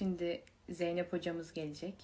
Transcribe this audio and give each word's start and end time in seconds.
Şimdi 0.00 0.44
Zeynep 0.68 1.12
hocamız 1.12 1.52
gelecek. 1.52 1.94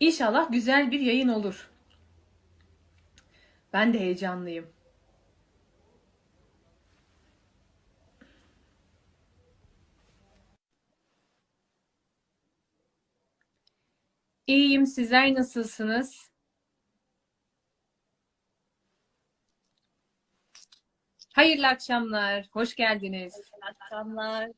İnşallah 0.00 0.52
güzel 0.52 0.90
bir 0.90 1.00
yayın 1.00 1.28
olur. 1.28 1.70
Ben 3.72 3.94
de 3.94 4.00
heyecanlıyım. 4.00 4.81
İyiyim. 14.46 14.86
Sizler 14.86 15.34
nasılsınız? 15.34 16.30
Hayırlı 21.34 21.66
akşamlar. 21.68 22.48
Hoş 22.52 22.74
geldiniz. 22.74 23.34
Akşamlar. 23.62 24.50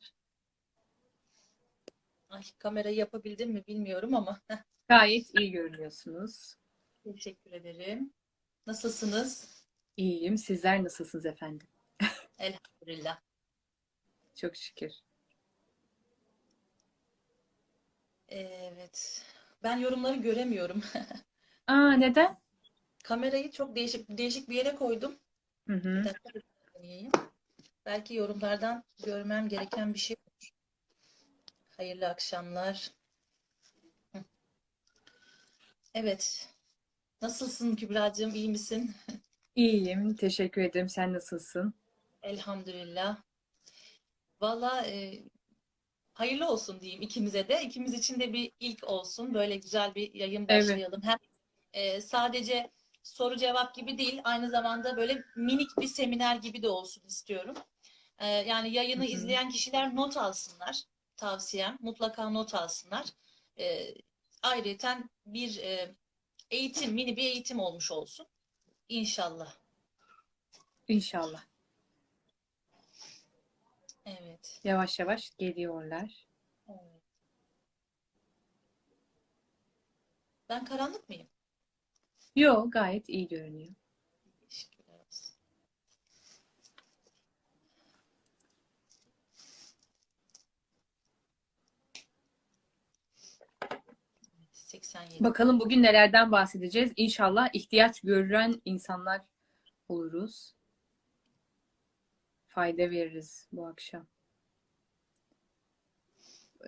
Ay, 2.29 2.41
kamerayı 2.57 2.95
yapabildim 2.95 3.51
mi 3.51 3.63
bilmiyorum 3.67 4.15
ama 4.15 4.41
Gayet 4.89 5.39
iyi 5.39 5.51
görünüyorsunuz. 5.51 6.55
teşekkür 7.03 7.51
ederim. 7.51 8.13
Nasılsınız? 8.67 9.61
İyiyim. 9.97 10.37
Sizler 10.37 10.83
nasılsınız 10.83 11.25
efendim? 11.25 11.67
Elhamdülillah. 12.39 13.19
Çok 14.35 14.55
şükür. 14.55 14.91
Evet. 18.29 19.25
Ben 19.65 19.77
yorumları 19.77 20.15
göremiyorum. 20.15 20.83
Aa 21.67 21.91
neden? 21.91 22.37
Kamerayı 23.03 23.51
çok 23.51 23.75
değişik 23.75 24.17
değişik 24.17 24.49
bir 24.49 24.55
yere 24.55 24.75
koydum. 24.75 25.15
Hı 25.67 25.73
hı. 25.73 25.99
Bir 25.99 26.03
dakika 26.03 26.29
bir 26.35 26.43
deneyeyim. 26.75 27.11
Belki 27.85 28.13
yorumlardan 28.15 28.83
görmem 29.05 29.47
gereken 29.49 29.93
bir 29.93 29.99
şey 29.99 30.15
olur. 30.27 30.49
Hayırlı 31.77 32.07
akşamlar. 32.07 32.91
Evet. 35.93 36.49
Nasılsın 37.21 37.75
Kübra'cığım? 37.75 38.35
İyi 38.35 38.49
misin? 38.49 38.95
İyiyim. 39.55 40.15
Teşekkür 40.15 40.61
ederim. 40.61 40.89
Sen 40.89 41.13
nasılsın? 41.13 41.73
Elhamdülillah. 42.21 43.17
Valla 44.41 44.85
e, 44.85 45.23
hayırlı 46.15 46.47
olsun 46.49 46.79
diyeyim 46.81 47.01
ikimize 47.01 47.47
de. 47.47 47.61
İkimiz 47.63 47.93
için 47.93 48.19
de 48.19 48.33
bir 48.33 48.51
ilk 48.59 48.83
olsun. 48.83 49.33
Böyle 49.33 49.55
güzel 49.55 49.95
bir 49.95 50.13
yayın 50.13 50.45
Evet. 50.49 50.63
başlayalım. 50.63 51.01
Hem 51.03 51.17
e, 51.73 52.01
sadece 52.01 52.71
soru 53.03 53.37
cevap 53.37 53.75
gibi 53.75 53.97
değil, 53.97 54.21
aynı 54.23 54.49
zamanda 54.49 54.97
böyle 54.97 55.23
minik 55.35 55.69
bir 55.79 55.87
seminer 55.87 56.35
gibi 56.35 56.61
de 56.61 56.69
olsun 56.69 57.03
istiyorum. 57.07 57.55
E, 58.19 58.27
yani 58.27 58.73
yayını 58.73 59.03
Hı 59.03 59.07
hı. 59.07 59.11
izleyen 59.11 59.49
kişiler 59.49 59.95
not 59.95 60.17
alsınlar. 60.17 60.81
Tavsiyem 61.17 61.77
mutlaka 61.81 62.29
not 62.29 62.55
alsınlar. 62.55 63.05
E, 63.59 63.95
ayrıyeten 64.43 65.09
bir 65.25 65.57
e, 65.57 65.95
eğitim, 66.51 66.93
mini 66.93 67.17
bir 67.17 67.23
eğitim 67.23 67.59
olmuş 67.59 67.91
olsun. 67.91 68.27
İnşallah. 68.89 69.53
İnşallah. 70.87 71.43
Evet. 74.45 74.59
Yavaş 74.63 74.99
yavaş 74.99 75.31
geliyorlar. 75.37 76.27
Evet. 76.69 77.01
Ben 80.49 80.65
karanlık 80.65 81.09
mıyım? 81.09 81.27
Yo 82.35 82.69
gayet 82.69 83.09
iyi 83.09 83.27
görünüyor. 83.27 83.73
Teşekkürler 84.49 84.99
olsun. 85.07 85.35
Evet, 94.21 94.49
87. 94.51 95.23
Bakalım 95.23 95.59
bugün 95.59 95.83
nelerden 95.83 96.31
bahsedeceğiz. 96.31 96.93
İnşallah 96.95 97.49
ihtiyaç 97.53 98.01
gören 98.01 98.61
insanlar 98.65 99.21
oluruz. 99.87 100.55
Fayda 102.47 102.89
veririz 102.89 103.47
bu 103.51 103.67
akşam. 103.67 104.07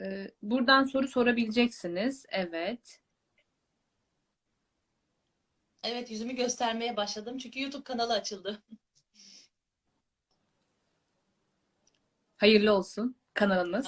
Ee, 0.01 0.31
Buradan 0.41 0.83
soru 0.83 1.07
sorabileceksiniz. 1.07 2.25
Evet. 2.29 2.99
Evet 5.83 6.11
yüzümü 6.11 6.33
göstermeye 6.35 6.97
başladım 6.97 7.37
çünkü 7.37 7.61
YouTube 7.61 7.83
kanalı 7.83 8.13
açıldı. 8.13 8.63
Hayırlı 12.37 12.73
olsun 12.73 13.15
kanalımız. 13.33 13.87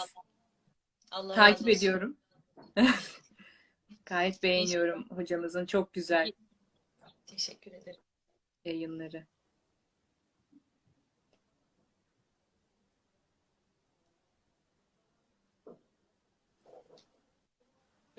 Allah 1.11 1.35
Takip 1.35 1.67
olsun. 1.67 1.77
ediyorum. 1.77 2.17
Gayet 4.05 4.43
beğeniyorum 4.43 5.09
hocamızın 5.09 5.65
çok 5.65 5.93
güzel 5.93 6.31
Teşekkür 7.27 7.71
ederim. 7.71 8.01
yayınları. 8.65 9.27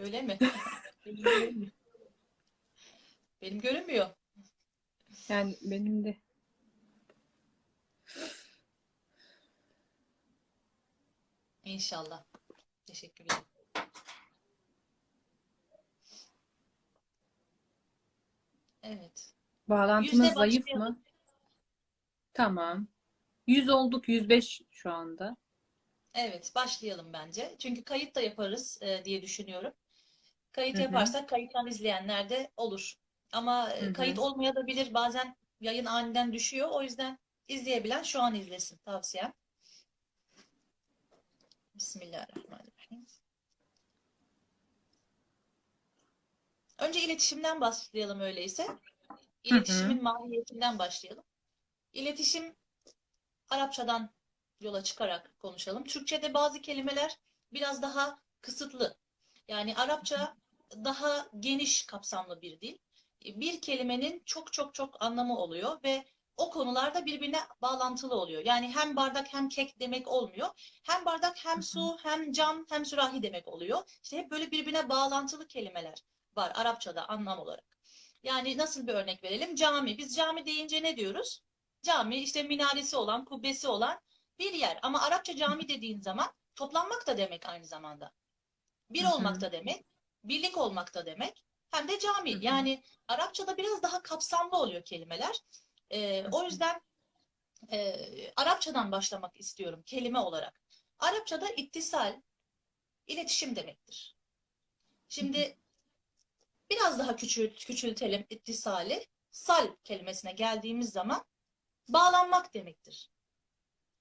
Öyle 0.01 0.23
mi? 0.23 0.39
Benim 1.07 1.23
görünmüyor. 1.23 1.73
Benim 3.43 3.61
görünmüyor. 3.61 4.11
Yani 5.29 5.57
benim 5.63 6.05
de. 6.05 6.17
İnşallah. 11.65 12.25
Teşekkürler. 12.87 13.37
Evet. 18.83 19.33
Bağlantımız 19.69 20.13
Yüzde 20.13 20.35
zayıf 20.35 20.67
başlayalım. 20.67 20.95
mı? 20.95 21.03
Tamam. 22.35 22.87
100 23.47 23.69
olduk 23.69 24.09
105 24.09 24.63
şu 24.71 24.93
anda. 24.93 25.37
Evet, 26.15 26.53
başlayalım 26.55 27.13
bence. 27.13 27.57
Çünkü 27.59 27.85
kayıt 27.85 28.15
da 28.15 28.21
yaparız 28.21 28.79
e, 28.83 29.05
diye 29.05 29.23
düşünüyorum. 29.23 29.73
Kayıt 30.53 30.75
Hı 30.75 30.79
hı. 30.79 30.83
yaparsak 30.83 31.29
kayıttan 31.29 31.67
izleyenler 31.67 32.29
de 32.29 32.51
olur. 32.57 32.95
Ama 33.33 33.71
e, 33.71 33.81
Hı 33.81 33.87
hı. 33.87 33.93
kayıt 33.93 34.19
olmayabilir. 34.19 34.95
Bazen 34.95 35.37
yayın 35.61 35.85
aniden 35.85 36.33
düşüyor. 36.33 36.69
O 36.69 36.83
yüzden 36.83 37.19
izleyebilen 37.49 38.03
şu 38.03 38.23
an 38.23 38.35
izlesin 38.35 38.77
tavsiyem. 38.77 39.33
Bismillahirrahmanirrahim. 41.75 43.07
Önce 46.79 47.01
iletişimden 47.01 47.61
başlayalım 47.61 48.21
öyleyse. 48.21 48.67
İletişimin 49.45 50.03
mahiyetinden 50.03 50.79
başlayalım. 50.79 51.25
İletişim 51.93 52.57
Arapçadan 53.51 54.11
yola 54.61 54.85
çıkarak 54.85 55.39
konuşalım. 55.39 55.85
Türkçe'de 55.85 56.35
bazı 56.35 56.61
kelimeler 56.61 57.19
biraz 57.53 57.83
daha 57.83 58.21
kısıtlı. 58.41 59.00
Yani 59.51 59.77
Arapça 59.77 60.37
daha 60.85 61.27
geniş 61.41 61.87
kapsamlı 61.87 62.43
bir 62.43 62.61
dil. 62.61 62.79
Bir 63.25 63.61
kelimenin 63.61 64.23
çok 64.27 64.53
çok 64.53 64.75
çok 64.75 65.03
anlamı 65.03 65.39
oluyor 65.39 65.83
ve 65.85 66.05
o 66.37 66.51
konularda 66.51 67.07
birbirine 67.07 67.39
bağlantılı 67.63 68.15
oluyor. 68.15 68.45
Yani 68.45 68.75
hem 68.75 68.97
bardak 68.97 69.33
hem 69.33 69.49
kek 69.49 69.81
demek 69.81 70.09
olmuyor. 70.09 70.49
Hem 70.83 71.05
bardak 71.05 71.45
hem 71.45 71.63
su 71.63 71.99
hem 72.03 72.33
cam 72.33 72.67
hem 72.69 72.85
sürahi 72.85 73.23
demek 73.23 73.49
oluyor. 73.49 74.01
İşte 74.03 74.17
hep 74.19 74.31
böyle 74.31 74.51
birbirine 74.51 74.89
bağlantılı 74.89 75.47
kelimeler 75.49 75.99
var 76.37 76.53
Arapçada 76.55 77.09
anlam 77.09 77.39
olarak. 77.39 77.79
Yani 78.23 78.57
nasıl 78.59 78.87
bir 78.87 78.95
örnek 78.95 79.25
verelim? 79.25 79.55
Cami. 79.55 79.99
Biz 79.99 80.17
cami 80.17 80.47
deyince 80.47 80.83
ne 80.83 80.97
diyoruz? 80.97 81.43
Cami 81.83 82.17
işte 82.17 82.43
minaresi 82.43 82.97
olan, 82.97 83.25
kubbesi 83.25 83.69
olan 83.69 84.01
bir 84.39 84.53
yer. 84.53 84.79
Ama 84.83 85.03
Arapça 85.03 85.37
cami 85.37 85.69
dediğin 85.69 86.01
zaman 86.01 86.27
toplanmak 86.55 87.07
da 87.07 87.17
demek 87.17 87.47
aynı 87.47 87.65
zamanda. 87.65 88.13
Bir 88.91 89.05
Hı 89.05 89.09
hı. 89.09 89.15
olmak 89.15 89.41
da 89.41 89.53
demek, 89.53 89.87
birlik 90.25 90.57
olmak 90.57 90.95
da 90.95 91.07
demek. 91.07 91.45
Hem 91.71 91.89
de 91.89 91.99
cami. 91.99 92.35
Hı 92.35 92.39
hı. 92.39 92.45
Yani 92.45 92.83
Arapçada 93.09 93.57
biraz 93.57 93.83
daha 93.83 94.03
kapsamlı 94.03 94.57
oluyor 94.59 94.85
kelimeler. 94.85 95.37
Ee, 95.91 96.27
o 96.33 96.45
yüzden 96.45 96.81
e, 97.73 97.97
Arapçadan 98.37 98.93
başlamak 98.93 99.41
istiyorum 99.41 99.83
kelime 99.87 100.19
olarak. 100.19 100.61
Arapçada 100.99 101.49
ittisal, 101.49 102.21
iletişim 103.07 103.57
demektir. 103.57 104.17
Şimdi 105.09 105.59
biraz 106.71 106.99
daha 106.99 107.17
küçült, 107.17 107.65
küçültelim 107.65 108.27
ittisali. 108.31 109.07
Sal 109.31 109.77
kelimesine 109.85 110.33
geldiğimiz 110.33 110.91
zaman 110.91 111.25
bağlanmak 111.89 112.55
demektir. 112.55 113.11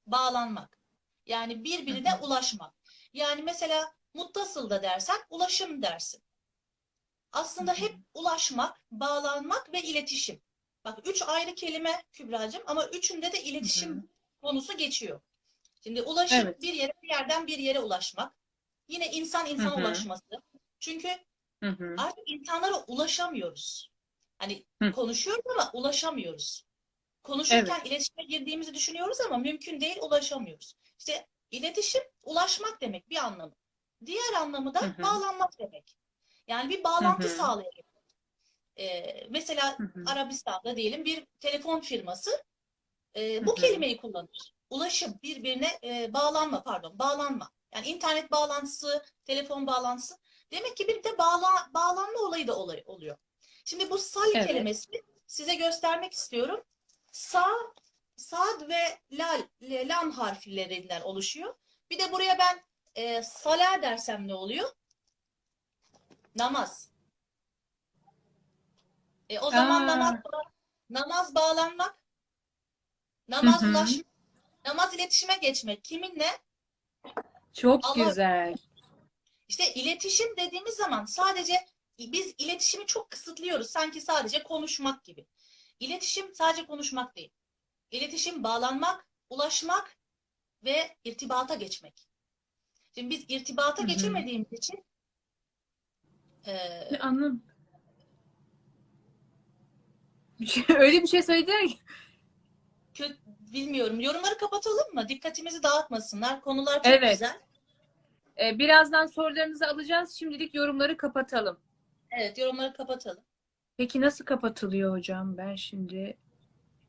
Bağlanmak. 0.05 0.79
Yani 1.25 1.63
birbirine 1.63 2.15
ulaşmak. 2.15 2.73
Yani 3.13 3.43
mesela 3.43 3.93
muttasıl 4.19 4.69
da 4.69 4.83
dersen 4.83 5.17
ulaşım 5.29 5.81
dersin. 5.81 6.23
aslında 7.31 7.73
hep 7.73 7.95
ulaşmak, 8.13 8.81
bağlanmak 8.91 9.73
ve 9.73 9.81
iletişim. 9.81 10.41
Bak 10.85 11.07
üç 11.07 11.21
ayrı 11.21 11.55
kelime 11.55 12.03
Kübra'cığım 12.11 12.63
ama 12.67 12.87
üçünde 12.87 13.31
de 13.31 13.43
iletişim 13.43 14.09
konusu 14.41 14.77
geçiyor. 14.77 15.21
Şimdi 15.83 16.01
ulaşım 16.01 16.39
Evet. 16.39 16.61
bir 16.61 16.73
yere 16.73 16.93
bir 17.03 17.09
yerden 17.09 17.47
bir 17.47 17.57
yere 17.57 17.79
ulaşmak. 17.79 18.35
Yine 18.87 19.11
insan 19.11 19.45
hı. 19.45 19.75
ulaşması. 19.75 20.23
Çünkü 20.79 21.09
artık 21.97 22.23
insanlara 22.29 22.83
ulaşamıyoruz. 22.87 23.91
Hani 24.37 24.65
Hı. 24.81 24.91
konuşuyoruz 24.91 25.43
ama 25.55 25.71
ulaşamıyoruz. 25.73 26.65
Konuşurken 27.23 27.81
iletişime 27.85 28.23
girdiğimizi 28.23 28.73
düşünüyoruz 28.73 29.21
ama 29.21 29.37
mümkün 29.37 29.81
değil 29.81 29.97
ulaşamıyoruz. 30.01 30.73
İşte 30.99 31.27
iletişim 31.51 32.01
ulaşmak 32.23 32.81
demek 32.81 33.09
bir 33.09 33.15
anlamı. 33.15 33.55
Diğer 34.05 34.33
anlamı 34.33 34.73
da 34.73 34.95
bağlanmak 35.03 35.59
demek. 35.59 35.97
Yani 36.47 36.69
bir 36.69 36.83
bağlantı 36.83 37.27
Hı 37.27 37.31
hı. 37.31 37.37
sağlayabilmek. 37.37 37.89
Ee, 38.77 39.27
mesela 39.29 39.79
Hı 39.79 39.83
hı. 39.83 40.03
Arabistan'da 40.07 40.75
diyelim 40.75 41.05
bir 41.05 41.27
telefon 41.39 41.79
firması 41.79 42.43
e, 43.15 43.45
bu 43.45 43.55
kelimeyi 43.55 43.97
kullanır. 43.97 44.53
Ulaşım, 44.69 45.19
birbirine 45.23 45.79
e, 45.83 46.13
bağlanma 46.13 46.63
pardon, 46.63 46.99
bağlanma. 46.99 47.51
Yani 47.75 47.87
internet 47.87 48.31
bağlantısı, 48.31 49.05
telefon 49.25 49.67
bağlantısı. 49.67 50.15
Demek 50.51 50.77
ki 50.77 50.87
bir 50.87 51.03
de 51.03 51.17
bağla, 51.17 51.69
bağlanma 51.73 52.19
olayı 52.19 52.47
da 52.47 52.55
olay, 52.55 52.83
oluyor. 52.85 53.17
Şimdi 53.65 53.89
bu 53.89 53.97
sal 53.97 54.31
Evet. 54.35 54.47
kelimesini 54.47 55.01
size 55.27 55.55
göstermek 55.55 56.13
istiyorum. 56.13 56.63
Sa, 57.11 57.45
sad 58.15 58.69
ve 58.69 58.99
lal, 59.11 59.41
lam 59.61 60.11
harflerinden 60.11 61.01
oluşuyor. 61.01 61.55
Bir 61.89 61.99
de 61.99 62.11
buraya 62.11 62.39
ben 62.39 62.68
e, 62.95 63.23
sala 63.23 63.81
dersem 63.81 64.27
ne 64.27 64.33
oluyor? 64.33 64.69
Namaz. 66.35 66.89
E, 69.29 69.39
o 69.39 69.51
zaman 69.51 69.81
Aa. 69.81 69.87
namaz, 69.87 70.15
namaz 70.89 71.35
bağlanmak, 71.35 71.97
namaz 73.27 73.61
Hı 73.61 73.65
hı. 73.65 73.73
ulaşmak, 73.73 74.05
namaz 74.65 74.93
iletişime 74.93 75.35
geçmek. 75.35 75.83
Kiminle? 75.83 76.37
Çok 77.53 77.85
Allah- 77.85 78.05
güzel. 78.05 78.55
İşte 79.47 79.73
iletişim 79.73 80.37
dediğimiz 80.37 80.75
zaman 80.75 81.05
sadece 81.05 81.65
biz 81.99 82.35
iletişimi 82.37 82.85
çok 82.85 83.11
kısıtlıyoruz. 83.11 83.69
Sanki 83.69 84.01
sadece 84.01 84.43
konuşmak 84.43 85.03
gibi. 85.03 85.27
İletişim 85.79 86.35
sadece 86.35 86.65
konuşmak 86.65 87.15
değil. 87.15 87.31
İletişim 87.91 88.43
bağlanmak, 88.43 89.07
ulaşmak 89.29 89.97
ve 90.63 90.97
irtibata 91.03 91.55
geçmek. 91.55 92.08
Şimdi 92.99 93.09
biz 93.15 93.25
irtibata 93.29 93.77
Hı 93.77 93.83
hı. 93.83 93.87
geçemediğimiz 93.87 94.53
için 94.53 94.83
e, 96.47 96.97
Anladım. 96.99 97.43
Şey- 100.47 100.63
Öyle 100.77 101.01
bir 101.01 101.07
şey 101.07 101.23
söylediler 101.23 101.67
ki. 101.67 101.77
kö- 102.93 103.17
bilmiyorum. 103.53 103.99
Yorumları 103.99 104.37
kapatalım 104.37 104.93
mı? 104.93 105.07
Dikkatimizi 105.09 105.63
dağıtmasınlar. 105.63 106.41
Konular 106.41 106.75
çok 106.75 106.85
Evet. 106.85 107.11
güzel. 107.11 107.39
Ee, 108.41 108.59
birazdan 108.59 109.05
sorularınızı 109.05 109.67
alacağız. 109.67 110.13
Şimdilik 110.15 110.55
yorumları 110.55 110.97
kapatalım. 110.97 111.59
Evet, 112.11 112.37
yorumları 112.37 112.73
kapatalım. 112.73 113.23
Peki 113.77 114.01
nasıl 114.01 114.25
kapatılıyor 114.25 114.91
hocam? 114.97 115.37
Ben 115.37 115.55
şimdi 115.55 116.17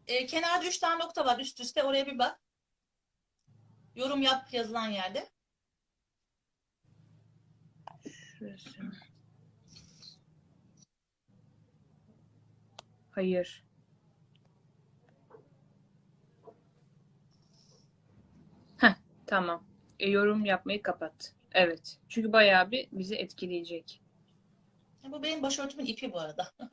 E, 0.06 0.26
kenarda 0.26 0.66
üç 0.66 0.78
tane 0.78 1.04
nokta 1.04 1.26
var 1.26 1.38
üst 1.38 1.60
üste. 1.60 1.82
Oraya 1.82 2.06
bir 2.06 2.18
bak. 2.18 2.40
Yorum 3.96 4.22
yap 4.22 4.52
yazılan 4.52 4.88
yerde. 4.88 5.28
Şurası. 8.40 8.70
Hayır. 13.10 13.64
Heh, 18.76 18.94
tamam. 19.26 19.64
E, 19.98 20.10
yorum 20.10 20.44
yapmayı 20.44 20.82
kapat. 20.82 21.34
Evet. 21.52 21.98
Çünkü 22.08 22.32
bayağı 22.32 22.70
bir 22.70 22.88
bizi 22.92 23.14
etkileyecek. 23.14 24.02
Bu 25.04 25.22
benim 25.22 25.42
başörtümün 25.42 25.86
ipi 25.86 26.12
bu 26.12 26.20
arada. 26.20 26.52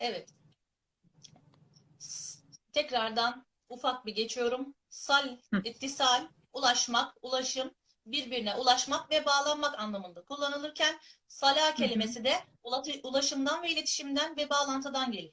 Evet. 0.00 0.28
Tekrardan 2.72 3.46
ufak 3.68 4.06
bir 4.06 4.14
geçiyorum. 4.14 4.74
Sal, 4.90 5.38
ittisal, 5.64 6.28
ulaşmak, 6.52 7.14
ulaşım, 7.22 7.70
birbirine 8.06 8.54
ulaşmak 8.54 9.10
ve 9.10 9.24
bağlanmak 9.24 9.78
anlamında 9.78 10.24
kullanılırken 10.24 11.00
sala 11.28 11.74
kelimesi 11.74 12.24
de 12.24 12.34
ula- 12.64 13.00
ulaşımdan 13.02 13.62
ve 13.62 13.70
iletişimden 13.70 14.36
ve 14.36 14.50
bağlantıdan 14.50 15.12
gelir. 15.12 15.32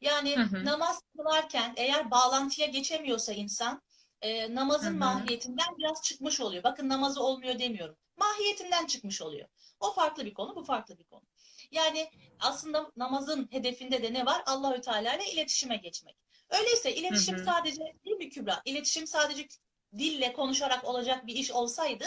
Yani 0.00 0.36
Hı 0.36 0.42
hı. 0.42 0.64
namaz 0.64 1.02
kılarken 1.16 1.74
eğer 1.76 2.10
bağlantıya 2.10 2.66
geçemiyorsa 2.66 3.32
insan 3.32 3.82
e, 4.22 4.54
namazın 4.54 4.86
Hı 4.86 4.94
hı. 4.94 4.98
mahiyetinden 4.98 5.78
biraz 5.78 6.02
çıkmış 6.02 6.40
oluyor. 6.40 6.62
Bakın 6.62 6.88
namazı 6.88 7.22
olmuyor 7.22 7.58
demiyorum. 7.58 7.96
Mahiyetinden 8.16 8.86
çıkmış 8.86 9.22
oluyor. 9.22 9.48
O 9.80 9.92
farklı 9.92 10.24
bir 10.24 10.34
konu, 10.34 10.56
bu 10.56 10.64
farklı 10.64 10.98
bir 10.98 11.04
konu. 11.04 11.22
Yani 11.70 12.10
aslında 12.40 12.90
namazın 12.96 13.48
hedefinde 13.50 14.02
de 14.02 14.12
ne 14.12 14.26
var? 14.26 14.42
Allahü 14.46 14.80
Teala 14.80 15.14
ile 15.14 15.30
iletişime 15.32 15.76
geçmek. 15.76 16.16
Öyleyse 16.50 16.94
iletişim 16.94 17.36
Hı 17.36 17.40
hı. 17.40 17.44
sadece 17.44 17.80
değil 18.04 18.16
mi 18.16 18.30
Kübra? 18.30 18.62
İletişim 18.64 19.06
sadece 19.06 19.48
dille 19.98 20.32
konuşarak 20.32 20.84
olacak 20.84 21.26
bir 21.26 21.34
iş 21.34 21.50
olsaydı 21.50 22.04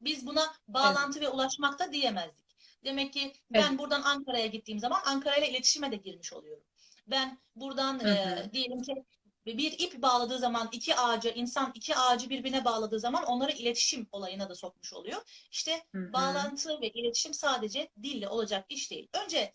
biz 0.00 0.26
buna 0.26 0.54
bağlantı 0.68 1.20
ve 1.20 1.28
ulaşmak 1.28 1.78
da 1.78 1.92
diyemezdik. 1.92 2.56
Demek 2.84 3.12
ki 3.12 3.32
ben 3.50 3.68
Evet. 3.68 3.78
buradan 3.78 4.02
Ankara'ya 4.02 4.46
gittiğim 4.46 4.80
zaman 4.80 5.00
Ankara 5.04 5.36
ile 5.36 5.50
iletişime 5.50 5.92
de 5.92 5.96
girmiş 5.96 6.32
oluyorum. 6.32 6.64
Ben 7.06 7.38
buradan 7.56 8.00
Hı 8.00 8.08
e, 8.08 8.44
hı. 8.44 8.52
diyelim 8.52 8.82
ki 8.82 9.04
bir 9.46 9.78
ip 9.78 10.02
bağladığı 10.02 10.38
zaman 10.38 10.68
iki 10.72 10.96
ağacı, 10.96 11.28
insan 11.28 11.72
iki 11.74 11.96
ağacı 11.96 12.30
birbirine 12.30 12.64
bağladığı 12.64 13.00
zaman 13.00 13.24
onları 13.24 13.52
iletişim 13.52 14.08
olayına 14.12 14.48
da 14.48 14.54
sokmuş 14.54 14.92
oluyor. 14.92 15.48
İşte 15.50 15.84
Hı 15.94 15.98
hı. 15.98 16.12
bağlantı 16.12 16.80
ve 16.80 16.88
iletişim 16.88 17.34
sadece 17.34 17.88
dille 18.02 18.28
olacak 18.28 18.66
iş 18.68 18.90
değil. 18.90 19.08
Önce 19.24 19.52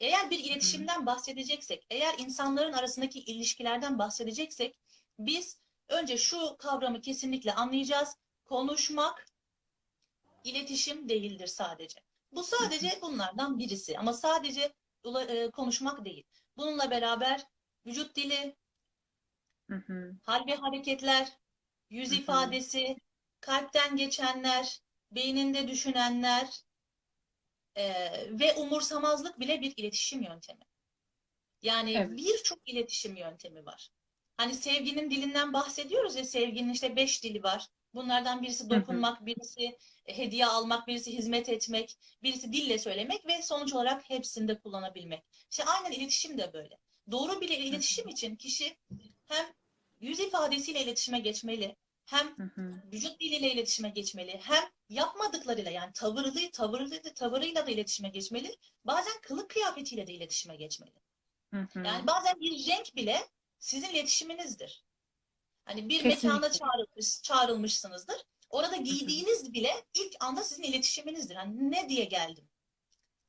eğer 0.00 0.30
bir 0.30 0.38
iletişimden 0.38 1.06
bahsedeceksek, 1.06 1.86
eğer 1.90 2.14
insanların 2.18 2.72
arasındaki 2.72 3.18
ilişkilerden 3.18 3.98
bahsedeceksek 3.98 4.78
biz 5.18 5.58
önce 5.88 6.18
şu 6.18 6.56
kavramı 6.58 7.00
kesinlikle 7.00 7.54
anlayacağız. 7.54 8.16
Konuşmak 8.44 9.26
iletişim 10.44 11.08
değildir 11.08 11.46
sadece. 11.46 12.00
Bu 12.32 12.42
sadece 12.42 12.98
bunlardan 13.02 13.58
birisi 13.58 13.98
ama 13.98 14.12
sadece 14.12 14.74
e, 15.28 15.50
konuşmak 15.50 16.04
değil. 16.04 16.24
Bununla 16.56 16.90
beraber 16.90 17.44
vücut 17.86 18.16
dili, 18.16 18.56
Hı 19.70 19.76
hı. 19.76 20.16
hal 20.22 20.46
ve 20.46 20.54
hareketler, 20.54 21.38
yüz 21.90 22.10
Hı 22.10 22.14
hı. 22.14 22.18
ifadesi, 22.18 22.96
kalpten 23.40 23.96
geçenler, 23.96 24.80
beyninde 25.10 25.68
düşünenler 25.68 26.62
e, 27.76 27.84
ve 28.38 28.54
umursamazlık 28.54 29.40
bile 29.40 29.60
bir 29.60 29.74
iletişim 29.76 30.22
yöntemi. 30.22 30.64
Yani 31.62 31.92
Evet. 31.92 32.18
birçok 32.18 32.68
iletişim 32.68 33.16
yöntemi 33.16 33.66
var. 33.66 33.90
Hani 34.38 34.54
sevginin 34.54 35.10
dilinden 35.10 35.52
bahsediyoruz 35.52 36.16
ya 36.16 36.24
sevginin 36.24 36.72
işte 36.72 36.96
beş 36.96 37.24
dili 37.24 37.42
var. 37.42 37.66
Bunlardan 37.94 38.42
birisi 38.42 38.70
dokunmak, 38.70 39.26
birisi 39.26 39.78
hediye 40.04 40.46
almak, 40.46 40.86
birisi 40.86 41.18
hizmet 41.18 41.48
etmek, 41.48 41.98
birisi 42.22 42.52
dille 42.52 42.78
söylemek 42.78 43.26
ve 43.26 43.42
sonuç 43.42 43.74
olarak 43.74 44.10
hepsini 44.10 44.48
de 44.48 44.58
kullanabilmek. 44.58 45.24
İşte 45.50 45.64
aynen 45.64 45.92
iletişim 45.92 46.38
de 46.38 46.52
böyle. 46.52 46.78
Doğru 47.10 47.40
bir 47.40 47.48
iletişim 47.48 48.08
için 48.08 48.36
kişi 48.36 48.76
hem 49.26 49.46
yüz 50.00 50.20
ifadesiyle 50.20 50.82
iletişime 50.84 51.18
geçmeli, 51.20 51.76
hem 52.04 52.34
vücut 52.92 53.20
diliyle 53.20 53.52
iletişime 53.52 53.88
geçmeli, 53.90 54.40
hem 54.42 54.64
yapmadıklarıyla 54.88 55.70
yani 55.70 55.92
tavırlı, 55.92 56.50
tavırlı, 56.52 57.02
tavırıyla 57.14 57.66
da 57.66 57.70
iletişime 57.70 58.08
geçmeli, 58.08 58.56
bazen 58.84 59.20
kılık 59.22 59.50
kıyafetiyle 59.50 60.06
de 60.06 60.12
iletişime 60.12 60.56
geçmeli. 60.56 60.92
Yani 61.84 62.06
bazen 62.06 62.40
bir 62.40 62.66
renk 62.66 62.96
bile 62.96 63.18
sizin 63.58 63.88
iletişiminizdir. 63.88 64.84
Hani 65.64 65.88
bir 65.88 66.02
Kesinlikle. 66.02 66.28
mekana 66.28 66.52
çağrılmış, 66.52 67.22
çağrılmışsınızdır. 67.22 68.16
Orada 68.50 68.76
giydiğiniz 68.76 69.52
bile 69.52 69.84
ilk 69.94 70.16
anda 70.20 70.44
sizin 70.44 70.62
iletişiminizdir. 70.62 71.36
Hani 71.36 71.70
ne 71.70 71.88
diye 71.88 72.04
geldim? 72.04 72.48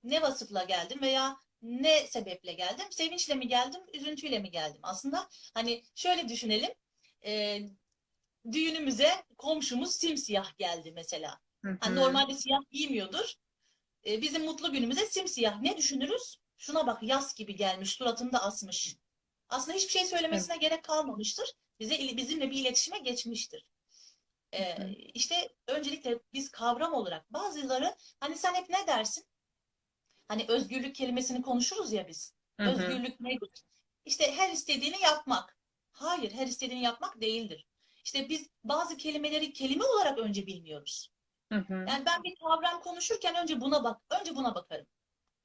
Ne 0.04 0.22
vasıfla 0.22 0.64
geldim 0.64 1.02
veya 1.02 1.38
ne 1.62 2.08
sebeple 2.08 2.54
geldim? 2.54 2.86
Sevinçle 2.92 3.36
mi 3.36 3.48
geldim, 3.48 3.82
üzüntüyle 3.94 4.40
mi 4.40 4.52
geldim? 4.52 4.80
Aslında 4.84 5.30
hani 5.54 5.84
şöyle 5.96 6.30
düşünelim. 6.30 6.72
e, 7.26 7.60
düğünümüze 8.52 9.26
komşumuz 9.38 9.96
simsiyah 9.96 10.58
geldi 10.58 10.92
mesela. 10.92 11.40
Hı 11.66 11.78
Hani 11.82 11.96
normalde 11.96 12.34
siyah 12.34 12.60
giymiyordur. 12.72 13.34
E, 14.08 14.22
bizim 14.22 14.46
mutlu 14.46 14.72
günümüze 14.72 15.06
simsiyah. 15.06 15.62
Ne 15.62 15.78
düşünürüz? 15.78 16.38
Şuna 16.58 16.88
bak 16.88 17.04
yaz 17.04 17.36
gibi 17.36 17.56
gelmiş, 17.56 17.92
suratında 17.92 18.44
asmış. 18.44 18.96
Aslında 19.50 19.78
hiçbir 19.78 19.92
şey 19.92 20.06
söylemesine 20.06 20.58
gerek 20.58 20.84
kalmamıştır. 20.84 21.54
Bize 21.80 21.98
bizimle 22.18 22.52
bir 22.52 22.60
iletişime 22.60 23.00
geçmiştir. 23.00 23.66
E, 24.52 24.78
Hı 24.78 24.84
hı. 24.84 24.90
işte 25.14 25.50
öncelikle 25.68 26.20
biz 26.34 26.52
kavram 26.52 26.94
olarak 26.94 27.34
bazıları 27.34 27.96
hani 28.20 28.38
sen 28.38 28.54
hep 28.54 28.70
ne 28.70 28.88
dersin? 28.88 29.26
Hani 30.28 30.46
özgürlük 30.48 30.96
kelimesini 30.96 31.42
konuşuruz 31.42 31.94
ya 31.94 32.08
biz. 32.08 32.34
Hı 32.60 32.66
hı. 32.66 32.70
Özgürlük 32.72 33.20
nedir? 33.20 33.50
İşte 34.06 34.32
her 34.36 34.50
istediğini 34.50 35.02
yapmak. 35.02 35.58
Hayır, 35.92 36.32
her 36.32 36.48
istediğini 36.48 36.84
yapmak 36.84 37.22
değildir. 37.22 37.68
İşte 38.04 38.30
biz 38.30 38.50
bazı 38.64 38.98
kelimeleri 38.98 39.54
kelime 39.54 39.84
olarak 39.84 40.18
önce 40.18 40.48
bilmiyoruz. 40.48 41.12
Hı 41.52 41.60
hı. 41.60 41.74
Yani 41.74 42.06
ben 42.06 42.24
bir 42.24 42.36
kavram 42.36 42.82
konuşurken 42.82 43.36
önce 43.36 43.62
buna 43.62 43.84
bak, 43.84 44.02
önce 44.22 44.36
buna 44.36 44.56
bakarım. 44.56 44.86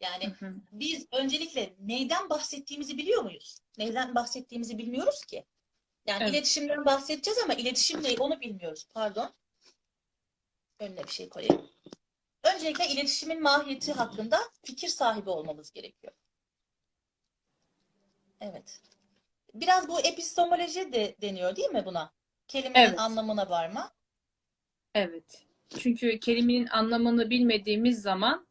Yani 0.04 0.34
Hı 0.38 0.46
hı. 0.46 0.54
biz 0.72 1.06
öncelikle 1.12 1.74
neyden 1.78 2.30
bahsettiğimizi 2.30 2.98
biliyor 2.98 3.22
muyuz? 3.22 3.58
Neyden 3.78 4.14
bahsettiğimizi 4.14 4.78
bilmiyoruz 4.78 5.24
ki. 5.24 5.44
Yani 6.06 6.22
Evet. 6.22 6.32
iletişimden 6.34 6.84
bahsedeceğiz 6.84 7.38
ama 7.44 7.54
iletişim 7.54 8.02
ne 8.02 8.16
onu 8.18 8.40
bilmiyoruz. 8.40 8.86
Pardon. 8.94 9.34
Önüne 10.78 11.04
bir 11.04 11.10
şey 11.12 11.28
koyayım. 11.28 11.70
Öncelikle 12.42 12.88
iletişimin 12.88 13.42
mahiyeti 13.42 13.92
hakkında 13.92 14.40
fikir 14.62 14.88
sahibi 14.88 15.30
olmamız 15.30 15.72
gerekiyor. 15.72 16.12
Evet. 18.40 18.80
Biraz 19.54 19.88
bu 19.88 20.00
epistemoloji 20.00 20.92
de 20.92 21.16
deniyor 21.20 21.56
değil 21.56 21.70
mi 21.70 21.82
buna? 21.86 22.12
Kelimenin 22.48 22.88
Evet. 22.88 22.98
anlamına 22.98 23.50
varma. 23.50 23.94
Evet. 24.94 25.44
Çünkü 25.78 26.20
kelimenin 26.20 26.66
anlamını 26.66 27.30
bilmediğimiz 27.30 28.02
zaman 28.02 28.46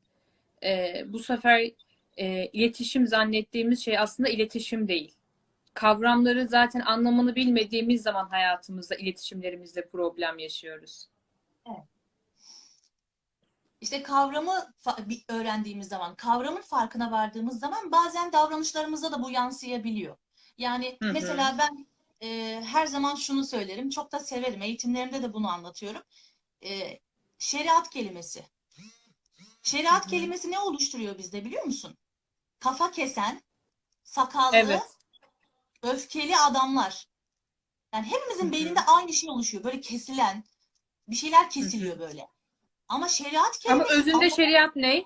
e, 0.64 1.04
bu 1.08 1.20
sefer 1.20 1.72
e, 2.18 2.46
iletişim 2.46 3.08
zannettiğimiz 3.08 3.84
şey 3.84 4.00
aslında 4.00 4.30
iletişim 4.30 4.88
değil. 4.88 5.16
Kavramları 5.74 6.48
zaten 6.48 6.80
anlamını 6.80 7.36
bilmediğimiz 7.36 8.02
zaman 8.02 8.30
hayatımızda 8.30 8.96
iletişimlerimizde 8.96 9.88
problem 9.88 10.40
yaşıyoruz. 10.40 11.08
İşte 13.84 14.04
kavramı 14.04 14.74
öğrendiğimiz 15.30 15.88
zaman, 15.88 16.16
kavramın 16.16 16.62
farkına 16.62 17.12
vardığımız 17.12 17.60
zaman 17.60 17.92
bazen 17.92 18.34
davranışlarımızda 18.34 19.12
da 19.12 19.24
bu 19.24 19.32
yansıyabiliyor. 19.32 20.18
Yani 20.58 20.98
Hı 21.02 21.10
hı. 21.10 21.14
mesela 21.14 21.56
ben 21.58 21.88
e, 22.28 22.62
her 22.66 22.88
zaman 22.88 23.16
şunu 23.16 23.46
söylerim, 23.46 23.90
çok 23.90 24.12
da 24.12 24.20
severim, 24.20 24.62
eğitimlerimde 24.62 25.24
de 25.24 25.34
bunu 25.34 25.50
anlatıyorum. 25.50 26.02
E, 26.64 27.00
şeriat 27.40 27.90
kelimesi. 27.90 28.44
Şeriat 29.64 30.08
kelimesi 30.08 30.52
ne 30.52 30.60
oluşturuyor 30.60 31.18
bizde 31.18 31.46
biliyor 31.46 31.64
musun? 31.64 31.98
Kafa 32.60 32.92
kesen, 32.92 33.44
sakallı, 34.04 34.56
Evet. 34.58 34.98
öfkeli 35.82 36.38
adamlar. 36.38 37.08
Yani 37.94 38.06
hepimizin 38.06 38.52
beyninde 38.52 38.80
aynı 38.82 39.14
şey 39.14 39.30
oluşuyor. 39.30 39.64
Böyle 39.64 39.82
kesilen, 39.82 40.44
bir 41.08 41.16
şeyler 41.16 41.50
kesiliyor 41.50 42.00
böyle. 42.00 42.28
Ama 42.88 43.08
şeriat 43.08 43.60
Ama 43.70 43.84
kelimesi 43.84 43.94
özünde 43.94 44.16
Allah- 44.16 44.36
şeriat 44.36 44.76
ne? 44.76 45.04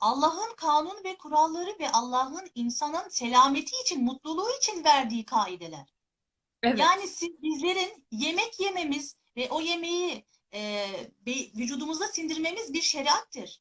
Allah'ın 0.00 0.54
kanun 0.56 1.04
ve 1.04 1.16
kuralları 1.18 1.76
ve 1.80 1.90
Allah'ın 1.92 2.50
insanın 2.54 3.08
selameti 3.08 3.76
için, 3.82 4.04
mutluluğu 4.04 4.50
için 4.58 4.84
verdiği 4.84 5.24
kaideler. 5.24 5.94
Evet. 6.62 6.78
Yani 6.78 7.08
siz, 7.08 7.42
bizlerin 7.42 8.06
yemek 8.10 8.60
yememiz 8.60 9.16
ve 9.36 9.50
o 9.50 9.60
yemeği 9.60 10.26
e, 10.54 10.86
be- 11.26 11.52
vücudumuzda 11.56 12.08
sindirmemiz 12.08 12.72
bir 12.72 12.82
şeriattır. 12.82 13.60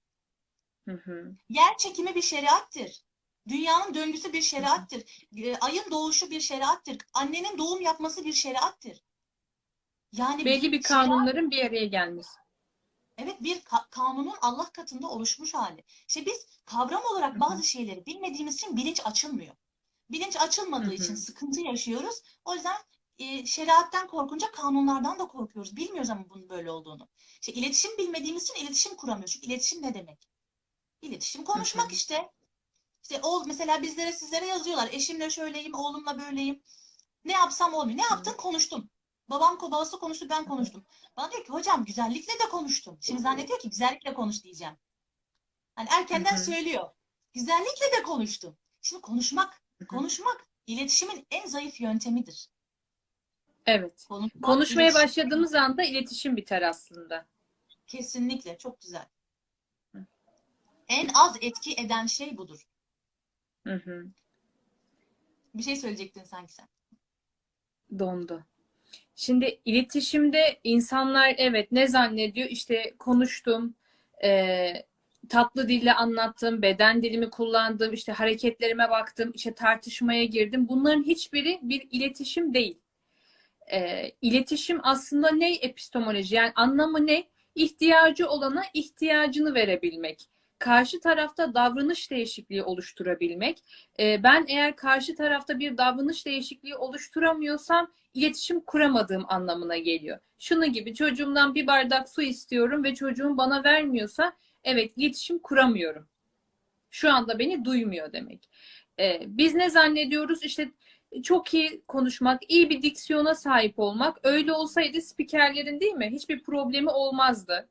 Hı 0.87 0.91
hı. 0.91 1.35
Yer 1.49 1.77
çekimi 1.77 2.15
bir 2.15 2.21
şeriattır. 2.21 3.03
Dünyanın 3.47 3.93
döngüsü 3.93 4.33
bir 4.33 4.41
şeriattır. 4.41 5.27
E, 5.37 5.55
ayın 5.57 5.91
doğuşu 5.91 6.31
bir 6.31 6.41
şeriattır. 6.41 6.97
Annenin 7.13 7.57
doğum 7.57 7.81
yapması 7.81 8.25
bir 8.25 8.33
şeriattır. 8.33 9.03
Yani 10.11 10.45
Belli 10.45 10.71
bir 10.71 10.81
şeriat- 10.81 10.87
kanunların 10.87 11.51
bir 11.51 11.65
araya 11.65 11.85
gelmesi. 11.85 12.39
Evet 13.17 13.43
bir 13.43 13.55
ka- 13.61 13.89
kanunun 13.89 14.35
Allah 14.41 14.71
katında 14.71 15.07
oluşmuş 15.07 15.53
hali. 15.53 15.83
İşte 16.07 16.25
biz 16.25 16.47
kavram 16.65 17.03
olarak 17.11 17.31
Hı 17.31 17.35
hı. 17.35 17.39
bazı 17.39 17.63
şeyleri 17.63 18.05
bilmediğimiz 18.05 18.55
için 18.55 18.77
bilinç 18.77 19.01
açılmıyor. 19.05 19.55
Bilinç 20.11 20.35
açılmadığı 20.37 20.85
Hı 20.85 20.89
hı. 20.89 20.93
için 20.93 21.15
sıkıntı 21.15 21.61
yaşıyoruz. 21.61 22.21
O 22.45 22.53
yüzden 22.55 22.75
e, 23.19 23.45
şeriatten 23.45 24.07
korkunca 24.07 24.51
kanunlardan 24.51 25.19
da 25.19 25.27
korkuyoruz. 25.27 25.75
Bilmiyoruz 25.75 26.09
ama 26.09 26.29
bunun 26.29 26.49
böyle 26.49 26.71
olduğunu. 26.71 27.09
İşte 27.41 27.53
iletişim 27.53 27.97
bilmediğimiz 27.97 28.43
için 28.43 28.65
iletişim 28.65 28.95
kuramıyoruz. 28.95 29.33
Çünkü 29.33 29.47
iletişim 29.47 29.81
ne 29.81 29.93
demek? 29.93 30.29
İletişim 31.01 31.43
konuşmak 31.43 31.91
hı. 31.91 31.95
işte. 31.95 32.31
İşte 33.03 33.19
o 33.23 33.43
mesela 33.45 33.81
bizlere 33.81 34.13
sizlere 34.13 34.45
yazıyorlar. 34.45 34.89
Eşimle 34.91 35.29
şöyleyim, 35.29 35.73
oğlumla 35.73 36.19
böyleyim. 36.19 36.63
Ne 37.25 37.31
yapsam 37.31 37.73
olmuyor. 37.73 37.97
Ne 37.97 38.03
yaptın? 38.03 38.33
Konuştum. 38.37 38.89
Babam 39.29 39.61
babası 39.61 39.99
konuştu, 39.99 40.29
ben 40.29 40.45
konuştum. 40.45 40.85
Bana 41.17 41.31
diyor 41.31 41.45
ki 41.45 41.49
hocam 41.49 41.85
güzellikle 41.85 42.33
de 42.33 42.49
konuştum. 42.51 42.97
Şimdi 43.01 43.21
zannediyor 43.21 43.59
ki 43.59 43.69
güzellikle 43.69 44.13
konuş 44.13 44.43
diyeceğim. 44.43 44.77
Hani 45.75 45.89
erkenden 45.91 46.35
Hı 46.35 46.39
hı. 46.39 46.45
söylüyor. 46.45 46.89
Güzellikle 47.33 47.97
de 47.97 48.03
konuştum. 48.03 48.57
Şimdi 48.81 49.01
konuşmak, 49.01 49.53
Hı 49.53 49.83
hı. 49.83 49.87
konuşmak 49.87 50.47
iletişimin 50.67 51.27
en 51.31 51.47
zayıf 51.47 51.81
yöntemidir. 51.81 52.49
Evet. 53.65 54.05
Konuşmak, 54.09 54.43
Konuşmaya 54.43 54.89
iletişim- 54.89 55.03
başladığımız 55.03 55.55
anda 55.55 55.83
iletişim 55.83 56.37
biter 56.37 56.61
aslında. 56.61 57.25
Kesinlikle 57.87 58.57
çok 58.57 58.81
güzel. 58.81 59.05
Hı. 59.95 60.05
En 60.87 61.09
az 61.15 61.37
etki 61.41 61.73
eden 61.73 62.05
şey 62.05 62.37
budur. 62.37 62.67
Hı 63.63 63.73
hı. 63.75 64.05
Bir 65.55 65.63
şey 65.63 65.75
söyleyecektin 65.75 66.23
sanki 66.23 66.53
sen. 66.53 66.67
Dondu. 67.99 68.43
Şimdi 69.15 69.59
iletişimde 69.65 70.59
insanlar 70.63 71.35
evet 71.37 71.71
ne 71.71 71.87
zannediyor? 71.87 72.49
İşte 72.49 72.93
konuştum, 72.99 73.75
e, 74.23 74.73
tatlı 75.29 75.69
dille 75.69 75.93
anlattım, 75.93 76.61
beden 76.61 77.01
dilimi 77.03 77.29
kullandım, 77.29 77.93
işte 77.93 78.11
hareketlerime 78.11 78.89
baktım, 78.89 79.31
işte 79.35 79.53
tartışmaya 79.53 80.25
girdim. 80.25 80.67
Bunların 80.69 81.03
hiçbiri 81.03 81.59
bir 81.61 81.87
iletişim 81.91 82.53
değil. 82.53 82.79
E, 83.71 84.11
iletişim 84.21 84.79
aslında 84.83 85.31
ne 85.31 85.55
epistemoloji? 85.55 86.35
Yani 86.35 86.51
anlamı 86.55 87.07
ne? 87.07 87.23
İhtiyacı 87.55 88.29
olana 88.29 88.63
ihtiyacını 88.73 89.53
verebilmek. 89.53 90.29
Karşı 90.59 90.99
tarafta 90.99 91.53
davranış 91.53 92.11
değişikliği 92.11 92.63
oluşturabilmek. 92.63 93.63
E, 93.99 94.23
ben 94.23 94.45
eğer 94.47 94.75
karşı 94.75 95.15
tarafta 95.15 95.59
bir 95.59 95.77
davranış 95.77 96.25
değişikliği 96.25 96.75
oluşturamıyorsam 96.75 97.91
iletişim 98.13 98.61
kuramadığım 98.61 99.25
anlamına 99.27 99.77
geliyor. 99.77 100.19
Şunu 100.39 100.65
gibi 100.65 100.93
çocuğumdan 100.93 101.55
bir 101.55 101.67
bardak 101.67 102.09
su 102.09 102.21
istiyorum 102.21 102.83
ve 102.83 102.95
çocuğum 102.95 103.37
bana 103.37 103.63
vermiyorsa 103.63 104.33
evet 104.63 104.93
iletişim 104.97 105.39
kuramıyorum. 105.39 106.07
Şu 106.91 107.13
anda 107.13 107.39
beni 107.39 107.65
duymuyor 107.65 108.13
demek. 108.13 108.49
Ee, 108.99 109.21
biz 109.27 109.55
ne 109.55 109.69
zannediyoruz? 109.69 110.43
İşte 110.43 110.71
çok 111.23 111.53
iyi 111.53 111.81
konuşmak, 111.87 112.41
iyi 112.51 112.69
bir 112.69 112.81
diksiyona 112.81 113.35
sahip 113.35 113.79
olmak. 113.79 114.19
Öyle 114.23 114.53
olsaydı 114.53 115.01
spikerlerin 115.01 115.79
değil 115.79 115.93
mi? 115.93 116.09
Hiçbir 116.11 116.43
problemi 116.43 116.89
olmazdı. 116.89 117.69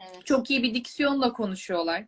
Evet. 0.00 0.26
Çok 0.26 0.50
iyi 0.50 0.62
bir 0.62 0.74
diksiyonla 0.74 1.32
konuşuyorlar. 1.32 2.04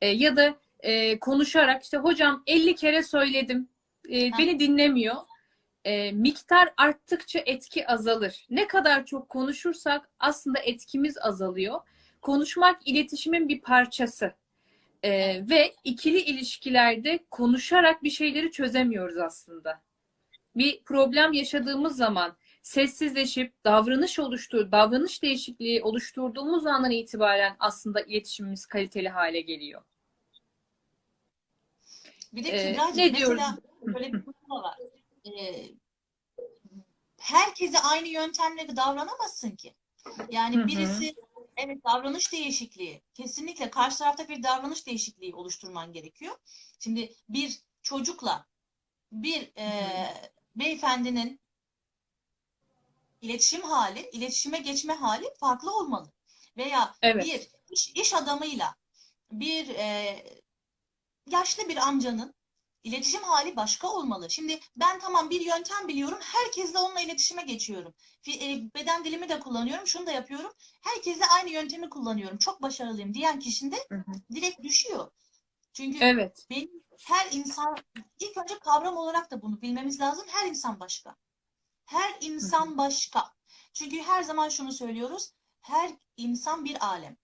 Ee, 0.00 0.06
ya 0.06 0.36
da 0.36 0.54
e, 0.80 1.18
konuşarak 1.18 1.82
işte 1.82 1.96
hocam 1.96 2.42
50 2.46 2.74
kere 2.74 3.02
söyledim. 3.02 3.68
e, 4.08 4.30
beni 4.38 4.60
dinlemiyor. 4.60 5.16
E, 5.84 6.12
miktar 6.12 6.74
arttıkça 6.76 7.38
etki 7.46 7.86
azalır. 7.86 8.46
Ne 8.50 8.66
kadar 8.66 9.06
çok 9.06 9.28
konuşursak 9.28 10.10
aslında 10.18 10.58
etkimiz 10.58 11.18
azalıyor. 11.18 11.80
Konuşmak 12.22 12.88
iletişimin 12.88 13.48
bir 13.48 13.60
parçası. 13.60 14.34
E, 15.02 15.10
ve 15.50 15.74
ikili 15.84 16.20
ilişkilerde 16.20 17.18
konuşarak 17.30 18.02
bir 18.02 18.10
şeyleri 18.10 18.50
çözemiyoruz 18.50 19.16
aslında. 19.18 19.82
Bir 20.56 20.82
problem 20.84 21.32
yaşadığımız 21.32 21.96
zaman 21.96 22.36
sessizleşip 22.62 23.64
davranış 23.64 24.18
oluştur, 24.18 24.72
davranış 24.72 25.22
değişikliği 25.22 25.82
oluşturduğumuz 25.82 26.66
andan 26.66 26.90
itibaren 26.90 27.56
aslında 27.58 28.00
iletişimimiz 28.00 28.66
kaliteli 28.66 29.08
hale 29.08 29.40
geliyor. 29.40 29.82
Bir 32.32 32.44
de 32.44 32.48
Ee, 32.48 32.72
Kübra'cığım 32.72 32.98
ne 32.98 33.14
diyoruz? 33.14 33.38
mesela 33.40 33.58
böyle 33.82 34.12
bir 34.12 34.22
konu 34.22 34.62
var. 34.62 34.78
Ee, 35.24 35.64
herkese 37.20 37.78
aynı 37.78 38.08
yöntemle 38.08 38.76
davranamazsın 38.76 39.50
ki. 39.50 39.74
Yani 40.30 40.56
Hı 40.56 40.62
hı. 40.62 40.66
birisi 40.66 41.14
evet 41.56 41.84
davranış 41.84 42.32
değişikliği 42.32 43.02
kesinlikle 43.14 43.70
karşı 43.70 43.98
tarafta 43.98 44.28
bir 44.28 44.42
davranış 44.42 44.86
değişikliği 44.86 45.34
oluşturman 45.34 45.92
gerekiyor. 45.92 46.36
Şimdi 46.80 47.12
bir 47.28 47.58
çocukla 47.82 48.46
bir 49.12 49.52
e, 49.58 49.66
beyefendinin 50.56 51.40
iletişim 53.20 53.62
hali, 53.62 54.10
iletişime 54.12 54.58
geçme 54.58 54.94
hali 54.94 55.34
farklı 55.40 55.76
olmalı. 55.78 56.12
Veya 56.56 56.94
Evet. 57.02 57.24
bir 57.24 57.48
iş, 57.70 57.88
iş 57.94 58.14
adamıyla 58.14 58.74
bir 59.32 59.68
e, 59.68 60.16
yaşlı 61.30 61.68
bir 61.68 61.76
amcanın 61.76 62.34
iletişim 62.84 63.22
hali 63.22 63.56
başka 63.56 63.88
olmalı. 63.88 64.30
Şimdi 64.30 64.60
ben 64.76 64.98
tamam 65.00 65.30
bir 65.30 65.40
yöntem 65.40 65.88
biliyorum. 65.88 66.18
Herkesle 66.22 66.78
onunla 66.78 67.00
iletişime 67.00 67.42
geçiyorum. 67.42 67.94
E, 68.28 68.74
Beden 68.74 69.04
dilimi 69.04 69.28
de 69.28 69.40
kullanıyorum. 69.40 69.86
Şunu 69.86 70.06
da 70.06 70.12
yapıyorum. 70.12 70.52
Herkesle 70.82 71.26
aynı 71.26 71.50
yöntemi 71.50 71.90
kullanıyorum. 71.90 72.38
Çok 72.38 72.62
başarılıyım 72.62 73.14
diyen 73.14 73.38
kişinin 73.38 73.72
de 73.72 73.76
Hı 73.92 73.94
hı. 73.94 74.12
direkt 74.34 74.62
düşüyor. 74.62 75.10
Çünkü 75.72 75.98
Evet. 76.04 76.46
benim 76.50 76.81
her 77.06 77.32
insan 77.32 77.76
ilk 78.18 78.36
önce 78.36 78.58
kavram 78.58 78.96
olarak 78.96 79.30
da 79.30 79.42
bunu 79.42 79.62
bilmemiz 79.62 80.00
lazım. 80.00 80.26
Her 80.28 80.48
insan 80.48 80.80
başka. 80.80 81.16
Her 81.84 82.16
insan 82.20 82.78
başka. 82.78 83.32
Çünkü 83.72 84.02
her 84.02 84.22
zaman 84.22 84.48
şunu 84.48 84.72
söylüyoruz. 84.72 85.32
Her 85.60 85.90
insan 86.16 86.64
bir 86.64 86.86
alem. 86.86 87.16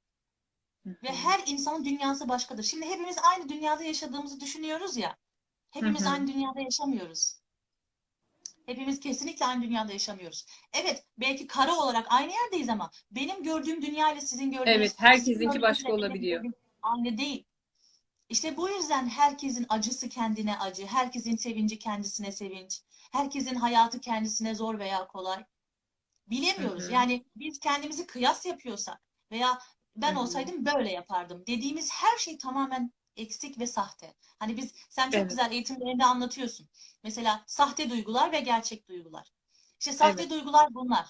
Ve 0.86 1.08
her 1.08 1.40
insanın 1.46 1.84
dünyası 1.84 2.28
başkadır. 2.28 2.62
Şimdi 2.62 2.86
hepimiz 2.86 3.16
aynı 3.32 3.48
dünyada 3.48 3.84
yaşadığımızı 3.84 4.40
düşünüyoruz 4.40 4.96
ya. 4.96 5.16
Hepimiz 5.70 6.06
aynı 6.06 6.26
dünyada 6.26 6.60
yaşamıyoruz. 6.60 7.40
Hepimiz 8.66 9.00
kesinlikle 9.00 9.46
aynı 9.46 9.62
dünyada 9.62 9.92
yaşamıyoruz. 9.92 10.46
Evet, 10.72 11.04
belki 11.18 11.46
kara 11.46 11.74
olarak 11.74 12.06
aynı 12.10 12.32
yerdeyiz 12.32 12.68
ama 12.68 12.90
benim 13.10 13.42
gördüğüm 13.42 13.82
dünya 13.82 14.12
ile 14.12 14.20
sizin 14.20 14.50
gördüğünüz 14.50 14.76
Evet, 14.76 14.96
gördüğünüzle 14.98 15.62
başka 15.62 15.92
olabiliyor. 15.92 16.44
Aynı 16.82 17.18
değil. 17.18 17.47
İşte 18.28 18.56
bu 18.56 18.68
yüzden 18.70 19.08
herkesin 19.08 19.66
acısı 19.68 20.08
kendine 20.08 20.58
acı, 20.58 20.86
herkesin 20.86 21.36
sevinci 21.36 21.78
kendisine 21.78 22.32
sevinç, 22.32 22.82
herkesin 23.12 23.54
hayatı 23.54 24.00
kendisine 24.00 24.54
zor 24.54 24.78
veya 24.78 25.06
kolay. 25.06 25.44
Bilemiyoruz. 26.28 26.82
Hı 26.84 26.88
hı. 26.88 26.92
Yani 26.92 27.26
biz 27.36 27.58
kendimizi 27.60 28.06
kıyas 28.06 28.46
yapıyorsak 28.46 29.02
veya 29.30 29.58
ben 29.96 30.12
Hı 30.12 30.14
hı. 30.14 30.20
olsaydım 30.20 30.64
böyle 30.66 30.92
yapardım 30.92 31.44
dediğimiz 31.46 31.92
her 31.92 32.18
şey 32.18 32.38
tamamen 32.38 32.92
eksik 33.16 33.58
ve 33.58 33.66
sahte. 33.66 34.14
Hani 34.38 34.56
biz 34.56 34.72
sen 34.90 35.10
çok 35.10 35.14
Evet. 35.20 35.30
güzel 35.30 35.52
eğitimlerinde 35.52 36.04
anlatıyorsun. 36.04 36.68
Mesela 37.02 37.44
sahte 37.46 37.90
duygular 37.90 38.32
ve 38.32 38.40
gerçek 38.40 38.88
duygular. 38.88 39.32
İşte 39.80 39.92
sahte 39.92 40.22
Evet. 40.22 40.30
duygular 40.30 40.74
bunlar. 40.74 41.06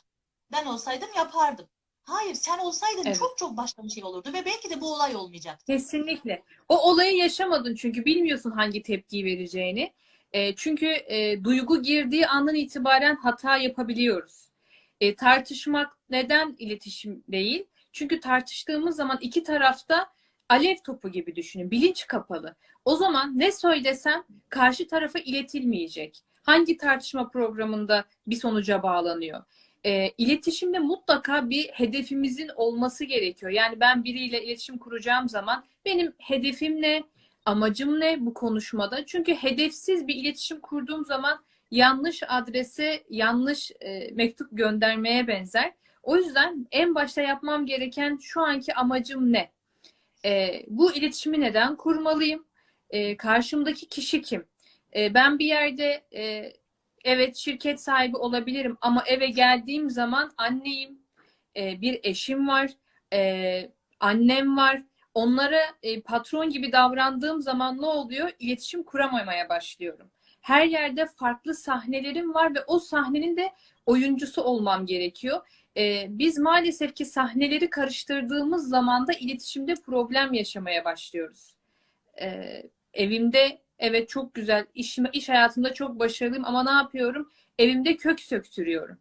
Ben 0.53 0.67
olsaydım 0.67 1.09
yapardım. 1.17 1.69
Hayır, 2.09 2.35
sen 2.35 2.59
olsaydın 2.59 3.03
Evet. 3.07 3.19
çok 3.19 3.39
çok 3.39 3.57
başka 3.57 3.85
bir 3.85 3.89
şey 3.89 4.05
olurdu 4.05 4.29
ve 4.33 4.45
belki 4.45 4.71
de 4.71 4.81
bu 4.81 4.95
olay 4.95 5.17
olmayacaktı. 5.17 5.67
Kesinlikle. 5.67 6.43
O 6.69 6.91
olayı 6.91 7.17
yaşamadın 7.17 7.75
çünkü 7.75 8.05
bilmiyorsun 8.05 8.51
hangi 8.51 8.83
tepkiyi 8.83 9.25
vereceğini. 9.25 9.93
E, 10.33 10.55
çünkü 10.55 10.87
e, 10.87 11.45
duygu 11.45 11.83
girdiği 11.83 12.27
andan 12.27 12.55
itibaren 12.55 13.17
hata 13.17 13.57
yapabiliyoruz. 13.57 14.49
E, 15.01 15.15
tartışmak 15.15 15.99
neden 16.11 16.57
iletişim 16.59 17.25
değil? 17.29 17.67
Çünkü 17.93 18.21
tartıştığımız 18.21 18.97
zaman 18.97 19.19
iki 19.21 19.43
tarafta 19.43 20.07
alev 20.49 20.77
topu 20.85 21.09
gibi 21.09 21.37
düşünün. 21.37 21.71
Bilinç 21.71 22.07
kapalı. 22.07 22.57
O 22.85 22.97
zaman 22.97 23.39
ne 23.39 23.53
söylesem 23.53 24.25
karşı 24.49 24.89
tarafa 24.89 25.19
iletilmeyecek. 25.19 26.23
Hangi 26.43 26.77
tartışma 26.77 27.29
programında 27.31 28.05
bir 28.27 28.37
sonuca 28.37 28.83
bağlanıyor? 28.83 29.45
E, 29.87 30.11
iletişimde 30.19 30.79
mutlaka 30.79 31.51
bir 31.51 31.69
hedefimizin 31.69 32.49
olması 32.57 33.05
gerekiyor. 33.05 33.53
Yani 33.53 33.81
ben 33.81 34.05
biriyle 34.05 34.45
iletişim 34.45 34.79
kuracağım 34.79 35.29
zaman 35.29 35.65
benim 35.85 36.13
hedefim 36.19 36.83
ne? 36.83 37.03
Amacım 37.45 38.01
ne 38.01 38.27
bu 38.27 38.35
konuşmada? 38.35 39.07
Çünkü 39.07 39.35
hedefsiz 39.35 40.07
bir 40.07 40.15
iletişim 40.15 40.61
kurduğum 40.61 41.05
zaman 41.05 41.45
yanlış 41.71 42.23
adrese 42.29 43.05
yanlış 43.11 43.71
e, 43.81 44.11
mektup 44.15 44.49
göndermeye 44.53 45.27
benzer. 45.27 45.73
O 46.03 46.17
yüzden 46.17 46.67
en 46.71 46.95
başta 46.95 47.21
yapmam 47.21 47.67
gereken 47.67 48.19
şu 48.23 48.41
anki 48.41 48.75
amacım 48.75 49.33
ne? 49.33 49.53
E, 50.25 50.63
bu 50.69 50.95
iletişimi 50.95 51.41
neden 51.41 51.77
kurmalıyım? 51.77 52.47
E, 52.91 53.17
karşımdaki 53.17 53.89
kişi 53.89 54.23
kim? 54.23 54.45
E, 54.97 55.15
ben 55.15 55.39
bir 55.39 55.47
yerde 55.47 56.05
e, 56.15 56.53
evet 57.05 57.37
şirket 57.37 57.81
sahibi 57.81 58.17
olabilirim 58.17 58.77
ama 58.81 59.05
eve 59.07 59.27
geldiğim 59.27 59.91
zaman 59.91 60.33
anneyim, 60.37 60.99
e, 61.57 61.81
bir 61.81 62.01
eşim 62.03 62.49
var, 62.49 62.71
e, 63.13 63.71
annem 64.01 64.57
var. 64.57 64.83
Onlara 65.15 65.61
e, 65.83 66.01
patron 66.01 66.51
gibi 66.51 66.73
davrandığım 66.73 67.43
zaman 67.43 67.81
ne 67.81 67.87
oluyor? 67.87 68.31
İletişim 68.39 68.83
kuramamaya 68.83 69.49
başlıyorum. 69.49 70.11
Her 70.41 70.65
yerde 70.65 71.07
farklı 71.07 71.55
sahnelerim 71.55 72.35
var 72.35 72.55
ve 72.55 72.65
o 72.67 72.79
sahnenin 72.79 73.37
de 73.37 73.53
oyuncusu 73.87 74.43
olmam 74.43 74.87
gerekiyor. 74.87 75.41
E, 75.77 76.07
biz 76.09 76.39
maalesef 76.39 76.95
ki 76.95 77.05
sahneleri 77.05 77.71
karıştırdığımız 77.71 78.69
zaman 78.69 79.07
da 79.07 79.13
iletişimde 79.13 79.75
problem 79.75 80.33
yaşamaya 80.33 80.85
başlıyoruz. 80.85 81.55
E, 82.21 82.63
evimde 82.95 83.61
evet 83.79 84.09
çok 84.09 84.35
güzel, 84.35 84.67
iş, 84.75 84.99
iş 85.13 85.29
hayatımda 85.29 85.75
çok 85.75 85.99
başarılıyım 85.99 86.45
ama 86.45 86.65
ne 86.65 86.71
yapıyorum? 86.71 87.31
Evimde 87.59 87.97
kök 87.97 88.21
söktürüyorum. 88.21 88.99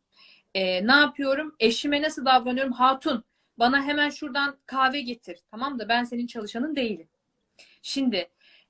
E, 0.56 0.88
ne 0.88 0.96
yapıyorum? 0.96 1.56
Eşime 1.60 2.02
nasıl 2.02 2.26
davranıyorum? 2.26 2.74
Hatun, 2.74 3.24
bana 3.60 3.84
hemen 3.84 4.10
şuradan 4.10 4.58
kahve 4.66 5.02
getir. 5.02 5.40
Tamam 5.52 5.80
da 5.80 5.90
ben 5.90 6.04
senin 6.04 6.28
çalışanın 6.28 6.76
değilim. 6.76 7.08
Şimdi 7.82 8.30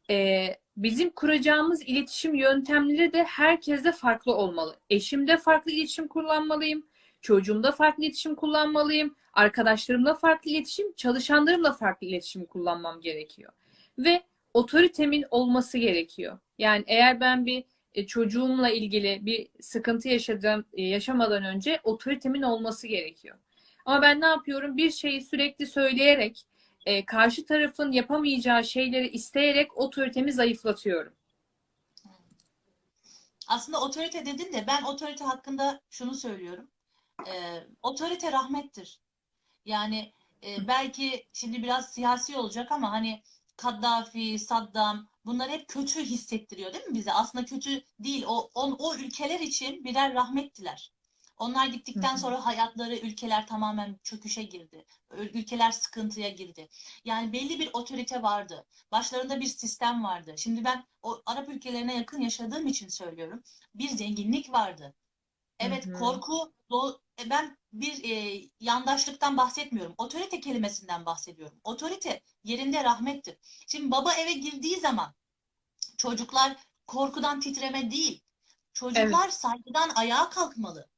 e, 0.10 0.48
bizim 0.78 1.10
kuracağımız 1.10 1.82
iletişim 1.82 2.36
yöntemleri 2.36 3.14
de 3.14 3.24
herkeste 3.24 3.92
farklı 3.92 4.36
olmalı. 4.36 4.76
Eşimde 4.90 5.38
farklı 5.38 5.72
iletişim 5.72 6.08
kullanmalıyım. 6.08 6.88
Çocuğumda 7.22 7.72
farklı 7.72 8.04
iletişim 8.04 8.36
kullanmalıyım. 8.36 9.16
Arkadaşlarımla 9.34 10.14
farklı 10.14 10.52
iletişim, 10.52 10.94
çalışanlarımla 10.94 11.74
farklı 11.74 12.08
iletişim 12.08 12.46
kullanmam 12.46 13.02
gerekiyor. 13.02 13.54
Ve 13.98 14.24
otoritemin 14.58 15.26
olması 15.32 15.78
gerekiyor. 15.78 16.40
Yani 16.58 16.84
eğer 16.88 17.20
ben 17.20 17.46
bir 17.46 17.64
e, 17.94 18.08
çocuğumla 18.08 18.70
ilgili 18.70 19.26
bir 19.26 19.48
sıkıntı 19.62 20.10
yaşadığım, 20.10 20.66
e, 20.74 20.84
yaşamadan 20.84 21.44
önce 21.44 21.80
otoritemin 21.84 22.42
olması 22.42 22.88
gerekiyor. 22.88 23.38
Ama 23.86 24.02
ben 24.02 24.22
ne 24.22 24.26
yapıyorum? 24.26 24.78
Bir 24.78 24.92
şeyi 24.92 25.22
sürekli 25.22 25.68
söyleyerek, 25.68 26.46
e, 26.86 27.06
karşı 27.06 27.46
tarafın 27.46 27.92
yapamayacağı 27.92 28.64
şeyleri 28.64 29.10
isteyerek 29.10 29.78
otoritemi 29.78 30.34
zayıflatıyorum. 30.34 31.14
Aslında 33.48 33.82
otorite 33.82 34.26
dedin 34.26 34.54
de 34.54 34.68
ben 34.68 34.84
otorite 34.84 35.24
hakkında 35.24 35.82
şunu 35.90 36.14
söylüyorum. 36.14 36.68
Ee, 37.28 37.64
otorite 37.82 38.32
rahmettir. 38.32 39.00
Yani 39.66 40.14
e, 40.44 40.68
belki 40.68 41.26
şimdi 41.34 41.64
biraz 41.64 41.94
siyasi 41.94 42.38
olacak 42.38 42.72
ama 42.72 42.92
hani 42.92 43.22
Kaddafi, 43.58 44.40
Saddam 44.40 45.08
bunlar 45.26 45.50
hep 45.50 45.68
kötü 45.68 46.06
hissettiriyor 46.06 46.74
değil 46.74 46.86
mi 46.86 46.96
bize? 46.96 47.14
Aslında 47.14 47.46
kötü 47.46 47.84
değil. 48.00 48.24
O, 48.28 48.50
o, 48.56 48.62
o 48.80 48.96
ülkeler 48.96 49.40
için 49.40 49.84
birer 49.84 50.14
rahmettiler. 50.14 50.92
Onlar 51.38 51.68
gittikten 51.68 52.10
Hı 52.10 52.14
hı. 52.14 52.18
sonra 52.20 52.46
hayatları, 52.46 52.96
ülkeler 52.96 53.48
tamamen 53.48 54.00
çöküşe 54.04 54.44
girdi. 54.44 54.86
Ülkeler 55.12 55.72
sıkıntıya 55.72 56.30
girdi. 56.30 56.70
Yani 57.06 57.34
belli 57.34 57.60
bir 57.60 57.70
otorite 57.74 58.22
vardı. 58.22 58.66
Başlarında 58.92 59.40
bir 59.42 59.46
sistem 59.46 60.04
vardı. 60.04 60.34
Şimdi 60.38 60.64
ben 60.64 60.86
o 61.04 61.22
Arap 61.26 61.50
ülkelerine 61.50 61.98
yakın 61.98 62.22
yaşadığım 62.22 62.68
için 62.68 62.88
söylüyorum. 62.88 63.44
Bir 63.76 63.90
zenginlik 63.90 64.52
vardı. 64.54 64.94
Evet 65.60 65.86
Hı 65.86 65.90
hı. 65.90 65.94
korku 65.94 66.54
do- 66.72 67.00
e, 67.22 67.30
ben 67.30 67.58
bir 67.74 68.04
e, 68.04 68.42
yandaşlıktan 68.60 69.38
bahsetmiyorum. 69.38 69.94
Otorite 69.98 70.40
kelimesinden 70.40 71.06
bahsediyorum. 71.06 71.60
Otorite 71.64 72.22
yerinde 72.44 72.84
rahmettir. 72.84 73.38
Şimdi 73.68 73.92
baba 73.92 74.14
eve 74.14 74.34
girdiği 74.34 74.80
zaman 74.80 75.16
çocuklar 75.98 76.58
korkudan 76.88 77.40
titreme 77.40 77.92
değil. 77.92 78.24
Çocuklar 78.74 79.30
saygıdan 79.30 79.90
ayağa 79.96 80.30
kalkmalı. 80.30 80.90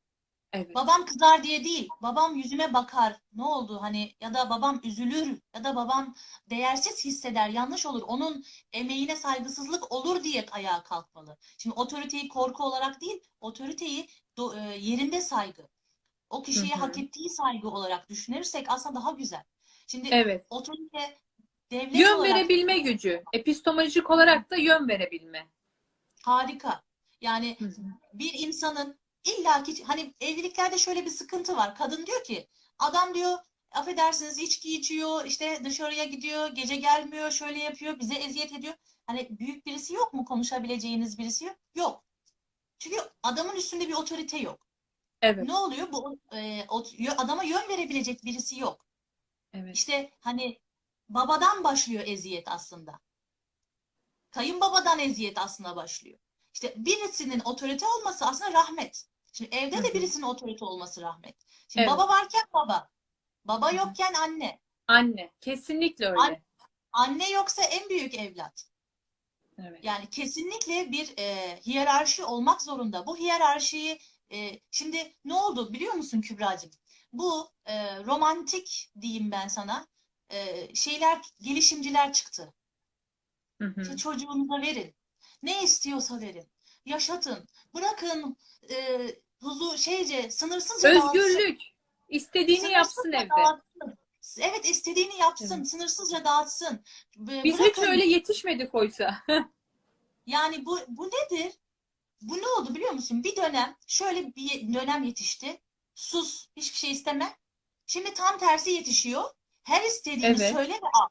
Evet. 0.54 0.76
Babam 0.76 1.06
kızar 1.06 1.44
diye 1.44 1.64
değil. 1.64 1.88
Babam 2.02 2.36
yüzüme 2.36 2.74
bakar. 2.74 3.16
Ne 3.34 3.44
oldu 3.44 3.82
hani 3.82 4.16
ya 4.22 4.34
da 4.34 4.50
babam 4.50 4.80
üzülür 4.84 5.42
ya 5.56 5.64
da 5.64 5.76
babam 5.76 6.16
değersiz 6.50 7.06
hisseder. 7.06 7.50
Yanlış 7.50 7.86
olur. 7.86 8.02
Onun 8.08 8.44
emeğine 8.74 9.16
saygısızlık 9.16 9.92
olur 9.92 10.24
diye 10.24 10.46
ayağa 10.52 10.84
kalkmalı. 10.84 11.38
Şimdi 11.58 11.76
otoriteyi 11.76 12.28
korku 12.28 12.64
olarak 12.64 13.02
değil, 13.02 13.24
otoriteyi 13.42 14.08
e, 14.56 14.60
yerinde 14.80 15.22
saygı. 15.22 15.68
O 16.30 16.44
kişiye 16.44 16.76
hak 16.76 16.98
ettiği 16.98 17.30
saygı 17.30 17.70
olarak 17.70 18.10
düşünürsek 18.10 18.66
aslında 18.70 19.00
daha 19.00 19.12
güzel. 19.12 19.44
Şimdi 19.88 20.10
Evet. 20.12 20.46
otorite 20.50 21.18
devlet 21.72 21.96
Yön 21.96 22.16
olarak 22.16 22.36
verebilme 22.36 22.80
gücü. 22.80 23.24
Epistemolojik 23.34 24.10
olarak 24.10 24.50
da 24.52 24.56
yön 24.56 24.88
verebilme. 24.88 25.48
harika. 26.24 26.82
Yani 27.22 27.58
bir 28.14 28.34
insanın 28.34 29.00
illaki 29.30 29.84
hani 29.84 30.14
evliliklerde 30.22 30.78
şöyle 30.78 31.06
bir 31.06 31.10
sıkıntı 31.10 31.58
var. 31.58 31.76
Kadın 31.76 32.06
diyor 32.06 32.24
ki 32.24 32.48
adam 32.80 33.14
diyor 33.14 33.38
affedersiniz 33.72 34.38
içki 34.38 34.76
içiyor 34.76 35.26
işte 35.26 35.62
dışarıya 35.64 36.04
gidiyor 36.04 36.48
gece 36.48 36.76
gelmiyor 36.76 37.32
şöyle 37.32 37.60
yapıyor 37.60 38.00
bize 38.00 38.16
eziyet 38.16 38.54
ediyor. 38.54 38.74
Hani 39.08 39.40
büyük 39.40 39.66
birisi 39.66 39.94
yok 39.94 40.14
mu 40.14 40.26
konuşabileceğiniz 40.26 41.18
birisi 41.18 41.46
yok? 41.46 41.56
Yok. 41.76 42.04
Çünkü 42.80 42.98
adamın 43.24 43.56
üstünde 43.56 43.88
bir 43.88 43.94
otorite 43.94 44.38
yok. 44.38 44.68
Evet. 45.22 45.44
Ne 45.44 45.54
oluyor? 45.54 45.92
Bu 45.92 46.20
e, 46.36 46.68
adama 47.18 47.44
yön 47.44 47.70
verebilecek 47.70 48.26
birisi 48.26 48.60
yok. 48.60 48.86
Evet. 49.54 49.76
İşte 49.76 50.12
hani 50.20 50.60
babadan 51.10 51.64
başlıyor 51.64 52.04
eziyet 52.08 52.48
aslında. 52.48 53.00
Kayınbabadan 54.32 55.00
eziyet 55.00 55.38
aslında 55.38 55.76
başlıyor. 55.76 56.20
İşte 56.54 56.74
birisinin 56.78 57.40
otorite 57.40 57.86
olması 57.86 58.26
aslında 58.26 58.54
rahmet. 58.54 59.06
Şimdi 59.34 59.56
evde 59.56 59.84
de 59.84 59.94
birisinin 59.94 60.24
otorite 60.24 60.66
olması 60.66 61.02
rahmet. 61.02 61.36
Şimdi 61.68 61.88
Evet. 61.88 61.98
baba 61.98 62.08
varken 62.08 62.44
baba. 62.54 62.90
Baba 63.46 63.72
yokken 63.72 64.14
anne. 64.14 64.60
Anne. 64.88 65.32
Kesinlikle 65.42 66.06
öyle. 66.06 66.20
Anne. 66.20 66.42
Anne 66.92 67.30
yoksa 67.30 67.64
en 67.64 67.90
büyük 67.90 68.16
evlat. 68.16 68.70
Evet. 69.58 69.80
Yani 69.84 70.10
kesinlikle 70.10 70.92
bir 70.92 71.14
e, 71.18 71.60
hiyerarşi 71.66 72.24
olmak 72.24 72.62
zorunda. 72.62 73.06
Bu 73.08 73.18
hiyerarşiyi 73.18 74.00
e, 74.32 74.60
şimdi 74.72 75.16
ne 75.26 75.34
oldu 75.34 75.74
biliyor 75.74 75.94
musun 75.94 76.22
Kübra'cığım? 76.22 76.72
Bu 77.14 77.50
e, 77.66 78.04
romantik 78.04 78.92
diyeyim 79.02 79.32
ben 79.32 79.48
sana 79.48 79.88
e, 80.30 80.76
şeyler 80.76 81.22
gelişimciler 81.42 82.14
çıktı. 82.14 82.54
Hı 83.62 83.68
hı. 83.68 83.82
İşte 83.82 83.98
çocuğunuza 83.98 84.62
verin. 84.62 84.96
Ne 85.44 85.64
istiyorsa 85.64 86.22
verin. 86.22 86.52
Yaşatın. 86.90 87.48
Bırakın 87.76 88.38
e, 88.70 89.00
huzur 89.42 89.78
şeyce 89.78 90.32
sınırsızca 90.32 90.94
dağıtsın. 90.96 91.20
Özgürlük. 91.20 91.62
İstediğini 92.10 92.62
Sınırsızca 92.62 92.78
yapsın 92.78 93.12
evde. 93.12 93.30
dağıtsın. 93.30 93.98
Evet 94.40 94.70
istediğini 94.70 95.18
yapsın. 95.18 95.58
Evet. 95.58 95.68
Sınırsızca 95.70 96.26
dağıtsın. 96.26 96.84
Biz 97.18 97.54
hiç 97.54 97.60
bırakın- 97.60 97.88
öyle 97.88 98.06
yetişmedik 98.06 98.76
oysa. 98.76 99.24
Yani 100.26 100.66
bu, 100.66 100.80
bu 100.88 101.08
nedir? 101.08 101.54
Bu 102.22 102.38
ne 102.38 102.48
oldu 102.48 102.76
biliyor 102.76 102.92
musun? 102.92 103.24
Bir 103.24 103.36
dönem 103.36 103.76
şöyle 103.88 104.36
bir 104.36 104.74
dönem 104.74 105.04
yetişti. 105.04 105.62
Sus, 105.96 106.48
hiçbir 106.56 106.78
şey 106.78 106.92
isteme. 106.92 107.38
Şimdi 107.88 108.14
tam 108.14 108.38
tersi 108.38 108.72
yetişiyor. 108.72 109.24
Her 109.64 109.82
istediğini 109.84 110.26
Evet. 110.26 110.54
söyle 110.54 110.74
ve 110.74 110.88
al. 110.94 111.08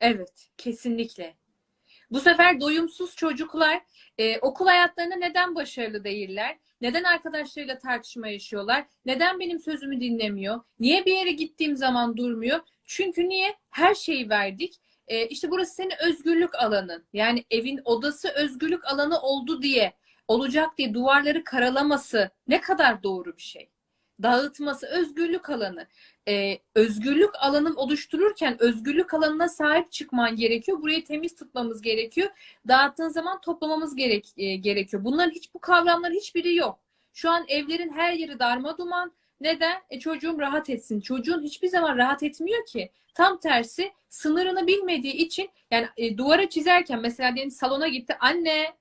Evet, 0.00 0.48
kesinlikle. 0.58 1.36
Bu 2.12 2.20
sefer 2.20 2.60
doyumsuz 2.60 3.16
çocuklar 3.16 3.82
e, 4.18 4.38
okul 4.38 4.66
hayatlarında 4.66 5.16
neden 5.16 5.54
başarılı 5.54 6.04
değiller? 6.04 6.58
Neden 6.80 7.04
arkadaşlarıyla 7.04 7.78
tartışma 7.78 8.28
yaşıyorlar? 8.28 8.84
Neden 9.06 9.40
benim 9.40 9.58
sözümü 9.58 10.00
dinlemiyor? 10.00 10.60
Niye 10.80 11.06
bir 11.06 11.14
yere 11.14 11.32
gittiğim 11.32 11.76
zaman 11.76 12.16
durmuyor? 12.16 12.60
Çünkü 12.84 13.28
niye? 13.28 13.54
Her 13.70 13.94
şeyi 13.94 14.30
verdik. 14.30 14.74
E, 15.08 15.26
işte 15.26 15.50
burası 15.50 15.74
senin 15.74 15.94
özgürlük 16.06 16.54
alanın. 16.54 17.04
Yani 17.12 17.44
evin 17.50 17.80
odası 17.84 18.28
özgürlük 18.28 18.84
alanı 18.84 19.20
oldu 19.20 19.62
diye, 19.62 19.92
olacak 20.28 20.78
diye 20.78 20.94
duvarları 20.94 21.44
karalaması 21.44 22.30
ne 22.48 22.60
kadar 22.60 23.02
doğru 23.02 23.36
bir 23.36 23.42
şey. 23.42 23.70
Dağıtması 24.22 24.86
özgürlük 24.86 25.50
alanı 25.50 25.86
e, 26.28 26.58
özgürlük 26.74 27.30
alanı 27.40 27.74
oluştururken 27.76 28.62
özgürlük 28.62 29.14
alanına 29.14 29.48
sahip 29.48 29.92
çıkman 29.92 30.36
gerekiyor. 30.36 30.82
Burayı 30.82 31.04
temiz 31.04 31.34
tutmamız 31.34 31.82
gerekiyor. 31.82 32.30
Dağıttığın 32.68 33.08
zaman 33.08 33.40
toplamamız 33.40 33.96
gerek, 33.96 34.28
e, 34.36 34.56
gerekiyor. 34.56 35.04
Bunların 35.04 35.30
hiç 35.30 35.54
bu 35.54 35.58
kavramların 35.58 36.14
hiçbiri 36.14 36.54
yok. 36.54 36.78
Şu 37.14 37.30
an 37.30 37.44
evlerin 37.48 37.92
her 37.92 38.12
yeri 38.12 38.38
darma 38.38 38.78
duman. 38.78 39.12
Neden? 39.40 39.82
E, 39.90 39.98
çocuğum 39.98 40.38
rahat 40.38 40.70
etsin. 40.70 41.00
Çocuğun 41.00 41.42
hiçbir 41.42 41.68
zaman 41.68 41.96
rahat 41.96 42.22
etmiyor 42.22 42.66
ki. 42.66 42.90
Tam 43.14 43.40
tersi 43.40 43.92
sınırını 44.08 44.66
bilmediği 44.66 45.12
için 45.12 45.50
yani 45.70 45.86
e, 45.96 46.18
duvara 46.18 46.48
çizerken 46.48 47.00
mesela 47.00 47.34
diyelim 47.34 47.50
salona 47.50 47.88
gitti. 47.88 48.16
Anne 48.20 48.74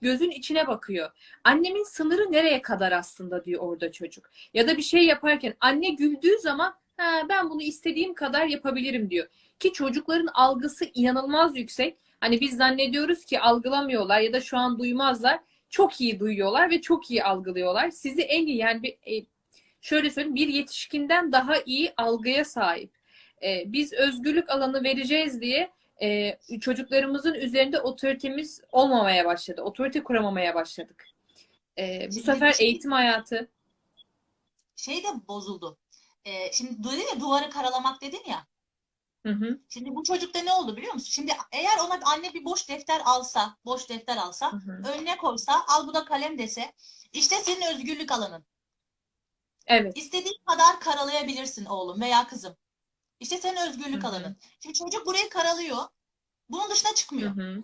gözün 0.00 0.30
içine 0.30 0.66
bakıyor. 0.66 1.10
Annemin 1.44 1.84
sınırı 1.84 2.32
nereye 2.32 2.62
kadar 2.62 2.92
aslında 2.92 3.44
diyor 3.44 3.62
orada 3.62 3.92
çocuk. 3.92 4.30
Ya 4.54 4.68
da 4.68 4.76
bir 4.76 4.82
şey 4.82 5.06
yaparken 5.06 5.54
anne 5.60 5.90
güldüğü 5.90 6.38
zaman 6.38 6.74
ha, 6.98 7.22
ben 7.28 7.50
bunu 7.50 7.62
istediğim 7.62 8.14
kadar 8.14 8.46
yapabilirim 8.46 9.10
diyor. 9.10 9.26
Ki 9.58 9.72
çocukların 9.72 10.28
algısı 10.34 10.84
inanılmaz 10.94 11.56
yüksek. 11.56 11.98
Hani 12.20 12.40
biz 12.40 12.56
zannediyoruz 12.56 13.24
ki 13.24 13.40
algılamıyorlar 13.40 14.20
ya 14.20 14.32
da 14.32 14.40
şu 14.40 14.56
an 14.58 14.78
duymazlar. 14.78 15.40
Çok 15.70 16.00
iyi 16.00 16.20
duyuyorlar 16.20 16.70
ve 16.70 16.80
çok 16.80 17.10
iyi 17.10 17.24
algılıyorlar. 17.24 17.90
Sizi 17.90 18.22
en 18.22 18.46
iyi 18.46 18.56
yani 18.56 18.82
bir, 18.82 18.90
e, 19.20 19.24
şöyle 19.80 20.10
söyleyeyim 20.10 20.34
bir 20.34 20.48
yetişkinden 20.48 21.32
daha 21.32 21.54
iyi 21.66 21.92
algıya 21.96 22.44
sahip. 22.44 22.90
E, 23.42 23.72
biz 23.72 23.92
özgürlük 23.92 24.50
alanı 24.50 24.84
vereceğiz 24.84 25.40
diye 25.40 25.70
e, 26.02 26.38
çocuklarımızın 26.60 27.34
üzerinde 27.34 27.80
otoritemiz 27.80 28.60
olmamaya 28.72 29.24
başladı. 29.24 29.62
Otorite 29.62 30.02
kuramamaya 30.04 30.54
başladık. 30.54 31.04
E, 31.78 31.98
bu 32.08 32.12
Şimdi 32.12 32.26
sefer 32.26 32.52
şey- 32.52 32.66
eğitim 32.66 32.92
hayatı 32.92 33.48
Şey 34.76 34.96
de 34.96 35.06
bozuldu. 35.28 35.76
Ee, 36.28 36.52
şimdi 36.52 36.84
dedin 36.84 37.06
ya 37.14 37.20
duvarı 37.20 37.50
karalamak 37.50 38.02
dedin 38.02 38.22
ya. 38.26 38.46
hı 39.26 39.32
hı, 39.32 39.60
Şimdi 39.68 39.94
bu 39.94 40.02
çocukta 40.02 40.40
ne 40.40 40.52
oldu 40.52 40.76
biliyor 40.76 40.94
musun? 40.94 41.10
Şimdi 41.10 41.32
eğer 41.52 41.78
ona 41.78 42.00
anne 42.04 42.34
bir 42.34 42.44
boş 42.44 42.68
defter 42.68 43.02
alsa, 43.04 43.56
boş 43.64 43.88
defter 43.88 44.16
alsa, 44.16 44.52
hı 44.52 44.56
hı. 44.56 44.82
önüne 44.88 45.16
koysa, 45.16 45.64
al 45.68 45.86
bu 45.88 45.94
da 45.94 46.04
kalem 46.04 46.38
dese, 46.38 46.72
işte 47.12 47.36
senin 47.36 47.74
özgürlük 47.74 48.12
alanın. 48.12 48.44
Evet. 49.66 49.96
İstediğin 49.96 50.40
kadar 50.46 50.80
karalayabilirsin 50.80 51.64
oğlum 51.64 52.00
veya 52.00 52.26
kızım. 52.26 52.56
İşte 53.20 53.38
senin 53.38 53.68
özgürlük 53.68 54.02
Hı 54.02 54.06
hı. 54.06 54.10
alanın. 54.10 54.36
Şimdi 54.60 54.78
çocuk 54.78 55.06
burayı 55.06 55.28
karalıyor. 55.28 55.82
Bunun 56.50 56.70
dışına 56.70 56.94
çıkmıyor. 56.94 57.36
hı. 57.36 57.42
Hı 57.42 57.62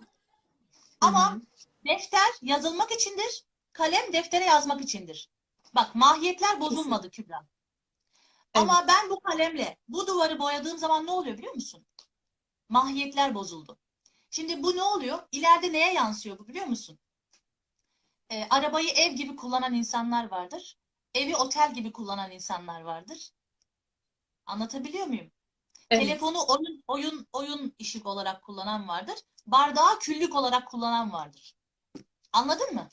Ama 1.01 1.37
defter 1.87 2.29
yazılmak 2.41 2.91
içindir. 2.91 3.43
Kalem 3.73 4.13
deftere 4.13 4.45
yazmak 4.45 4.81
içindir. 4.81 5.29
Bak 5.75 5.95
mahiyetler 5.95 6.59
bozulmadı 6.61 7.09
Kübra. 7.09 7.45
Ama 8.55 8.85
ben 8.87 9.09
bu 9.09 9.19
kalemle 9.19 9.77
bu 9.87 10.07
duvarı 10.07 10.39
boyadığım 10.39 10.77
zaman 10.77 11.05
ne 11.05 11.11
oluyor 11.11 11.37
biliyor 11.37 11.53
musun? 11.53 11.85
Mahiyetler 12.69 13.35
bozuldu. 13.35 13.77
Şimdi 14.29 14.63
bu 14.63 14.75
ne 14.75 14.83
oluyor? 14.83 15.19
İleride 15.31 15.73
neye 15.73 15.93
yansıyor 15.93 16.39
bu 16.39 16.47
biliyor 16.47 16.65
musun? 16.65 16.99
Ee, 18.29 18.47
arabayı 18.49 18.89
ev 18.89 19.13
gibi 19.13 19.35
kullanan 19.35 19.73
insanlar 19.73 20.31
vardır. 20.31 20.77
Evi 21.13 21.35
otel 21.35 21.73
gibi 21.73 21.91
kullanan 21.91 22.31
insanlar 22.31 22.81
vardır. 22.81 23.31
Anlatabiliyor 24.45 25.05
muyum? 25.05 25.31
Evet. 25.89 26.03
Telefonu 26.03 26.37
oyun 26.47 26.83
oyun 26.87 27.27
oyun 27.33 27.75
işi 27.79 28.01
olarak 28.03 28.41
kullanan 28.41 28.87
vardır. 28.87 29.15
Bardağı 29.47 29.99
küllük 29.99 30.35
olarak 30.35 30.67
kullanan 30.67 31.13
vardır. 31.13 31.55
Anladın 32.33 32.73
mı? 32.73 32.89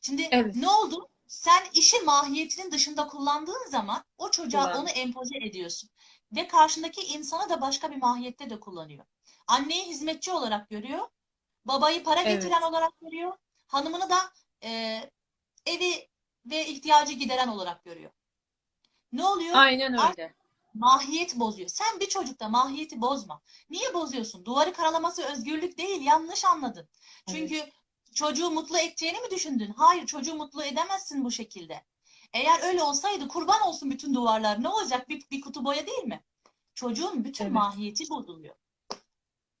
Şimdi 0.00 0.28
Evet. 0.30 0.56
ne 0.56 0.68
oldu? 0.68 1.08
Sen 1.30 1.62
işi 1.72 2.00
mahiyetinin 2.00 2.72
dışında 2.72 3.06
kullandığın 3.06 3.70
zaman 3.70 4.04
o 4.18 4.30
çocuğa 4.30 4.62
Kullan. 4.62 4.82
onu 4.82 4.88
empoze 4.88 5.36
ediyorsun. 5.38 5.90
Ve 6.32 6.48
karşındaki 6.48 7.00
insana 7.00 7.48
da 7.50 7.60
başka 7.60 7.90
bir 7.90 7.96
mahiyette 7.96 8.50
de 8.50 8.60
kullanıyor. 8.60 9.04
Anneyi 9.46 9.86
hizmetçi 9.86 10.32
olarak 10.32 10.68
görüyor. 10.70 11.08
Babayı 11.64 12.04
para 12.04 12.22
Evet. 12.22 12.42
getiren 12.42 12.62
olarak 12.62 12.92
görüyor. 13.00 13.32
Hanımını 13.66 14.10
da 14.10 14.32
e, 14.62 15.00
evi 15.66 16.08
ve 16.46 16.66
ihtiyacı 16.66 17.12
gideren 17.12 17.48
olarak 17.48 17.84
görüyor. 17.84 18.10
Ne 19.12 19.24
oluyor? 19.24 19.56
Aynen 19.56 19.92
öyle. 19.92 20.34
Mahiyet 20.74 21.36
bozuyor. 21.36 21.68
Sen 21.68 22.00
bir 22.00 22.08
çocukta 22.08 22.48
mahiyeti 22.48 23.00
bozma. 23.00 23.40
Niye 23.70 23.94
bozuyorsun? 23.94 24.44
Duvarı 24.44 24.72
karalaması 24.72 25.22
özgürlük 25.22 25.78
değil. 25.78 26.02
Yanlış 26.02 26.44
anladın. 26.44 26.88
Çünkü 27.28 27.70
çocuğu 28.14 28.50
mutlu 28.50 28.78
edeceğini 28.78 29.18
mi 29.20 29.30
düşündün? 29.30 29.72
Hayır, 29.76 30.06
çocuğu 30.06 30.34
mutlu 30.34 30.64
edemezsin 30.64 31.24
bu 31.24 31.30
şekilde. 31.30 31.82
Eğer 32.32 32.68
öyle 32.68 32.82
olsaydı 32.82 33.28
kurban 33.28 33.62
olsun 33.62 33.90
bütün 33.90 34.14
duvarlar. 34.14 34.62
Ne 34.62 34.68
olacak? 34.68 35.08
Bir, 35.08 35.22
bir 35.30 35.40
kutu 35.40 35.64
boya 35.64 35.86
değil 35.86 36.04
mi? 36.04 36.20
Çocuğun 36.74 37.24
bütün 37.24 37.44
Evet. 37.44 37.54
mahiyeti 37.54 38.10
bozuluyor. 38.10 38.54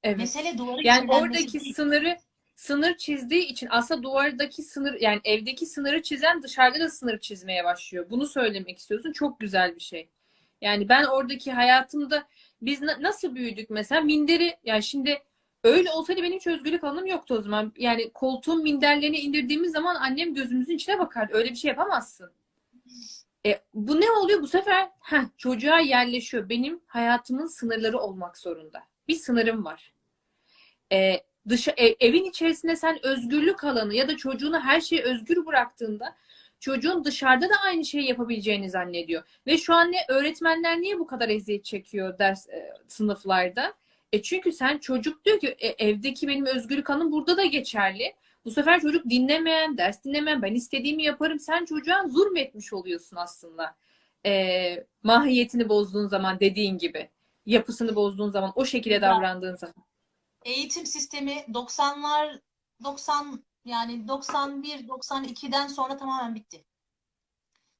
Evet. 0.02 0.16
Mesele 0.16 0.58
duvarı 0.58 0.86
Yani 0.86 1.12
oradaki 1.12 1.60
değil. 1.60 1.74
sınırı 1.74 2.18
sınır 2.56 2.96
çizdiği 2.96 3.42
için 3.46 3.68
aslında 3.70 4.02
duvardaki 4.02 4.62
sınır 4.62 5.00
yani 5.00 5.20
evdeki 5.24 5.66
sınırı 5.66 6.02
çizen 6.02 6.42
dışarıda 6.42 6.80
da 6.80 6.88
sınır 6.88 7.18
çizmeye 7.20 7.64
başlıyor. 7.64 8.06
Bunu 8.10 8.26
söylemek 8.26 8.78
istiyorsun. 8.78 9.12
Çok 9.12 9.40
güzel 9.40 9.74
bir 9.74 9.80
şey. 9.80 10.08
Yani 10.60 10.88
ben 10.88 11.04
oradaki 11.04 11.52
hayatımda 11.52 12.26
biz 12.62 12.80
na- 12.82 13.02
nasıl 13.02 13.34
büyüdük 13.34 13.70
mesela 13.70 14.00
minderi 14.00 14.56
yani 14.64 14.82
şimdi 14.82 15.22
öyle 15.64 15.90
olsaydı 15.90 16.22
benim 16.22 16.36
hiç 16.38 16.46
özgürlük 16.46 16.84
alanım 16.84 17.06
yoktu 17.06 17.34
o 17.34 17.40
zaman. 17.40 17.72
Yani 17.76 18.10
koltuğun 18.12 18.62
minderlerini 18.62 19.18
indirdiğimiz 19.18 19.72
zaman 19.72 19.94
annem 19.94 20.34
gözümüzün 20.34 20.74
içine 20.74 20.98
bakardı. 20.98 21.32
Öyle 21.34 21.50
bir 21.50 21.56
şey 21.56 21.68
yapamazsın. 21.68 22.30
E, 23.46 23.60
bu 23.74 24.00
ne 24.00 24.10
oluyor 24.10 24.42
bu 24.42 24.48
sefer? 24.48 24.88
Heh, 25.00 25.22
çocuğa 25.38 25.78
yerleşiyor. 25.80 26.48
Benim 26.48 26.80
hayatımın 26.86 27.46
sınırları 27.46 27.98
olmak 27.98 28.38
zorunda. 28.38 28.82
Bir 29.08 29.14
sınırım 29.14 29.64
var. 29.64 29.92
E, 30.92 31.16
dışı, 31.48 31.70
ev- 31.76 31.94
evin 32.00 32.24
içerisinde 32.24 32.76
sen 32.76 33.06
özgürlük 33.06 33.64
alanı 33.64 33.94
ya 33.94 34.08
da 34.08 34.16
çocuğunu 34.16 34.60
her 34.60 34.80
şeyi 34.80 35.02
özgür 35.02 35.46
bıraktığında 35.46 36.16
çocuğun 36.60 37.04
dışarıda 37.04 37.48
da 37.48 37.54
aynı 37.66 37.84
şeyi 37.84 38.08
yapabileceğini 38.08 38.70
zannediyor. 38.70 39.22
Ve 39.46 39.58
şu 39.58 39.74
an 39.74 39.92
ne 39.92 39.98
öğretmenler 40.08 40.80
niye 40.80 40.98
bu 40.98 41.06
kadar 41.06 41.28
eziyet 41.28 41.64
çekiyor 41.64 42.18
ders 42.18 42.48
e, 42.48 42.72
sınıflarda? 42.86 43.74
E 44.12 44.22
çünkü 44.22 44.52
sen 44.52 44.78
çocuk 44.78 45.24
diyor 45.24 45.40
ki 45.40 45.56
e, 45.58 45.68
evdeki 45.68 46.28
benim 46.28 46.46
özgürlük 46.46 46.90
alanım 46.90 47.12
burada 47.12 47.36
da 47.36 47.44
geçerli. 47.44 48.14
Bu 48.44 48.50
sefer 48.50 48.80
çocuk 48.80 49.10
dinlemeyen, 49.10 49.78
ders 49.78 50.04
dinlemeyen, 50.04 50.42
ben 50.42 50.54
istediğimi 50.54 51.02
yaparım. 51.02 51.38
Sen 51.38 51.64
çocuğa 51.64 52.08
zulmetmiş 52.08 52.72
oluyorsun 52.72 53.16
aslında. 53.16 53.76
E, 54.26 54.84
mahiyetini 55.02 55.68
bozduğun 55.68 56.06
zaman 56.06 56.40
dediğin 56.40 56.78
gibi. 56.78 57.08
Yapısını 57.46 57.94
bozduğun 57.96 58.30
zaman, 58.30 58.52
o 58.54 58.64
şekilde 58.64 59.00
davrandığın 59.00 59.56
zaman. 59.56 59.74
Eğitim 60.44 60.86
sistemi 60.86 61.32
90'lar 61.32 62.40
90 62.84 63.42
yani 63.64 64.08
91 64.08 64.88
92'den 64.88 65.66
sonra 65.66 65.96
tamamen 65.96 66.34
bitti. 66.34 66.64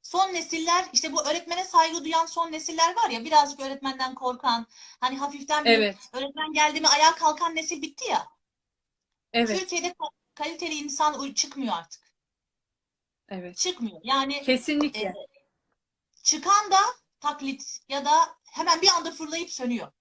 Son 0.03 0.35
nesiller 0.35 0.89
işte 0.93 1.13
bu 1.13 1.23
öğretmene 1.23 1.65
saygı 1.65 2.05
duyan 2.05 2.27
son 2.27 2.53
nesiller 2.53 2.97
var 2.97 3.11
ya 3.11 3.25
birazcık 3.25 3.61
öğretmenden 3.61 4.15
korkan 4.15 4.67
hani 5.01 5.19
hafiften 5.19 5.65
bir 5.65 5.71
Evet. 5.71 5.97
öğretmen 6.13 6.53
geldi 6.53 6.81
mi 6.81 6.89
ayağa 6.89 7.15
kalkan 7.15 7.57
nesil 7.57 7.83
bitti 7.83 8.05
ya. 8.11 8.27
Evet. 9.33 9.59
Türkiye'de 9.61 9.87
ka- 9.89 10.11
kaliteli 10.35 10.75
insan 10.75 11.33
çıkmıyor 11.33 11.75
artık. 11.77 12.13
Evet. 13.29 13.57
Çıkmıyor. 13.57 14.01
Yani 14.05 14.43
Kesinlikle. 14.43 15.01
e, 15.01 15.15
çıkan 16.23 16.71
da 16.71 16.79
taklit 17.21 17.79
ya 17.89 18.05
da 18.05 18.37
hemen 18.45 18.83
bir 18.83 18.89
anda 18.89 19.11
fırlayıp 19.11 19.51
sönüyor. 19.51 19.93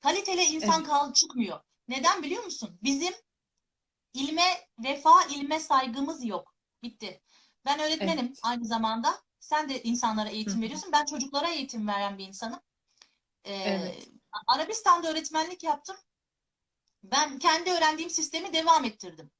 Kaliteli 0.00 0.42
insan 0.42 0.78
Evet. 0.80 0.86
kal 0.86 1.12
çıkmıyor. 1.12 1.60
Neden 1.88 2.22
biliyor 2.22 2.44
musun? 2.44 2.78
Bizim 2.82 3.14
ilme 4.12 4.68
vefa, 4.78 5.24
ilme 5.24 5.60
saygımız 5.60 6.24
yok. 6.24 6.54
Bitti. 6.82 7.22
Ben 7.64 7.80
öğretmenim 7.80 8.26
Evet. 8.26 8.38
aynı 8.42 8.64
zamanda. 8.64 9.22
Sen 9.40 9.68
de 9.68 9.82
insanlara 9.82 10.28
eğitim 10.28 10.56
hı. 10.56 10.60
veriyorsun. 10.60 10.92
Ben 10.92 11.04
çocuklara 11.04 11.48
eğitim 11.48 11.88
veren 11.88 12.18
bir 12.18 12.26
insanım. 12.26 12.60
Ee, 13.44 13.54
Evet. 13.54 14.08
Arabistan'da 14.46 15.10
öğretmenlik 15.10 15.62
yaptım. 15.62 15.96
Ben 17.02 17.38
kendi 17.38 17.70
öğrendiğim 17.70 18.10
sistemi 18.10 18.52
devam 18.52 18.84
ettirdim. 18.84 19.30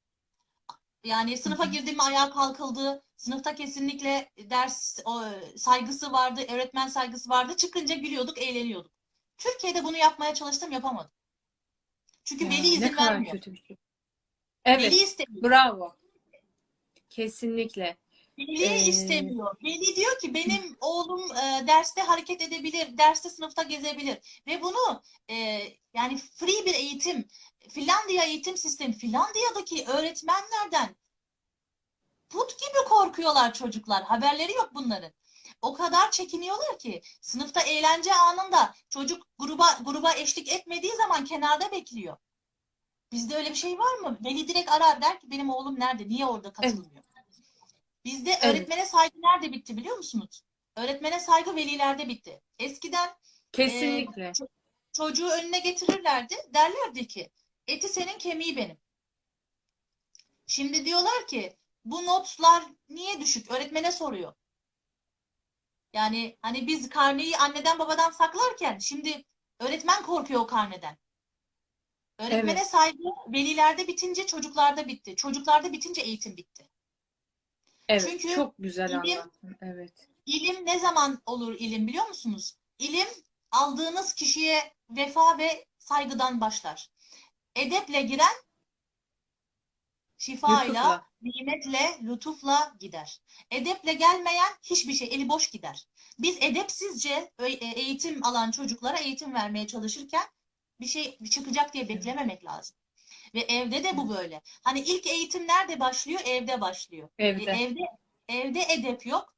Yani 1.03 1.37
sınıfa 1.37 1.65
mi 1.65 2.01
ayağa 2.01 2.29
kalkıldı. 2.29 3.03
Sınıfta 3.17 3.55
kesinlikle 3.55 4.31
ders 4.37 4.99
o, 5.05 5.23
saygısı 5.57 6.11
vardı, 6.11 6.41
öğretmen 6.51 6.87
saygısı 6.87 7.29
vardı. 7.29 7.57
Çıkınca 7.57 7.95
gülüyorduk, 7.95 8.37
eğleniyorduk. 8.37 8.91
Türkiye'de 9.37 9.83
bunu 9.83 9.97
yapmaya 9.97 10.33
çalıştım, 10.33 10.71
yapamadım. 10.71 11.11
Çünkü 12.23 12.43
Ya, 12.45 12.51
veli 12.51 12.67
izin 12.67 12.97
vermiyor. 12.97 13.33
kötü 13.33 13.53
bir 13.53 13.63
şey. 13.67 13.77
Evet. 14.65 14.81
Veli 14.81 14.95
istemiyor. 14.95 15.49
Bravo. 15.49 15.95
Kesinlikle. 17.09 17.97
Veli 18.37 18.63
Ee, 18.63 18.85
istemiyor. 18.85 19.55
Veli 19.63 19.95
diyor 19.95 20.19
ki 20.19 20.33
benim 20.33 20.77
oğlum 20.81 21.31
e, 21.31 21.67
derste 21.67 22.01
hareket 22.01 22.41
edebilir, 22.41 22.97
derste 22.97 23.29
sınıfta 23.29 23.63
gezebilir 23.63 24.41
ve 24.47 24.61
bunu 24.61 25.03
e, 25.29 25.35
yani 25.93 26.17
free 26.17 26.65
bir 26.65 26.73
eğitim, 26.73 27.27
Finlandiya 27.69 28.23
eğitim 28.23 28.57
sistemi, 28.57 28.93
Finlandiya'daki 28.93 29.85
öğretmenlerden 29.87 30.95
put 32.29 32.59
gibi 32.59 32.89
korkuyorlar 32.89 33.53
çocuklar. 33.53 34.03
Haberleri 34.03 34.51
yok 34.53 34.69
bunların. 34.73 35.11
O 35.61 35.73
kadar 35.73 36.11
çekiniyorlar 36.11 36.79
ki 36.79 37.01
sınıfta 37.21 37.61
eğlence 37.61 38.15
anında 38.15 38.75
çocuk 38.89 39.27
gruba 39.39 39.65
gruba 39.81 40.13
eşlik 40.13 40.51
etmediği 40.51 40.95
zaman 40.95 41.25
kenarda 41.25 41.71
bekliyor. 41.71 42.17
Bizde 43.11 43.35
öyle 43.35 43.49
bir 43.49 43.55
şey 43.55 43.79
var 43.79 43.95
mı? 43.95 44.17
Veli 44.25 44.47
direkt 44.47 44.71
arar 44.71 45.01
der 45.01 45.19
ki 45.19 45.31
benim 45.31 45.49
oğlum 45.49 45.79
nerede? 45.79 46.09
Niye 46.09 46.25
orada 46.25 46.53
katılmıyor? 46.53 47.03
Bizde 48.05 48.31
Evet. 48.31 48.43
öğretmene 48.45 48.85
saygı 48.85 49.21
nerede 49.21 49.51
bitti 49.51 49.77
biliyor 49.77 49.97
musunuz? 49.97 50.43
Öğretmene 50.75 51.19
saygı 51.19 51.55
velilerde 51.55 52.07
bitti. 52.07 52.41
Eskiden 52.59 53.09
Kesinlikle. 53.51 54.31
çocuğu 54.93 55.27
önüne 55.29 55.59
getirirlerdi. 55.59 56.35
Derlerdi 56.53 57.07
ki 57.07 57.29
eti 57.67 57.89
senin 57.89 58.17
kemiği 58.17 58.57
benim. 58.57 58.77
Şimdi 60.47 60.85
diyorlar 60.85 61.27
ki 61.27 61.57
bu 61.85 62.05
notlar 62.05 62.63
niye 62.89 63.19
düşük? 63.21 63.51
Öğretmene 63.51 63.91
soruyor. 63.91 64.33
Yani 65.93 66.37
hani 66.41 66.67
biz 66.67 66.89
karneyi 66.89 67.37
anneden 67.37 67.79
babadan 67.79 68.11
saklarken 68.11 68.79
şimdi 68.79 69.25
öğretmen 69.59 70.03
korkuyor 70.03 70.41
o 70.41 70.47
karneden. 70.47 70.97
Öğretmene 72.19 72.59
Evet. 72.59 72.67
saygı 72.67 73.03
velilerde 73.27 73.87
bitince 73.87 74.25
çocuklarda 74.25 74.87
bitti. 74.87 75.15
Çocuklarda 75.15 75.73
bitince 75.73 76.01
eğitim 76.01 76.37
bitti. 76.37 76.69
Evet. 77.89 78.07
çünkü 78.09 78.35
Çok 78.35 78.55
güzel 78.59 78.89
ilim- 78.89 79.19
anlattın. 79.19 79.55
Evet. 79.61 79.93
İlim 80.25 80.65
ne 80.65 80.79
zaman 80.79 81.21
olur 81.25 81.55
ilim 81.59 81.87
biliyor 81.87 82.07
musunuz? 82.07 82.57
İlim 82.79 83.07
aldığınız 83.51 84.13
kişiye 84.13 84.73
vefa 84.89 85.37
ve 85.37 85.65
saygıdan 85.79 86.41
başlar. 86.41 86.89
Edeple 87.55 88.01
giren 88.01 88.35
şifayla, 90.17 91.05
nimetle, 91.21 91.99
lütufla 92.03 92.73
gider. 92.79 93.21
Edeple 93.51 93.93
gelmeyen 93.93 94.51
hiçbir 94.63 94.93
şey, 94.93 95.07
eli 95.11 95.29
boş 95.29 95.51
gider. 95.51 95.87
Biz 96.19 96.37
edepsizce 96.41 97.31
e, 97.39 97.45
eğitim 97.51 98.25
alan 98.25 98.51
çocuklara 98.51 98.97
eğitim 98.97 99.33
vermeye 99.33 99.67
çalışırken 99.67 100.23
bir 100.79 100.85
şey 100.85 101.19
çıkacak 101.31 101.73
diye 101.73 101.89
beklememek 101.89 102.45
lazım. 102.45 102.75
Ve 103.33 103.39
evde 103.39 103.83
de 103.83 103.97
bu 103.97 104.09
böyle. 104.09 104.41
Hani 104.63 104.79
ilk 104.79 105.07
eğitim 105.07 105.47
nerede 105.47 105.79
başlıyor? 105.79 106.21
Evde 106.25 106.61
başlıyor. 106.61 107.09
E, 107.19 107.27
Evde. 107.27 107.51
Evde 107.51 107.79
evde 108.27 108.61
edep 108.73 109.05
yok. 109.05 109.35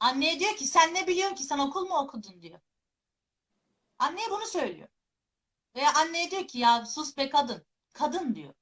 Anneye 0.00 0.40
diyor 0.40 0.56
ki 0.56 0.64
sen 0.64 0.94
ne 0.94 1.06
biliyorsun 1.06 1.36
ki 1.36 1.42
sen 1.42 1.58
okul 1.58 1.86
mu 1.86 1.98
okudun 1.98 2.42
diyor. 2.42 2.60
Anneye 3.98 4.30
bunu 4.30 4.46
söylüyor. 4.46 4.88
Veya 5.76 5.94
anneye 5.94 6.30
diyor 6.30 6.48
ki 6.48 6.58
ya 6.58 6.86
sus 6.86 7.16
be 7.16 7.28
kadın. 7.28 7.66
Kadın 7.92 8.34
diyor. 8.34 8.54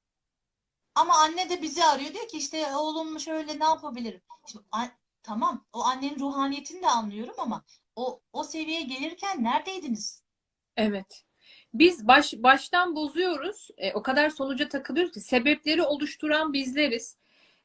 Ama 0.95 1.17
anne 1.17 1.49
de 1.49 1.61
bizi 1.61 1.83
arıyor 1.83 2.13
diyor 2.13 2.27
ki 2.27 2.37
işte 2.37 2.75
oğlum 2.75 3.19
şöyle 3.19 3.59
ne 3.59 3.63
yapabilirim? 3.63 4.21
Şimdi, 4.51 4.65
tamam 5.23 5.65
o 5.73 5.83
annenin 5.83 6.19
ruhaniyetini 6.19 6.81
de 6.81 6.87
anlıyorum 6.87 7.35
ama 7.37 7.65
o 7.95 8.21
o 8.33 8.43
seviyeye 8.43 8.81
gelirken 8.81 9.43
neredeydiniz? 9.43 10.23
Evet. 10.77 11.25
Biz 11.73 12.07
baş, 12.07 12.33
baştan 12.37 12.95
bozuyoruz. 12.95 13.67
E, 13.77 13.93
o 13.93 14.01
kadar 14.01 14.29
sonuca 14.29 14.69
takılıyoruz 14.69 15.13
ki 15.13 15.19
sebepleri 15.19 15.81
oluşturan 15.81 16.53
bizleriz. 16.53 17.17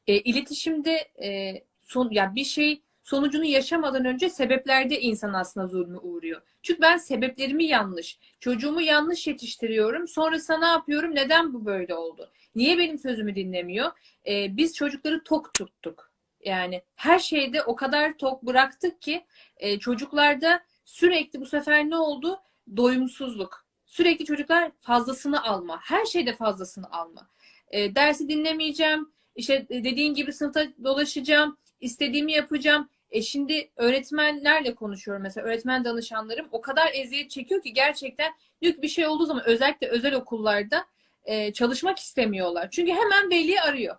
E, 0.07 0.19
iletişimde 0.19 0.91
e, 1.23 1.61
son 1.79 2.09
ya 2.11 2.35
bir 2.35 2.43
şey 2.43 2.81
sonucunu 3.03 3.45
yaşamadan 3.45 4.05
önce 4.05 4.29
sebeplerde 4.29 5.01
insan 5.01 5.33
aslında 5.33 5.67
zulmü 5.67 5.97
uğruyor. 5.97 6.41
Çünkü 6.61 6.81
ben 6.81 6.97
sebeplerimi 6.97 7.65
yanlış, 7.65 8.19
çocuğumu 8.39 8.81
yanlış 8.81 9.27
yetiştiriyorum. 9.27 10.07
Sonrasında 10.07 10.57
ne 10.57 10.65
yapıyorum? 10.65 11.15
Neden 11.15 11.53
bu 11.53 11.65
böyle 11.65 11.95
oldu? 11.95 12.31
Niye 12.55 12.77
benim 12.77 12.97
sözümü 12.97 13.35
dinlemiyor? 13.35 13.91
E, 14.27 14.57
biz 14.57 14.75
çocukları 14.75 15.23
tok 15.23 15.53
tuttuk. 15.53 16.11
Yani 16.45 16.81
her 16.95 17.19
şeyde 17.19 17.63
o 17.63 17.75
kadar 17.75 18.17
tok 18.17 18.43
bıraktık 18.43 19.01
ki 19.01 19.25
e, 19.57 19.79
çocuklarda 19.79 20.63
sürekli 20.85 21.41
bu 21.41 21.45
sefer 21.45 21.89
ne 21.89 21.97
oldu? 21.97 22.39
Doyumsuzluk. 22.77 23.64
Sürekli 23.95 24.25
çocuklar 24.25 24.71
fazlasını 24.81 25.43
alma. 25.43 25.79
Her 25.83 26.05
şeyde 26.05 26.33
fazlasını 26.33 26.91
alma. 26.91 27.29
E, 27.71 27.95
dersi 27.95 28.29
dinlemeyeceğim. 28.29 29.11
İşte 29.35 29.67
dediğin 29.69 30.13
gibi 30.13 30.33
sınıfta 30.33 30.67
dolaşacağım. 30.83 31.57
istediğimi 31.81 32.31
yapacağım. 32.31 32.89
E 33.11 33.21
şimdi 33.21 33.71
öğretmenlerle 33.75 34.75
konuşuyorum 34.75 35.23
mesela. 35.23 35.47
Öğretmen 35.47 35.85
danışanlarım 35.85 36.47
o 36.51 36.61
kadar 36.61 36.91
eziyet 36.93 37.31
çekiyor 37.31 37.61
ki 37.61 37.73
gerçekten 37.73 38.33
büyük 38.61 38.81
bir 38.81 38.87
şey 38.87 39.07
olduğu 39.07 39.25
zaman 39.25 39.43
özellikle 39.45 39.87
özel 39.87 40.13
okullarda 40.13 40.85
e, 41.23 41.53
çalışmak 41.53 41.99
istemiyorlar. 41.99 42.69
Çünkü 42.71 42.91
hemen 42.91 43.29
veli 43.29 43.61
arıyor. 43.61 43.97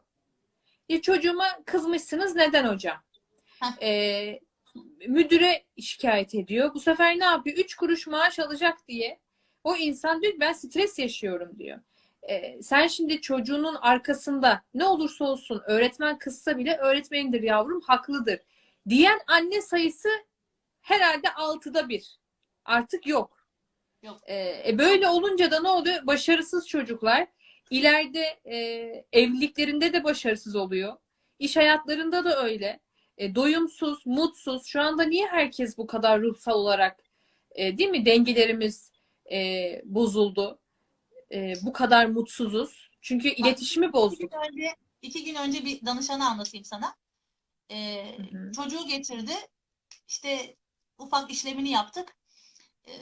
Ya 0.89 1.03
çocuğuma 1.03 1.47
kızmışsınız 1.67 2.35
neden 2.35 2.65
hocam? 2.65 3.03
E, 3.83 4.41
müdüre 5.09 5.65
şikayet 5.81 6.35
ediyor. 6.35 6.75
Bu 6.75 6.81
sefer 6.81 7.19
ne 7.19 7.25
yapıyor? 7.25 7.57
Üç 7.57 7.75
kuruş 7.75 8.07
maaş 8.07 8.39
alacak 8.39 8.89
diye 8.89 9.26
o 9.67 9.77
insan 9.77 10.23
diyor 10.23 10.33
ki 10.33 10.41
ben 10.41 10.53
stres 10.53 10.99
yaşıyorum 10.99 11.59
diyor. 11.59 11.79
Ee, 12.29 12.63
sen 12.63 12.87
şimdi 12.87 13.21
çocuğunun 13.21 13.75
arkasında 13.75 14.63
ne 14.75 14.85
olursa 14.85 15.25
olsun 15.25 15.63
öğretmen 15.67 16.19
kızsa 16.19 16.59
bile 16.59 16.77
öğretmenindir 16.77 17.43
yavrum 17.43 17.81
haklıdır 17.81 18.39
diyen 18.89 19.19
anne 19.27 19.63
sayısı 19.63 20.09
herhalde 20.81 21.33
altıda 21.35 21.89
bir. 21.89 22.19
Artık 22.65 23.07
yok. 23.07 23.49
Yok. 24.03 24.19
Ee, 24.27 24.63
e, 24.69 24.79
böyle 24.79 25.09
olunca 25.09 25.51
da 25.51 25.61
ne 25.61 25.69
oluyor? 25.69 26.07
Başarısız 26.07 26.69
çocuklar 26.69 27.27
ileride 27.71 28.39
e, 28.45 28.57
evliliklerinde 29.13 29.93
de 29.93 30.05
başarısız 30.05 30.57
oluyor. 30.57 30.97
İş 31.39 31.57
hayatlarında 31.57 32.25
da 32.25 32.45
öyle. 32.45 32.81
E, 33.19 33.35
doyumsuz, 33.35 34.07
mutsuz. 34.07 34.67
Şu 34.67 34.81
anda 34.81 35.03
niye 35.03 35.27
herkes 35.27 35.79
bu 35.79 35.87
kadar 35.87 36.21
ruhsal 36.21 36.55
olarak 36.55 37.01
e, 37.55 37.79
değil 37.79 37.91
mi 37.91 38.07
dengelerimiz 38.07 38.96
e, 39.33 39.83
bozuldu? 39.85 40.61
E, 41.33 41.55
bu 41.63 41.73
kadar 41.73 42.07
mutsuzuz. 42.07 42.91
Çünkü 43.01 43.29
iletişimi 43.29 43.87
İki 43.87 43.93
bozduk. 43.93 44.33
gün 44.33 44.39
önce, 44.39 44.77
iki 45.03 45.25
gün 45.25 45.35
önce 45.35 45.65
bir 45.65 45.87
danışanı 45.87 46.29
anlatayım 46.29 46.65
sana. 46.65 46.97
Ee, 47.71 48.17
Hı 48.19 48.23
hı. 48.39 48.53
çocuğu 48.53 48.87
getirdi. 48.87 49.33
İşte 50.09 50.57
ufak 50.99 51.31
işlemini 51.31 51.71
yaptık. 51.71 52.17
Ee, 52.89 52.93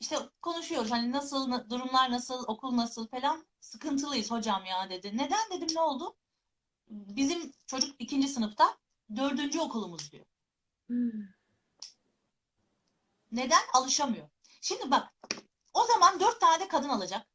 işte 0.00 0.16
konuşuyoruz. 0.42 0.90
Hani 0.90 1.12
nasıl, 1.12 1.50
na- 1.50 1.70
durumlar 1.70 2.10
nasıl, 2.10 2.44
okul 2.46 2.76
nasıl 2.76 3.08
falan. 3.08 3.46
Sıkıntılıyız 3.60 4.30
hocam 4.30 4.64
ya 4.64 4.90
dedi. 4.90 5.10
Neden 5.18 5.50
dedim 5.50 5.68
ne 5.74 5.80
oldu? 5.80 6.16
Bizim 6.88 7.52
çocuk 7.66 7.96
ikinci 7.98 8.28
sınıfta 8.28 8.78
dördüncü 9.16 9.60
okulumuz 9.60 10.12
diyor. 10.12 10.24
Hmm. 10.86 11.10
Neden? 13.32 13.62
Alışamıyor. 13.74 14.28
Şimdi 14.60 14.90
bak 14.90 15.14
o 15.74 15.84
zaman 15.84 16.20
dört 16.20 16.40
tane 16.40 16.60
de 16.64 16.68
kadın 16.68 16.88
alacak. 16.88 17.26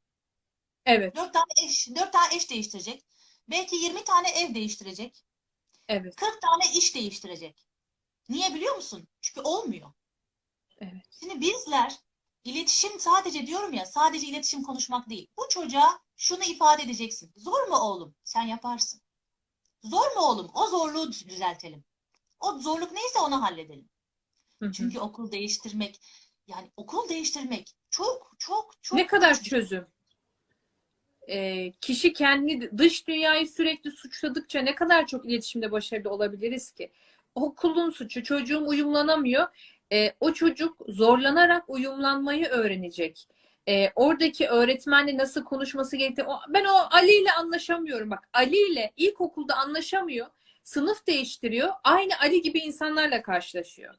Evet, 0.86 1.16
Dört 1.16 1.34
tane 1.34 1.68
eş, 1.68 1.88
dört 1.96 2.14
tane 2.14 2.36
eş 2.36 2.50
değiştirecek. 2.50 3.06
Belki 3.50 3.76
20 3.76 4.04
tane 4.04 4.30
ev 4.30 4.56
değiştirecek. 4.56 5.24
evet. 5.88 6.16
40 6.16 6.42
tane 6.42 6.64
iş 6.74 6.96
değiştirecek. 6.96 7.68
Niye 8.30 8.54
biliyor 8.54 8.76
musun? 8.76 9.08
Çünkü 9.22 9.42
olmuyor. 9.42 9.92
Evet. 10.78 11.04
Şimdi 11.20 11.42
bizler 11.42 12.00
iletişim 12.44 13.00
sadece 13.00 13.48
diyorum 13.48 13.74
ya 13.74 13.86
sadece 13.86 14.28
iletişim 14.28 14.64
konuşmak 14.64 15.10
değil. 15.10 15.28
Bu 15.38 15.50
çocuğa 15.50 16.00
şunu 16.16 16.44
ifade 16.44 16.84
edeceksin. 16.84 17.34
Zor 17.36 17.68
mu 17.68 17.76
oğlum? 17.76 18.16
Sen 18.24 18.44
yaparsın. 18.44 19.02
Zor 19.84 20.12
mu 20.16 20.22
oğlum? 20.22 20.52
O 20.54 20.68
zorluğu 20.68 21.12
düzeltelim. 21.12 21.86
O 22.40 22.60
zorluk 22.60 22.92
neyse 22.92 23.20
onu 23.20 23.42
halledelim. 23.42 23.90
Hı 24.62 24.66
hı. 24.66 24.72
Çünkü 24.72 25.00
okul 25.00 25.32
değiştirmek 25.32 26.02
yani 26.48 26.72
okul 26.78 27.10
değiştirmek 27.10 27.76
çok 27.90 28.32
çok 28.40 28.76
çok 28.84 28.98
Ne 29.00 29.08
kadar 29.08 29.42
çözüm? 29.42 29.86
Ee, 31.30 31.72
kişi 31.82 32.14
kendini 32.14 32.78
dış 32.78 33.08
dünyayı 33.08 33.48
sürekli 33.48 33.92
suçladıkça 33.92 34.60
ne 34.62 34.76
kadar 34.76 35.08
çok 35.08 35.26
iletişimde 35.26 35.72
başarılı 35.72 36.10
olabiliriz 36.10 36.72
ki? 36.72 36.92
Okulun 37.36 37.90
suçu, 37.90 38.24
çocuğum 38.24 38.68
uyumlanamıyor. 38.68 39.48
Ee, 39.92 40.14
o 40.20 40.34
çocuk 40.34 40.78
zorlanarak 40.88 41.64
uyumlanmayı 41.70 42.46
öğrenecek. 42.46 43.28
Ee, 43.70 43.90
oradaki 43.96 44.48
öğretmenle 44.48 45.18
nasıl 45.18 45.44
konuşması 45.44 45.98
gerektiği. 45.98 46.24
o- 46.24 46.40
Ben 46.50 46.66
o 46.66 46.88
Ali 46.92 47.12
ile 47.22 47.32
anlaşamıyorum. 47.32 48.10
Bak 48.10 48.30
Ali 48.34 48.72
ile 48.72 48.94
ilkokulda 48.98 49.56
anlaşamıyor. 49.56 50.28
Sınıf 50.64 51.08
değiştiriyor. 51.08 51.70
Aynı 51.84 52.20
Ali 52.20 52.42
gibi 52.42 52.60
insanlarla 52.60 53.22
karşılaşıyor. 53.22 53.96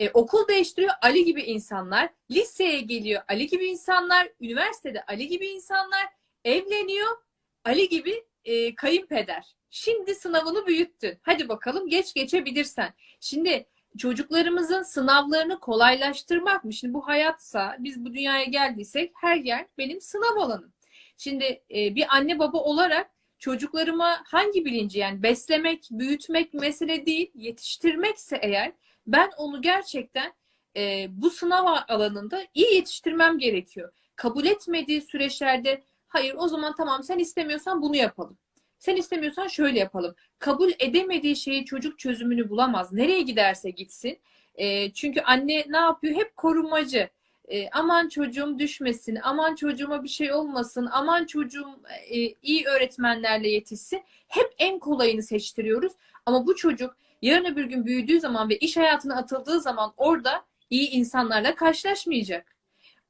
E, 0.00 0.10
okul 0.10 0.48
değiştiriyor 0.48 0.94
Ali 1.02 1.24
gibi 1.24 1.42
insanlar. 1.42 2.10
Liseye 2.30 2.80
geliyor 2.80 3.22
Ali 3.28 3.46
gibi 3.46 3.66
insanlar. 3.66 4.28
Üniversitede 4.40 5.02
Ali 5.02 5.28
gibi 5.28 5.46
insanlar. 5.46 6.06
Evleniyor 6.44 7.16
Ali 7.64 7.88
gibi 7.88 8.24
e, 8.44 8.74
kayınpeder. 8.74 9.56
Şimdi 9.70 10.14
sınavını 10.14 10.66
büyüttün. 10.66 11.18
Hadi 11.22 11.48
bakalım 11.48 11.88
geç 11.88 12.14
geçebilirsen. 12.14 12.94
Şimdi 13.20 13.66
çocuklarımızın 13.98 14.82
sınavlarını 14.82 15.60
kolaylaştırmak 15.60 16.64
mı? 16.64 16.72
Şimdi 16.72 16.94
bu 16.94 17.08
hayatsa 17.08 17.76
biz 17.78 18.04
bu 18.04 18.14
dünyaya 18.14 18.44
geldiysek 18.44 19.12
her 19.20 19.36
yer 19.36 19.66
benim 19.78 20.00
sınav 20.00 20.36
alanım. 20.36 20.72
Şimdi 21.16 21.44
e, 21.74 21.94
bir 21.94 22.16
anne 22.16 22.38
baba 22.38 22.58
olarak 22.58 23.10
çocuklarıma 23.38 24.22
hangi 24.26 24.64
bilinci 24.64 24.98
yani 24.98 25.22
beslemek, 25.22 25.88
büyütmek 25.90 26.54
mesele 26.54 27.06
değil, 27.06 27.30
yetiştirmekse 27.34 28.38
eğer 28.42 28.72
ben 29.08 29.30
onu 29.38 29.62
gerçekten 29.62 30.32
e, 30.76 31.06
bu 31.10 31.30
sınav 31.30 31.76
alanında 31.88 32.42
iyi 32.54 32.74
yetiştirmem 32.74 33.38
gerekiyor. 33.38 33.92
Kabul 34.16 34.46
etmediği 34.46 35.00
süreçlerde 35.00 35.82
hayır 36.06 36.34
o 36.38 36.48
zaman 36.48 36.74
tamam 36.76 37.02
sen 37.02 37.18
istemiyorsan 37.18 37.82
bunu 37.82 37.96
yapalım. 37.96 38.38
Sen 38.78 38.96
istemiyorsan 38.96 39.46
şöyle 39.46 39.78
yapalım. 39.78 40.14
Kabul 40.38 40.72
edemediği 40.78 41.36
şeyi 41.36 41.64
çocuk 41.64 41.98
çözümünü 41.98 42.50
bulamaz. 42.50 42.92
Nereye 42.92 43.22
giderse 43.22 43.70
gitsin. 43.70 44.18
E, 44.54 44.92
çünkü 44.92 45.20
anne 45.20 45.64
ne 45.68 45.76
yapıyor? 45.76 46.14
Hep 46.14 46.36
korumacı. 46.36 47.08
E, 47.48 47.70
aman 47.70 48.08
çocuğum 48.08 48.58
düşmesin, 48.58 49.18
aman 49.22 49.54
çocuğuma 49.54 50.04
bir 50.04 50.08
şey 50.08 50.32
olmasın, 50.32 50.88
aman 50.92 51.26
çocuğum 51.26 51.80
e, 52.10 52.16
iyi 52.42 52.64
öğretmenlerle 52.66 53.48
yetişsin. 53.48 54.02
Hep 54.28 54.54
en 54.58 54.78
kolayını 54.78 55.22
seçtiriyoruz. 55.22 55.92
Ama 56.26 56.46
bu 56.46 56.56
çocuk 56.56 56.96
yarın 57.22 57.44
öbür 57.44 57.64
gün 57.64 57.86
büyüdüğü 57.86 58.20
zaman 58.20 58.48
ve 58.48 58.58
iş 58.58 58.76
hayatına 58.76 59.16
atıldığı 59.16 59.60
zaman 59.60 59.94
orada 59.96 60.44
iyi 60.70 60.90
insanlarla 60.90 61.54
karşılaşmayacak. 61.54 62.56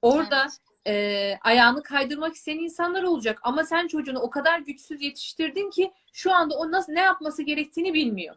Orada 0.02 0.46
Evet. 0.84 0.96
e, 0.96 1.38
ayağını 1.42 1.82
kaydırmak 1.82 2.34
isteyen 2.34 2.58
insanlar 2.58 3.02
olacak. 3.02 3.38
Ama 3.42 3.64
sen 3.64 3.86
çocuğunu 3.88 4.18
o 4.20 4.30
kadar 4.30 4.58
güçsüz 4.58 5.02
yetiştirdin 5.02 5.70
ki 5.70 5.92
şu 6.12 6.34
anda 6.34 6.54
o 6.58 6.70
nasıl 6.70 6.92
ne 6.92 7.00
yapması 7.00 7.42
gerektiğini 7.42 7.94
bilmiyor. 7.94 8.36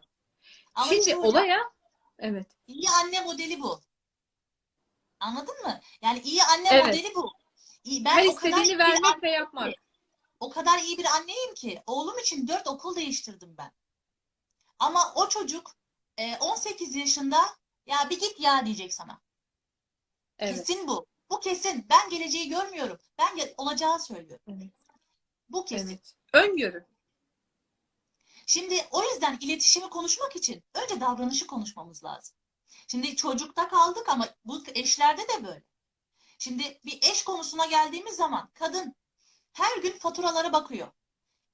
Ama 0.74 0.86
Şimdi 0.86 1.00
hocam, 1.14 1.24
olaya 1.24 1.58
evet. 2.18 2.46
iyi 2.66 2.86
anne 3.02 3.20
modeli 3.20 3.62
bu. 3.62 3.80
Anladın 5.20 5.54
mı? 5.64 5.80
Yani 6.02 6.20
iyi 6.20 6.42
anne 6.42 6.68
Evet. 6.72 6.86
modeli 6.86 7.14
bu. 7.14 7.32
İyi, 7.84 8.04
ben 8.04 8.10
Her 8.10 8.24
istediğini 8.24 8.78
vermek 8.78 9.22
ve 9.22 9.30
yapmak. 9.30 9.74
o 10.40 10.50
kadar 10.50 10.78
iyi 10.78 10.98
bir 10.98 11.04
anneyim 11.04 11.54
ki 11.54 11.82
oğlum 11.86 12.18
için 12.18 12.48
dört 12.48 12.66
okul 12.68 12.96
değiştirdim 12.96 13.54
ben. 13.58 13.70
Ama 14.82 15.12
o 15.14 15.28
çocuk 15.28 15.76
e, 16.16 16.36
18 16.36 16.94
yaşında 16.96 17.40
ya 17.86 18.10
bir 18.10 18.20
git 18.20 18.40
ya 18.40 18.66
diyecek 18.66 18.94
sana. 18.94 19.20
Evet. 20.38 20.56
Kesin 20.56 20.88
bu. 20.88 21.06
Bu 21.30 21.40
kesin. 21.40 21.86
Ben 21.90 22.10
geleceği 22.10 22.48
görmüyorum. 22.48 22.98
Ben 23.18 23.54
olacağı 23.56 24.00
söylüyorum. 24.00 24.44
Evet. 24.48 24.72
Bu 25.48 25.64
kesin. 25.64 25.88
Evet. 25.88 26.14
Öngörü. 26.32 26.86
Şimdi 28.46 28.86
o 28.90 29.02
yüzden 29.02 29.38
iletişimi 29.40 29.90
konuşmak 29.90 30.36
için 30.36 30.64
önce 30.74 31.00
davranışı 31.00 31.46
konuşmamız 31.46 32.04
lazım. 32.04 32.36
Şimdi 32.88 33.16
çocukta 33.16 33.68
kaldık 33.68 34.08
ama 34.08 34.28
bu 34.44 34.62
eşlerde 34.74 35.22
de 35.22 35.44
böyle. 35.44 35.64
Şimdi 36.38 36.80
bir 36.84 36.98
eş 37.02 37.24
konusuna 37.24 37.66
geldiğimiz 37.66 38.16
zaman 38.16 38.50
kadın 38.54 38.94
her 39.52 39.76
gün 39.76 39.98
faturalara 39.98 40.52
bakıyor. 40.52 40.88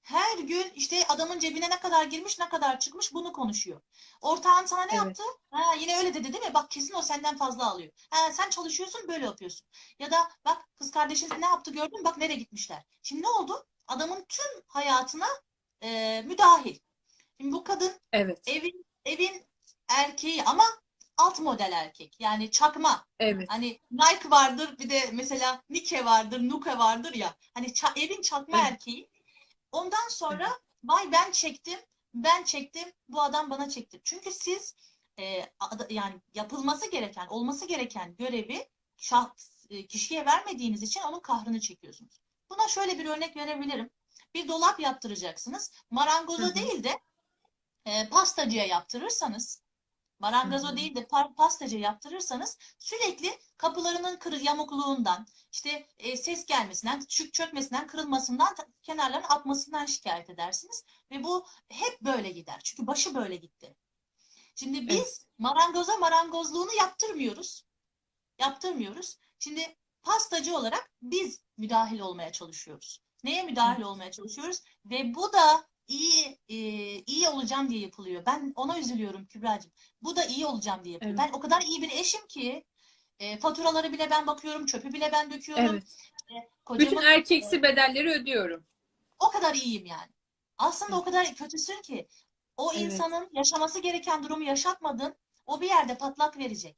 Her 0.08 0.38
gün 0.38 0.72
işte 0.74 1.06
adamın 1.08 1.38
cebine 1.38 1.70
ne 1.70 1.80
kadar 1.80 2.04
girmiş 2.04 2.38
ne 2.38 2.48
kadar 2.48 2.80
çıkmış 2.80 3.14
bunu 3.14 3.32
konuşuyor. 3.32 3.80
Ortağın 4.20 4.66
sana 4.66 4.82
ne 4.82 4.90
Evet. 4.92 5.04
yaptı? 5.04 5.22
Ha, 5.50 5.74
yine 5.74 5.98
öyle 5.98 6.14
dedi 6.14 6.32
değil 6.32 6.44
mi? 6.44 6.54
Bak 6.54 6.70
kesin 6.70 6.94
o 6.94 7.02
senden 7.02 7.36
fazla 7.36 7.70
alıyor. 7.70 7.92
Ha, 8.10 8.32
sen 8.32 8.50
çalışıyorsun 8.50 9.08
böyle 9.08 9.24
yapıyorsun. 9.24 9.66
Ya 9.98 10.10
da 10.10 10.30
bak 10.44 10.64
kız 10.78 10.90
kardeşin 10.90 11.28
ne 11.40 11.46
yaptı 11.46 11.70
gördün 11.72 12.04
bak 12.04 12.18
nereye 12.18 12.34
gitmişler. 12.36 12.82
Şimdi 13.02 13.22
ne 13.22 13.28
oldu? 13.28 13.66
Adamın 13.86 14.24
tüm 14.28 14.62
hayatına 14.66 15.26
e, 15.82 16.22
müdahil. 16.26 16.78
Şimdi 17.40 17.52
bu 17.52 17.64
kadın 17.64 17.92
Evet. 18.12 18.48
evin 18.48 18.86
evin 19.04 19.46
erkeği 19.88 20.42
ama 20.44 20.64
alt 21.16 21.40
model 21.40 21.72
erkek. 21.72 22.16
Yani 22.20 22.50
çakma. 22.50 23.06
Evet. 23.20 23.46
Hani 23.50 23.80
Nike 23.90 24.30
vardır 24.30 24.78
bir 24.78 24.90
de 24.90 25.10
mesela 25.12 25.62
Nike 25.70 26.04
vardır, 26.04 26.40
Nuke 26.48 26.78
vardır 26.78 27.14
ya. 27.14 27.34
Hani 27.54 27.66
ça- 27.66 28.00
evin 28.00 28.22
çakma 28.22 28.58
Evet. 28.58 28.72
erkeği. 28.72 29.08
Ondan 29.72 30.08
sonra 30.08 30.60
vay 30.84 31.12
ben 31.12 31.32
çektim, 31.32 31.80
ben 32.14 32.44
çektim, 32.44 32.92
bu 33.08 33.22
adam 33.22 33.50
bana 33.50 33.68
çekti. 33.68 34.00
Çünkü 34.04 34.32
siz 34.32 34.74
e, 35.18 35.46
yani 35.90 36.14
yapılması 36.34 36.90
gereken, 36.90 37.26
olması 37.26 37.66
gereken 37.66 38.16
görevi 38.16 38.68
şah, 38.96 39.30
e, 39.70 39.86
kişiye 39.86 40.26
vermediğiniz 40.26 40.82
için 40.82 41.00
onun 41.00 41.20
kahrını 41.20 41.60
çekiyorsunuz. 41.60 42.20
Buna 42.50 42.68
şöyle 42.68 42.98
bir 42.98 43.06
örnek 43.06 43.36
verebilirim. 43.36 43.90
Bir 44.34 44.48
dolap 44.48 44.80
yaptıracaksınız. 44.80 45.72
Marangoza 45.90 46.42
Hı 46.42 46.46
hı. 46.46 46.54
değil 46.54 46.84
de 46.84 47.00
e, 47.86 48.08
pastacıya 48.08 48.66
yaptırırsanız 48.66 49.62
marangozo 50.18 50.68
Hı 50.68 50.72
hı. 50.72 50.76
değil 50.76 50.94
de 50.94 51.00
pa- 51.00 51.34
pastacıya 51.34 51.80
yaptırırsanız 51.80 52.58
sürekli 52.78 53.38
kapılarının 53.56 54.16
kırı 54.16 54.38
yamukluğundan 54.38 55.26
işte 55.52 55.88
e, 55.98 56.16
ses 56.16 56.46
gelmesinden, 56.46 57.00
çük 57.08 57.34
çökmesinden, 57.34 57.86
kırılmasından, 57.86 58.54
ta- 58.54 58.66
kenarların 58.82 59.26
atmasından 59.28 59.86
şikayet 59.86 60.30
edersiniz 60.30 60.84
ve 61.10 61.24
bu 61.24 61.46
hep 61.68 62.00
böyle 62.02 62.30
gider. 62.30 62.60
Çünkü 62.64 62.86
başı 62.86 63.14
böyle 63.14 63.36
gitti. 63.36 63.76
Şimdi 64.54 64.88
biz 64.88 64.96
Evet. 64.96 65.26
marangoza 65.38 65.96
marangozluğunu 65.96 66.72
yaptırmıyoruz. 66.74 67.64
Yaptırmıyoruz. 68.38 69.18
Şimdi 69.38 69.76
pastacı 70.02 70.56
olarak 70.56 70.90
biz 71.02 71.40
müdahil 71.56 72.00
olmaya 72.00 72.32
çalışıyoruz. 72.32 73.02
Neye 73.24 73.42
müdahil 73.42 73.76
Evet. 73.76 73.86
olmaya 73.86 74.10
çalışıyoruz? 74.10 74.62
Ve 74.84 75.14
bu 75.14 75.32
da 75.32 75.66
iyi 75.88 76.38
e, 76.48 76.56
iyi 76.98 77.28
olacağım 77.28 77.70
diye 77.70 77.80
yapılıyor. 77.80 78.22
Ben 78.26 78.52
ona 78.56 78.78
üzülüyorum 78.78 79.26
Kübra'cığım. 79.26 79.72
Bu 80.02 80.16
da 80.16 80.24
iyi 80.24 80.46
olacağım 80.46 80.84
diye 80.84 80.94
yapılıyor. 80.94 81.18
Evet. 81.20 81.28
Ben 81.32 81.38
o 81.38 81.40
kadar 81.40 81.62
iyi 81.62 81.82
bir 81.82 81.90
eşim 81.90 82.26
ki 82.26 82.64
e, 83.18 83.38
faturaları 83.38 83.92
bile 83.92 84.10
ben 84.10 84.26
bakıyorum, 84.26 84.66
çöpü 84.66 84.92
bile 84.92 85.10
ben 85.12 85.30
döküyorum. 85.30 85.64
Evet. 85.64 85.96
E, 86.74 86.78
Bütün 86.78 86.96
erkeksi 86.96 87.62
bedelleri 87.62 88.10
ödüyorum. 88.10 88.64
o 89.18 89.30
kadar 89.30 89.54
iyiyim 89.54 89.86
yani. 89.86 90.12
Aslında 90.58 90.96
o 90.98 91.04
kadar 91.04 91.34
kötüsün 91.34 91.82
ki 91.82 92.08
o 92.56 92.72
Evet. 92.72 92.82
insanın 92.82 93.28
yaşaması 93.32 93.80
gereken 93.80 94.22
durumu 94.22 94.44
yaşatmadın. 94.44 95.14
O 95.46 95.60
bir 95.60 95.66
yerde 95.66 95.98
patlak 95.98 96.38
verecek. 96.38 96.76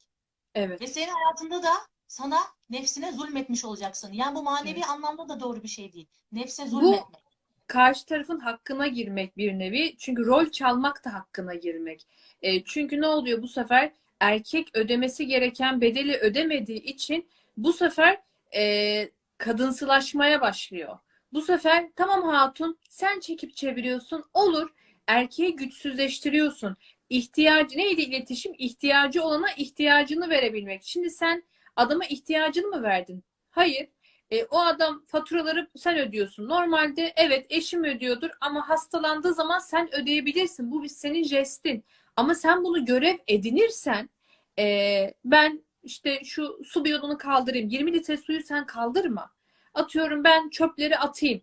Evet. 0.55 0.81
Ve 0.81 0.87
senin 0.87 1.13
hayatında 1.13 1.63
da 1.63 1.73
sana 2.07 2.39
nefsine 2.71 3.13
zulmetmiş 3.13 3.65
olacaksın. 3.65 4.13
Yani 4.13 4.35
bu 4.35 4.43
manevi 4.43 4.85
anlamda 4.85 5.29
da 5.29 5.41
doğru 5.41 5.63
bir 5.63 5.69
şey 5.69 5.93
değil. 5.93 6.09
Nefse 6.33 6.67
zulmetmek. 6.67 7.30
Karşı 7.71 8.07
tarafın 8.07 8.39
hakkına 8.39 8.87
girmek 8.87 9.37
bir 9.37 9.59
nevi. 9.59 9.97
Çünkü 9.99 10.27
rol 10.27 10.51
çalmak 10.51 11.05
da 11.05 11.15
hakkına 11.15 11.55
girmek. 11.55 12.07
E, 12.43 12.65
çünkü 12.65 13.01
ne 13.01 13.07
oluyor 13.07 13.43
bu 13.43 13.49
sefer? 13.49 13.93
Erkek 14.21 14.69
ödemesi 14.75 15.27
gereken 15.27 15.81
bedeli 15.81 16.17
ödemediği 16.17 16.83
için 16.83 17.29
bu 17.57 17.73
sefer 17.73 18.19
e, 18.57 19.11
kadınsılaşmaya 19.39 20.41
başlıyor. 20.41 20.99
Bu 21.33 21.43
sefer 21.43 21.89
tamam 21.97 22.29
hatun 22.29 22.79
sen 22.89 23.21
çekip 23.21 23.57
çeviriyorsun 23.57 24.25
olur. 24.35 24.71
Erkeği 25.07 25.57
güçsüzleştiriyorsun. 25.57 26.77
İhtiyacı 27.11 27.79
neydi 27.79 28.03
iletişim? 28.03 28.53
İhtiyacı 28.59 29.23
olana 29.23 29.53
ihtiyacını 29.53 30.31
verebilmek. 30.31 30.83
Şimdi 30.85 31.11
sen 31.11 31.43
adama 31.77 32.05
ihtiyacını 32.05 32.67
mı 32.67 32.83
verdin? 32.83 33.25
Hayır. 33.51 33.89
E, 34.31 34.45
o 34.45 34.59
adam 34.59 35.05
faturaları 35.07 35.71
sen 35.77 35.99
ödüyorsun. 35.99 36.49
Normalde 36.49 37.13
evet 37.17 37.47
eşim 37.51 37.85
ödüyordur 37.85 38.31
ama 38.41 38.69
hastalandığı 38.69 39.35
zaman 39.35 39.59
sen 39.59 39.95
ödeyebilirsin. 39.95 40.71
Bu 40.71 40.89
senin 40.89 41.25
jestin. 41.25 41.85
Ama 42.17 42.35
sen 42.35 42.65
bunu 42.65 42.85
görev 42.85 43.17
edinirsen 43.27 44.11
e, 44.59 45.15
ben 45.25 45.65
işte 45.83 46.25
şu 46.25 46.61
su 46.65 46.85
bidonunu 46.85 47.19
kaldırayım. 47.19 47.69
20 47.69 47.93
litre 47.93 48.17
suyu 48.17 48.43
sen 48.43 48.67
kaldırma. 48.67 49.31
Atıyorum 49.75 50.25
ben 50.25 50.49
çöpleri 50.49 50.99
atayım. 50.99 51.43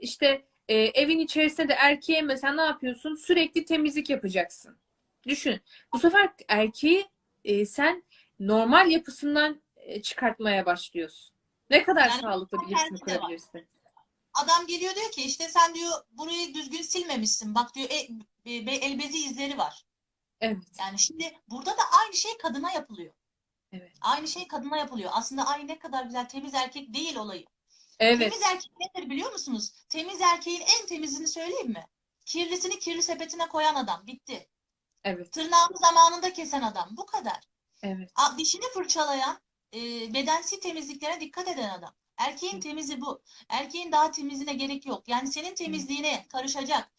İşte 0.00 0.44
e, 0.68 0.74
evin 0.76 1.18
içerisinde 1.18 1.68
de 1.68 1.72
erkeğe 1.72 2.22
mesela 2.22 2.54
ne 2.54 2.62
yapıyorsun? 2.62 3.14
Sürekli 3.14 3.64
temizlik 3.64 4.10
yapacaksın. 4.10 4.76
Düşün. 5.26 5.60
Bu 5.92 5.98
sefer 5.98 6.30
erkeği 6.48 7.06
e, 7.44 7.66
sen 7.66 8.02
normal 8.40 8.90
yapısından 8.90 9.62
e, 9.76 10.02
çıkartmaya 10.02 10.66
başlıyorsun. 10.66 11.39
Ne 11.70 11.82
kadar 11.82 12.08
Yani 12.08 12.20
sağlıklı 12.20 12.58
bir 12.68 12.74
var. 12.74 12.88
kurabilirsin. 13.00 13.68
Adam 14.34 14.66
geliyor 14.66 14.94
diyor 14.94 15.10
ki 15.10 15.22
işte 15.22 15.48
sen 15.48 15.74
diyor 15.74 15.92
burayı 16.12 16.54
düzgün 16.54 16.82
silmemişsin. 16.82 17.54
Bak 17.54 17.74
diyor 17.74 17.90
e, 17.90 17.96
e, 18.44 18.74
el 18.74 18.98
bezi 18.98 19.18
izleri 19.18 19.58
var. 19.58 19.84
Evet. 20.40 20.58
Yani 20.78 20.98
şimdi 20.98 21.38
burada 21.48 21.70
da 21.70 21.82
aynı 22.00 22.14
şey 22.14 22.38
kadına 22.38 22.72
yapılıyor. 22.72 23.12
Evet. 23.72 23.92
Aynı 24.00 24.28
şey 24.28 24.48
kadına 24.48 24.76
yapılıyor. 24.76 25.10
Aslında 25.14 25.46
ay 25.46 25.66
ne 25.66 25.78
kadar 25.78 26.04
güzel 26.04 26.28
temiz 26.28 26.54
erkek 26.54 26.94
değil 26.94 27.16
olayı. 27.16 27.44
Evet. 27.98 28.18
Temiz 28.18 28.42
erkek 28.42 28.72
nedir 28.80 29.10
biliyor 29.10 29.32
musunuz? 29.32 29.72
Temiz 29.88 30.20
erkeğin 30.20 30.60
en 30.60 30.86
temizini 30.86 31.28
söyleyeyim 31.28 31.68
mi? 31.68 31.86
Kirlisini 32.26 32.78
kirli 32.78 33.02
sepetine 33.02 33.48
koyan 33.48 33.74
adam. 33.74 34.06
Bitti. 34.06 34.48
Evet. 35.04 35.32
Tırnağını 35.32 35.76
zamanında 35.76 36.32
kesen 36.32 36.62
adam. 36.62 36.88
Bu 36.90 37.06
kadar. 37.06 37.40
Evet. 37.82 38.12
Dişini 38.38 38.64
fırçalayan, 38.74 39.38
e, 39.74 39.78
bedensi 40.14 40.60
temizliklere 40.60 41.20
dikkat 41.20 41.48
eden 41.48 41.70
adam. 41.70 41.94
Erkeğin 42.16 42.60
temizi 42.60 43.00
bu. 43.00 43.22
Erkeğin 43.48 43.92
daha 43.92 44.10
temizine 44.10 44.54
gerek 44.54 44.86
yok. 44.86 45.08
Yani 45.08 45.32
senin 45.32 45.54
temizliğine 45.54 46.26
karışacak, 46.28 46.90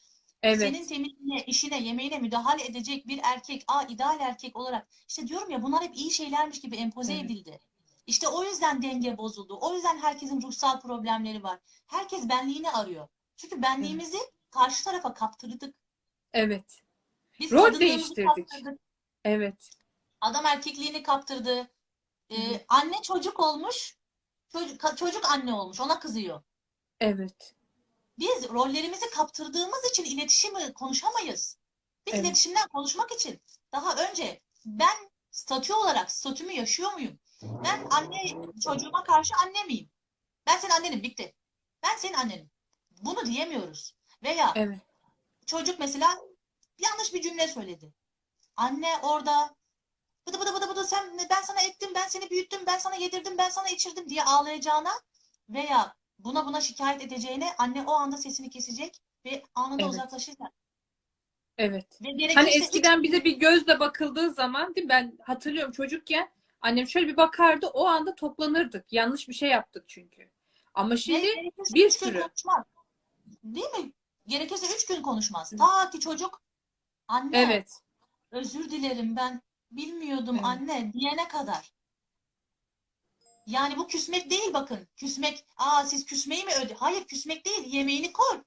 Evet. 0.44 0.60
senin 0.60 0.86
temizliğine, 0.88 1.44
işine, 1.46 1.80
yemeğine 1.84 2.20
müdahale 2.20 2.66
edecek 2.66 3.08
bir 3.08 3.20
erkek, 3.24 3.64
aa 3.68 3.84
ideal 3.84 4.20
erkek 4.20 4.56
olarak. 4.56 4.88
İşte 5.08 5.28
diyorum 5.28 5.50
ya 5.50 5.64
bunlar 5.64 5.84
hep 5.84 5.96
iyi 5.96 6.12
şeylermiş 6.12 6.60
gibi 6.62 6.76
empoze 6.76 7.14
Evet. 7.14 7.26
edildi. 7.26 7.60
İşte 8.08 8.28
o 8.28 8.44
yüzden 8.44 8.82
denge 8.82 9.18
bozuldu. 9.18 9.58
O 9.62 9.76
yüzden 9.76 9.98
herkesin 9.98 10.42
ruhsal 10.42 10.80
problemleri 10.82 11.44
var. 11.44 11.60
Herkes 11.88 12.30
benliğini 12.30 12.72
arıyor. 12.72 13.08
Çünkü 13.38 13.62
benliğimizi 13.62 14.18
karşı 14.52 14.84
tarafa 14.84 15.14
kaptırdık. 15.14 15.76
Evet. 16.34 16.82
Biz 17.40 17.52
Rol 17.52 17.80
değiştirdik. 17.80 18.28
kaptırdık. 18.28 18.80
Evet. 19.26 19.70
Adam 20.22 20.46
erkekliğini 20.46 21.04
kaptırdı. 21.04 21.72
Ee, 22.32 22.66
anne 22.68 23.02
çocuk 23.02 23.40
olmuş. 23.40 23.98
Çocuk, 24.52 24.98
çocuk 24.98 25.26
anne 25.32 25.54
olmuş. 25.54 25.80
Ona 25.80 26.00
kızıyor. 26.00 26.44
Evet. 27.00 27.56
Biz 28.20 28.50
rollerimizi 28.50 29.10
kaptırdığımız 29.10 29.86
için 29.92 30.04
iletişimi 30.04 30.74
konuşamayız. 30.74 31.58
Biz 32.08 32.14
Evet. 32.14 32.26
iletişimden 32.26 32.68
konuşmak 32.68 33.12
için 33.12 33.42
daha 33.72 33.96
önce 34.10 34.42
ben 34.66 35.12
statü 35.32 35.74
olarak 35.74 36.12
statümü 36.12 36.54
yaşıyor 36.54 36.94
muyum? 36.94 37.20
Ben 37.42 37.88
anne 37.90 38.18
çocuğuma 38.64 39.04
karşı 39.04 39.34
anne 39.44 39.64
miyim? 39.64 39.90
Ben 40.46 40.58
senin 40.58 40.72
annenim 40.74 41.04
bitti. 41.04 41.36
Ben 41.84 41.96
senin 41.98 42.14
annenim. 42.14 42.50
Bunu 43.02 43.26
diyemiyoruz. 43.26 43.96
Veya 44.24 44.52
Evet. 44.56 44.80
çocuk 45.46 45.80
mesela 45.80 46.18
yanlış 46.78 47.14
bir 47.14 47.22
cümle 47.22 47.48
söyledi. 47.48 47.94
Anne 48.56 48.98
orada 49.04 49.56
bıdı 50.28 50.40
bıdı 50.40 50.54
bıdı 50.54 50.70
bıdı 50.70 50.84
sen 50.84 51.18
ben 51.30 51.42
sana 51.42 51.62
ettim, 51.62 51.90
ben 51.96 52.08
seni 52.08 52.30
büyüttüm, 52.30 52.60
ben 52.68 52.78
sana 52.78 52.96
yedirdim, 52.96 53.38
ben 53.38 53.50
sana 53.50 53.70
içirdim 53.70 54.10
diye 54.10 54.24
ağlayacağına 54.24 54.92
veya 55.50 55.96
buna 56.20 56.46
buna 56.46 56.62
şikayet 56.62 57.02
edeceğine 57.02 57.54
anne 57.58 57.84
o 57.88 57.92
anda 57.92 58.18
sesini 58.18 58.50
kesecek 58.50 59.02
ve 59.26 59.44
anında 59.56 59.84
Evet. 59.84 59.94
uzaklaşacak. 59.94 60.52
Evet. 61.58 62.00
Ve 62.02 62.34
Hani 62.34 62.50
eskiden 62.50 63.04
bize 63.04 63.24
bir 63.24 63.38
gözle 63.38 63.80
bakıldığı 63.80 64.32
zaman 64.32 64.76
değil 64.76 64.86
mi? 64.86 64.90
Ben 64.90 65.18
hatırlıyorum 65.24 65.72
çocukken 65.72 66.32
annem 66.62 66.88
şöyle 66.88 67.08
bir 67.08 67.18
bakardı 67.18 67.68
o 67.68 67.86
anda 67.86 68.16
toplanırdık. 68.16 68.94
Yanlış 68.94 69.30
bir 69.30 69.34
şey 69.34 69.50
yaptık 69.50 69.84
çünkü. 69.88 70.30
Ama 70.74 70.90
ve 70.90 70.98
şimdi 70.98 71.22
gerekirse 71.22 71.74
bir 71.74 71.90
sürü. 71.90 72.22
konuşmaz. 72.22 72.66
Değil 73.44 73.70
mi? 73.80 73.92
Gerekirse 74.28 74.76
üç 74.76 74.86
gün 74.86 75.02
konuşmaz. 75.02 75.54
Ta 75.58 75.90
ki 75.90 76.00
çocuk 76.00 76.42
anne 77.08 77.38
evet. 77.38 77.72
özür 78.32 78.72
dilerim 78.72 79.16
ben 79.16 79.42
bilmiyordum 79.72 80.36
Evet. 80.36 80.46
anne 80.46 80.94
diyene 80.94 81.28
kadar. 81.28 81.74
Yani 83.48 83.78
bu 83.78 83.88
küsmek 83.88 84.30
değil 84.30 84.54
bakın. 84.54 84.88
Küsmek, 84.96 85.46
aa 85.58 85.86
siz 85.86 86.06
küsmeyi 86.06 86.46
mi 86.46 86.52
öde? 86.54 86.74
Hayır 86.74 87.04
küsmek 87.04 87.46
değil. 87.46 87.74
Yemeğini 87.74 88.14
koy. 88.14 88.44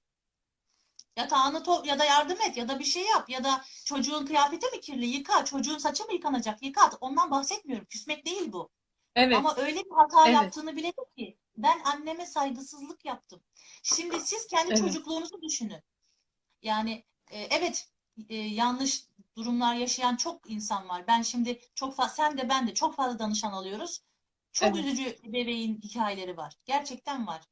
Yatağını 1.16 1.62
to 1.62 1.82
ya 1.86 1.98
da 1.98 2.04
yardım 2.04 2.40
et 2.40 2.56
ya 2.56 2.68
da 2.68 2.78
bir 2.78 2.84
şey 2.84 3.04
yap 3.04 3.30
ya 3.30 3.44
da 3.44 3.64
çocuğun 3.84 4.26
kıyafeti 4.26 4.66
mi 4.66 4.80
kirli 4.80 5.06
yıka, 5.06 5.44
çocuğun 5.44 5.78
saçı 5.78 6.04
mı 6.04 6.12
yıkanacak 6.12 6.62
yıka. 6.62 6.90
Ondan 7.00 7.30
bahsetmiyorum. 7.30 7.86
Küsmek 7.86 8.26
değil 8.26 8.52
bu. 8.52 8.70
Evet. 9.16 9.36
Ama 9.36 9.56
öyle 9.56 9.84
bir 9.84 9.90
hata 9.96 10.24
Evet. 10.24 10.34
yaptığını 10.34 10.76
bilecek 10.76 11.16
ki 11.16 11.38
ben 11.56 11.80
anneme 11.84 12.26
saygısızlık 12.26 13.04
yaptım. 13.04 13.42
Şimdi 13.82 14.20
siz 14.20 14.46
kendi 14.46 14.68
Evet. 14.68 14.78
çocukluğunuzu 14.78 15.42
düşünün. 15.42 15.82
Yani 16.62 17.04
e, 17.30 17.42
evet 17.42 17.88
e, 18.28 18.34
yanlış 18.36 19.04
durumlar 19.36 19.74
yaşayan 19.74 20.16
çok 20.16 20.50
insan 20.50 20.88
var. 20.88 21.06
Ben 21.06 21.22
şimdi 21.22 21.60
çok 21.74 21.96
fazla 21.96 22.14
sen 22.14 22.38
de 22.38 22.48
ben 22.48 22.66
de 22.68 22.74
çok 22.74 22.96
fazla 22.96 23.18
danışan 23.18 23.52
alıyoruz. 23.52 24.00
Çok 24.52 24.68
Evet. 24.68 24.84
üzücü 24.84 25.18
bebeğin 25.24 25.80
hikayeleri 25.80 26.36
var. 26.36 26.54
Gerçekten 26.64 27.26
var. 27.26 27.42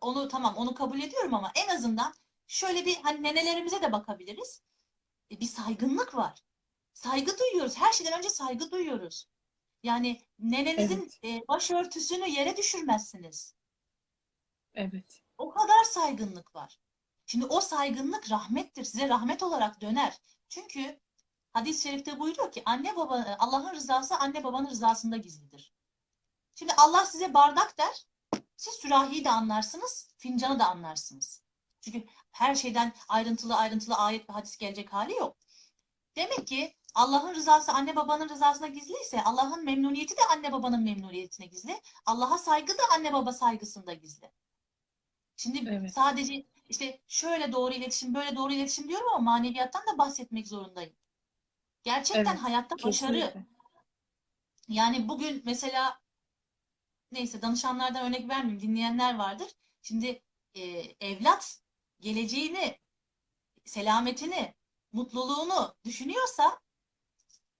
Onu 0.00 0.28
tamam 0.28 0.56
onu 0.56 0.74
kabul 0.74 1.00
ediyorum 1.02 1.34
ama 1.34 1.52
en 1.54 1.68
azından 1.76 2.14
şöyle 2.46 2.86
bir 2.86 2.96
hani 3.02 3.22
nenelerimize 3.22 3.82
de 3.82 3.92
bakabiliriz. 3.92 4.62
E, 5.30 5.40
bir 5.40 5.46
saygınlık 5.46 6.14
var. 6.14 6.42
Saygı 6.92 7.38
duyuyoruz. 7.38 7.76
Her 7.76 7.92
şeyden 7.92 8.18
önce 8.18 8.30
saygı 8.30 8.70
duyuyoruz. 8.70 9.26
Yani 9.82 10.20
nenenizin 10.38 11.10
e, 11.24 11.42
başörtüsünü 11.48 12.28
yere 12.28 12.56
düşürmezsiniz. 12.56 13.54
Evet. 14.74 15.22
O 15.38 15.50
kadar 15.50 15.84
saygınlık 15.84 16.54
var. 16.54 16.78
Şimdi 17.26 17.46
o 17.46 17.60
saygınlık 17.60 18.30
rahmettir. 18.30 18.84
Size 18.84 19.08
rahmet 19.08 19.42
olarak 19.42 19.80
döner. 19.80 20.18
Çünkü 20.50 21.00
hadis-i 21.52 21.82
şerifte 21.82 22.20
buyuruyor 22.20 22.52
ki 22.52 22.62
anne 22.66 22.96
baba 22.96 23.36
Allah'ın 23.38 23.74
rızası 23.74 24.16
anne 24.16 24.44
babanın 24.44 24.70
rızasında 24.70 25.16
gizlidir. 25.16 25.74
Şimdi 26.54 26.72
Allah 26.72 27.06
size 27.06 27.34
bardak 27.34 27.78
der. 27.78 28.06
Siz 28.56 28.74
sürahiyi 28.74 29.24
de 29.24 29.30
anlarsınız, 29.30 30.14
fincanı 30.18 30.58
da 30.58 30.68
anlarsınız. 30.68 31.42
Çünkü 31.80 32.06
her 32.32 32.54
şeyden 32.54 32.92
ayrıntılı 33.08 33.56
ayrıntılı 33.56 33.94
ayet 33.94 34.28
ve 34.30 34.32
hadis 34.32 34.56
gelecek 34.56 34.92
hali 34.92 35.14
yok. 35.14 35.36
Demek 36.16 36.46
ki 36.46 36.76
Allah'ın 36.94 37.34
rızası 37.34 37.72
anne 37.72 37.96
babanın 37.96 38.28
rızasına 38.28 38.66
gizliyse 38.66 39.22
Allah'ın 39.22 39.64
memnuniyeti 39.64 40.16
de 40.16 40.20
anne 40.30 40.52
babanın 40.52 40.82
memnuniyetine 40.82 41.46
gizli. 41.46 41.80
Allah'a 42.06 42.38
saygı 42.38 42.78
da 42.78 42.82
anne 42.92 43.12
baba 43.12 43.32
saygısında 43.32 43.92
gizli. 43.92 44.30
Şimdi 45.36 45.68
Evet. 45.68 45.94
sadece 45.94 46.46
işte 46.70 47.00
şöyle 47.08 47.52
doğru 47.52 47.74
iletişim, 47.74 48.14
böyle 48.14 48.36
doğru 48.36 48.52
iletişim 48.52 48.88
diyorum 48.88 49.06
ama 49.14 49.18
maneviyattan 49.18 49.82
da 49.86 49.98
bahsetmek 49.98 50.48
zorundayım. 50.48 50.92
Gerçekten 51.82 52.32
Evet, 52.32 52.42
hayatta 52.42 52.76
başarı. 52.84 53.12
Kesinlikle. 53.12 53.46
Yani 54.68 55.08
bugün 55.08 55.42
mesela 55.44 56.00
neyse 57.12 57.42
danışanlardan 57.42 58.06
örnek 58.06 58.28
vermeyeyim 58.28 58.60
dinleyenler 58.60 59.18
vardır. 59.18 59.48
Şimdi 59.82 60.22
e, 60.54 60.62
evlat 61.00 61.60
geleceğini, 62.00 62.78
selametini, 63.64 64.54
mutluluğunu 64.92 65.74
düşünüyorsa 65.84 66.60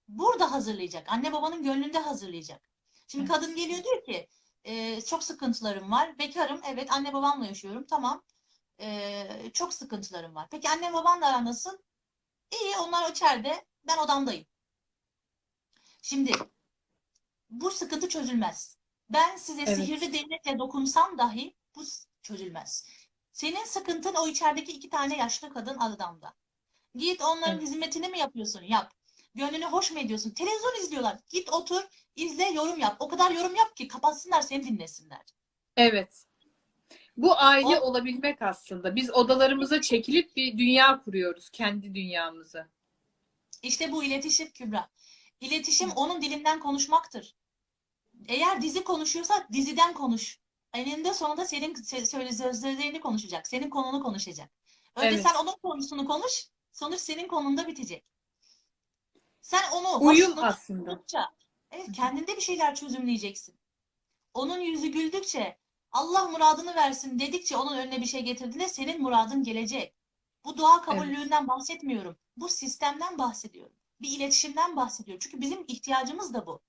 burada 0.09 0.53
hazırlayacak. 0.53 1.13
Anne 1.13 1.33
babanın 1.33 1.63
gönlünde 1.63 1.99
hazırlayacak. 1.99 2.63
Şimdi 3.09 3.25
Evet. 3.25 3.35
kadın 3.35 3.57
geliyor 3.57 3.85
diyor 3.85 4.05
ki 4.05 4.29
e, 4.65 5.01
çok 5.01 5.25
sıkıntılarım 5.25 5.91
var. 5.91 6.19
Bekarım. 6.19 6.61
Evet 6.65 6.93
anne 6.93 7.13
babamla 7.13 7.47
yaşıyorum. 7.47 7.87
Tamam. 7.87 8.23
E, 8.81 9.51
çok 9.55 9.75
sıkıntılarım 9.75 10.35
var. 10.35 10.49
Peki 10.51 10.69
anne 10.71 10.93
babanla 10.93 11.27
aran 11.27 11.45
nasıl? 11.45 11.79
İyi 12.61 12.77
onlar 12.77 13.11
içeride. 13.11 13.67
Ben 13.87 13.99
odamdayım. 13.99 14.47
Şimdi 16.03 16.33
bu 17.51 17.71
sıkıntı 17.71 18.09
çözülmez. 18.09 18.79
Ben 19.11 19.37
size 19.37 19.63
Evet. 19.63 19.77
sihirli 19.77 20.13
değnekle 20.13 20.59
dokunsam 20.59 21.19
dahi 21.19 21.57
bu 21.77 21.85
çözülmez. 22.23 22.87
Senin 23.33 23.65
sıkıntın 23.65 24.15
o 24.15 24.29
içerideki 24.29 24.73
iki 24.73 24.89
tane 24.91 25.17
yaşlı 25.17 25.53
kadın 25.53 25.79
adamda. 25.79 26.35
Git 26.95 27.23
onların 27.23 27.53
Evet. 27.59 27.63
hizmetini 27.63 28.09
mi 28.09 28.19
yapıyorsun? 28.19 28.63
Yap. 28.63 28.95
Gönlünü 29.35 29.65
hoş 29.65 29.91
mu 29.91 29.99
ediyorsun? 29.99 30.31
Televizyon 30.31 30.81
izliyorlar. 30.83 31.19
Git 31.29 31.49
otur, 31.53 31.83
izle, 32.17 32.45
yorum 32.45 32.79
yap. 32.79 32.97
O 32.99 33.09
kadar 33.09 33.31
yorum 33.31 33.55
yap 33.55 33.77
ki 33.77 33.89
kapatsınlar 33.89 34.43
seni 34.43 34.65
dinlesinler. 34.67 35.23
Evet. 35.77 36.25
Bu 37.23 37.39
aile 37.39 37.81
O- 37.81 37.85
olabilmek 37.91 38.43
aslında. 38.43 38.97
Biz 38.97 39.11
odalarımıza 39.11 39.81
çekilip 39.81 40.37
bir 40.37 40.59
dünya 40.59 41.03
kuruyoruz. 41.05 41.51
Kendi 41.51 41.95
dünyamızı. 41.95 42.67
İşte 43.63 43.93
bu 43.93 44.05
iletişim 44.05 44.51
Kübra. 44.51 44.91
İletişim 45.41 45.91
onun 45.91 46.23
dilinden 46.23 46.61
konuşmaktır. 46.61 47.35
Eğer 48.29 48.63
dizi 48.63 48.85
konuşuyorsa 48.85 49.49
diziden 49.53 49.95
konuş. 49.95 50.41
Eninde 50.75 51.15
sonunda 51.15 51.45
senin 51.47 51.75
sözlerini 51.75 53.01
konuşacak. 53.01 53.47
Senin 53.49 53.71
konunu 53.71 54.03
konuşacak. 54.03 54.51
Önce 54.97 55.09
Evet. 55.09 55.27
sen 55.29 55.35
onun 55.35 55.53
konusunu 55.63 56.05
konuş, 56.07 56.47
sonuç 56.73 57.01
senin 57.01 57.29
konunda 57.29 57.67
bitecek. 57.67 58.05
Sen 59.41 59.63
onu 59.73 60.07
Uyum 60.09 60.39
aslında. 60.39 60.91
tuttukça, 60.91 61.29
evet 61.71 61.87
kendinde 61.97 62.37
bir 62.37 62.41
şeyler 62.43 62.75
çözümleyeceksin. 62.75 63.55
Onun 64.35 64.59
yüzü 64.59 64.87
güldükçe, 64.87 65.59
Allah 65.93 66.25
muradını 66.29 66.75
versin 66.75 67.19
dedikçe 67.19 67.57
onun 67.57 67.79
önüne 67.79 68.01
bir 68.01 68.07
şey 68.07 68.23
getirdiğinde 68.23 68.69
senin 68.69 69.03
muradın 69.03 69.43
gelecek. 69.43 69.95
Bu 70.45 70.57
dua 70.57 70.83
kabullüğünden 70.83 71.49
bahsetmiyorum. 71.49 72.17
Bu 72.37 72.49
sistemden 72.49 73.19
bahsediyorum. 73.19 73.73
Bir 74.01 74.17
iletişimden 74.17 74.77
bahsediyorum. 74.77 75.21
Çünkü 75.23 75.41
bizim 75.41 75.65
ihtiyacımız 75.69 76.35
da 76.35 76.47
bu. 76.47 76.61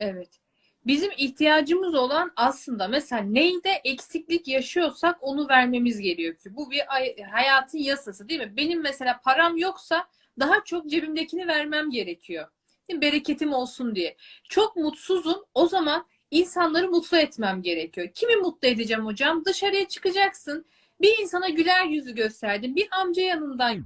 Evet. 0.00 0.40
Bizim 0.86 1.10
ihtiyacımız 1.16 1.94
olan 1.94 2.32
aslında 2.36 2.88
mesela 2.88 3.22
neyde 3.22 3.70
eksiklik 3.84 4.48
yaşıyorsak 4.48 5.18
onu 5.20 5.48
vermemiz 5.48 6.00
gerekiyor. 6.00 6.56
Bu 6.56 6.70
bir 6.70 6.94
ay- 6.94 7.22
hayatın 7.22 7.78
yasası 7.78 8.28
değil 8.28 8.40
mi? 8.40 8.56
Benim 8.56 8.82
mesela 8.82 9.20
param 9.24 9.56
yoksa 9.56 10.08
daha 10.40 10.64
çok 10.64 10.90
cebimdekini 10.90 11.48
vermem 11.48 11.90
gerekiyor. 11.90 12.48
Bereketim 12.92 13.52
olsun 13.52 13.94
diye. 13.94 14.16
Çok 14.48 14.76
mutsuzum. 14.76 15.44
O 15.54 15.66
zaman 15.66 16.06
insanları 16.30 16.90
mutlu 16.90 17.16
etmem 17.16 17.62
gerekiyor. 17.62 18.08
Kimi 18.14 18.36
mutlu 18.36 18.68
edeceğim 18.68 19.04
hocam? 19.04 19.44
Dışarıya 19.44 19.88
çıkacaksın. 19.88 20.66
Bir 21.00 21.18
insana 21.18 21.48
güler 21.48 21.84
yüzü 21.84 22.14
gösterdin. 22.14 22.76
Bir 22.76 22.88
amca 23.00 23.22
yanından 23.22 23.84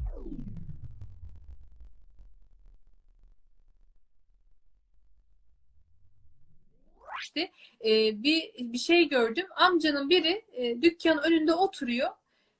işte 7.23 7.51
e, 7.85 8.23
bir 8.23 8.53
bir 8.59 8.79
şey 8.79 9.09
gördüm. 9.09 9.47
Amcanın 9.57 10.11
biri 10.11 10.45
e, 10.53 10.83
dükkanın 10.83 11.23
önünde 11.23 11.55
oturuyor. 11.55 12.09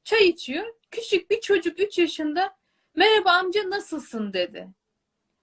Çay 0.05 0.29
içiyor. 0.29 0.75
Küçük 0.91 1.31
bir 1.31 1.41
çocuk 1.41 1.81
3 1.81 1.99
yaşında 1.99 2.57
merhaba 2.97 3.31
amca 3.31 3.71
nasılsın 3.71 4.33
dedi. 4.33 4.69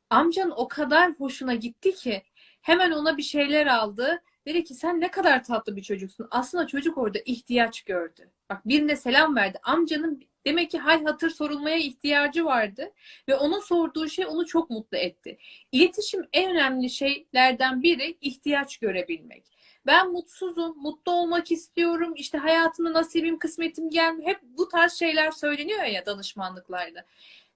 Amcanın 0.09 0.53
o 0.55 0.67
kadar 0.67 1.11
hoşuna 1.11 1.55
gitti 1.55 1.95
ki 1.95 2.23
hemen 2.61 2.91
ona 2.91 3.17
bir 3.17 3.23
şeyler 3.23 3.67
aldı. 3.67 4.23
Dedi 4.45 4.63
ki 4.63 4.73
sen 4.73 5.01
ne 5.01 5.11
kadar 5.11 5.43
tatlı 5.43 5.75
bir 5.75 5.81
çocuksun. 5.81 6.27
Aslında 6.31 6.67
çocuk 6.67 6.97
orada 6.97 7.19
ihtiyaç 7.25 7.81
gördü. 7.81 8.29
Bak 8.49 8.67
birine 8.67 8.95
selam 8.95 9.35
verdi. 9.35 9.59
Amcanın 9.63 10.23
demek 10.45 10.71
ki 10.71 10.77
hal 10.77 11.05
hatır 11.05 11.29
sorulmaya 11.29 11.77
ihtiyacı 11.77 12.45
vardı. 12.45 12.91
Ve 13.27 13.35
onun 13.35 13.59
sorduğu 13.59 14.09
şey 14.09 14.25
onu 14.25 14.45
çok 14.45 14.69
mutlu 14.69 14.97
etti. 14.97 15.37
İletişim 15.71 16.27
en 16.33 16.51
önemli 16.51 16.89
şeylerden 16.89 17.83
biri 17.83 18.17
ihtiyaç 18.21 18.77
görebilmek. 18.77 19.59
Ben 19.85 20.11
mutsuzum, 20.11 20.77
mutlu 20.77 21.11
olmak 21.11 21.51
istiyorum, 21.51 22.13
işte 22.15 22.37
hayatımda 22.37 22.93
nasibim, 22.93 23.39
kısmetim 23.39 23.89
gelmiyor. 23.89 24.29
Hep 24.29 24.39
bu 24.41 24.67
tarz 24.67 24.93
şeyler 24.93 25.31
söyleniyor 25.31 25.83
ya 25.83 26.05
danışmanlıklarda. 26.05 27.05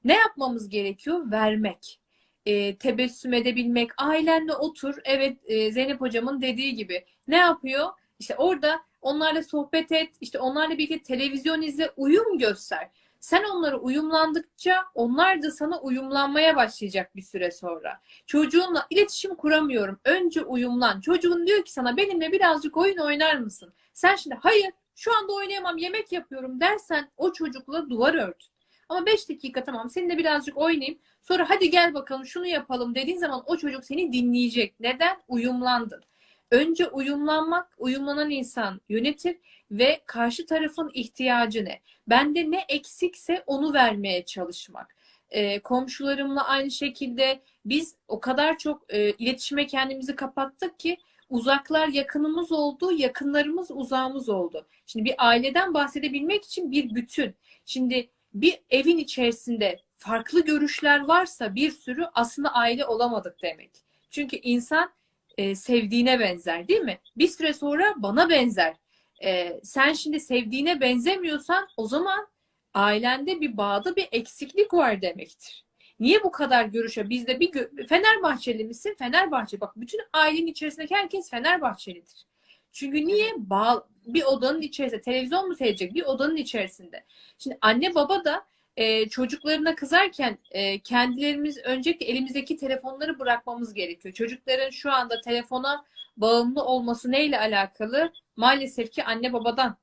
Ne 0.04 0.14
yapmamız 0.14 0.70
gerekiyor? 0.70 1.32
Vermek. 1.32 2.00
E, 2.46 2.76
tebessüm 2.78 3.34
edebilmek, 3.34 3.92
ailenle 3.98 4.54
otur. 4.54 4.96
Evet 5.04 5.38
e, 5.46 5.72
Zeynep 5.72 6.02
hocamın 6.02 6.42
dediği 6.42 6.76
gibi. 6.76 7.06
Ne 7.28 7.38
yapıyor? 7.38 7.90
İşte 8.20 8.36
orada 8.36 8.82
onlarla 9.02 9.44
sohbet 9.44 9.92
et, 9.92 10.10
işte 10.22 10.40
onlarla 10.40 10.78
birlikte 10.78 11.04
televizyon 11.04 11.62
izle, 11.62 11.92
uyum 11.98 12.38
göster. 12.38 12.90
Sen 13.20 13.44
onlara 13.44 13.78
uyumlandıkça 13.78 14.86
onlar 14.96 15.42
da 15.44 15.52
sana 15.52 15.82
uyumlanmaya 15.82 16.56
başlayacak 16.56 17.16
bir 17.16 17.22
süre 17.22 17.52
sonra. 17.52 18.02
Çocuğunla 18.26 18.88
iletişim 18.90 19.36
kuramıyorum. 19.36 20.00
Önce 20.06 20.42
uyumlan. 20.42 21.02
Çocuğun 21.02 21.48
diyor 21.48 21.66
ki 21.66 21.72
sana 21.72 21.98
benimle 21.98 22.32
birazcık 22.32 22.78
oyun 22.78 22.98
oynar 22.98 23.36
mısın? 23.36 23.74
Sen 23.94 24.16
şimdi 24.16 24.36
hayır 24.36 24.72
şu 24.96 25.18
anda 25.18 25.34
oynayamam 25.34 25.78
yemek 25.78 26.12
yapıyorum 26.12 26.60
dersen 26.60 27.12
o 27.18 27.34
çocukla 27.34 27.90
duvar 27.90 28.14
ört. 28.14 28.53
Ama 28.90 29.06
5 29.06 29.30
dakika 29.30 29.64
tamam 29.64 29.90
seninle 29.90 30.18
birazcık 30.18 30.58
oynayayım. 30.58 31.00
Sonra 31.22 31.50
hadi 31.50 31.70
gel 31.70 31.94
bakalım 31.94 32.26
şunu 32.26 32.48
yapalım 32.48 32.96
dediğin 32.96 33.18
zaman 33.18 33.44
o 33.46 33.58
çocuk 33.58 33.86
seni 33.86 34.14
dinleyecek. 34.14 34.80
Neden? 34.80 35.18
Uyumlandın. 35.28 36.04
Önce 36.52 36.88
uyumlanmak, 36.88 37.76
uyumlanan 37.78 38.30
insan 38.30 38.82
yönetir 38.90 39.38
ve 39.72 40.02
karşı 40.06 40.46
tarafın 40.46 40.92
ihtiyacı 40.94 41.66
ne? 41.66 41.82
Bende 42.08 42.52
ne 42.52 42.66
eksikse 42.70 43.44
onu 43.48 43.74
vermeye 43.74 44.26
çalışmak. 44.26 44.96
Ee, 45.30 45.60
komşularımla 45.60 46.48
aynı 46.48 46.72
şekilde 46.72 47.44
biz 47.66 47.96
o 48.08 48.20
kadar 48.20 48.58
çok 48.58 48.94
e, 48.94 49.12
iletişime 49.12 49.68
kendimizi 49.68 50.16
kapattık 50.16 50.80
ki 50.80 50.98
uzaklar 51.30 51.88
yakınımız 51.88 52.52
oldu, 52.52 52.92
yakınlarımız 52.92 53.72
uzağımız 53.72 54.30
oldu. 54.30 54.68
Şimdi 54.86 55.06
bir 55.06 55.16
aileden 55.18 55.74
bahsedebilmek 55.74 56.46
için 56.46 56.72
bir 56.72 56.96
bütün. 56.96 57.36
Şimdi 57.66 58.10
bir 58.34 58.60
evin 58.70 58.98
içerisinde 58.98 59.80
farklı 59.98 60.46
görüşler 60.46 61.00
varsa 61.00 61.56
bir 61.56 61.72
sürü 61.72 62.06
aslında 62.14 62.54
aile 62.54 62.86
olamadık 62.86 63.42
demek. 63.42 63.72
Çünkü 64.10 64.36
insan 64.36 64.94
e, 65.38 65.56
sevdiğine 65.56 66.20
benzer 66.20 66.68
değil 66.68 66.82
mi? 66.82 67.00
Bir 67.18 67.28
süre 67.28 67.54
sonra 67.54 67.94
bana 67.98 68.30
benzer. 68.30 68.76
E, 69.24 69.60
sen 69.64 69.94
şimdi 69.94 70.20
sevdiğine 70.20 70.82
benzemiyorsan 70.82 71.68
o 71.78 71.88
zaman 71.88 72.28
ailende 72.74 73.42
bir 73.42 73.58
bağda 73.58 73.96
bir 73.96 74.08
eksiklik 74.12 74.74
var 74.74 75.02
demektir. 75.02 75.66
Niye 76.00 76.24
bu 76.24 76.32
kadar 76.32 76.66
görüşe? 76.66 77.10
Bizde 77.10 77.40
bir 77.40 77.52
gö- 77.52 77.88
Fenerbahçeli 77.88 78.64
misin? 78.64 78.96
Fenerbahçe. 79.00 79.62
Bak 79.62 79.74
bütün 79.76 80.02
ailenin 80.14 80.48
içerisindeki 80.48 80.96
herkes 80.96 81.30
Fenerbahçelidir. 81.30 82.26
Çünkü 82.74 83.06
niye? 83.06 83.34
Bağ, 83.38 83.88
bir 84.06 84.24
odanın 84.24 84.62
içerisinde 84.62 85.02
televizyon 85.02 85.48
mu 85.48 85.56
seyredecek? 85.56 85.94
Bir 85.94 86.04
odanın 86.04 86.36
içerisinde. 86.36 87.04
Şimdi 87.38 87.58
anne 87.62 87.96
baba 87.96 88.26
da 88.26 88.46
e, 88.78 89.10
çocuklarına 89.10 89.76
kızarken 89.76 90.38
e, 90.52 90.80
kendilerimiz 90.80 91.58
öncelikle 91.58 92.06
elimizdeki 92.06 92.58
telefonları 92.58 93.20
bırakmamız 93.20 93.74
gerekiyor. 93.74 94.14
Çocukların 94.14 94.70
şu 94.70 94.92
anda 94.92 95.22
telefona 95.22 95.86
bağımlı 96.18 96.64
olması 96.64 97.12
neyle 97.12 97.40
alakalı? 97.40 98.14
Maalesef 98.36 98.92
ki 98.92 99.04
anne 99.04 99.34
babadan. 99.34 99.78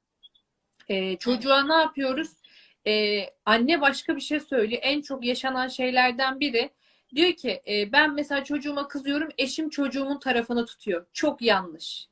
E, 0.88 1.16
çocuğa 1.16 1.62
ne 1.62 1.74
yapıyoruz? 1.74 2.30
E, 2.86 3.24
anne 3.46 3.80
başka 3.80 4.16
bir 4.16 4.20
şey 4.20 4.40
söylüyor. 4.40 4.82
En 4.84 5.00
çok 5.00 5.24
yaşanan 5.24 5.68
şeylerden 5.68 6.40
biri 6.40 6.70
diyor 7.14 7.32
ki 7.32 7.62
e, 7.68 7.92
ben 7.92 8.14
mesela 8.14 8.44
çocuğuma 8.44 8.88
kızıyorum, 8.88 9.28
eşim 9.38 9.70
çocuğumun 9.70 10.18
tarafını 10.18 10.66
tutuyor. 10.66 11.06
Çok 11.12 11.42
yanlış. 11.42 12.09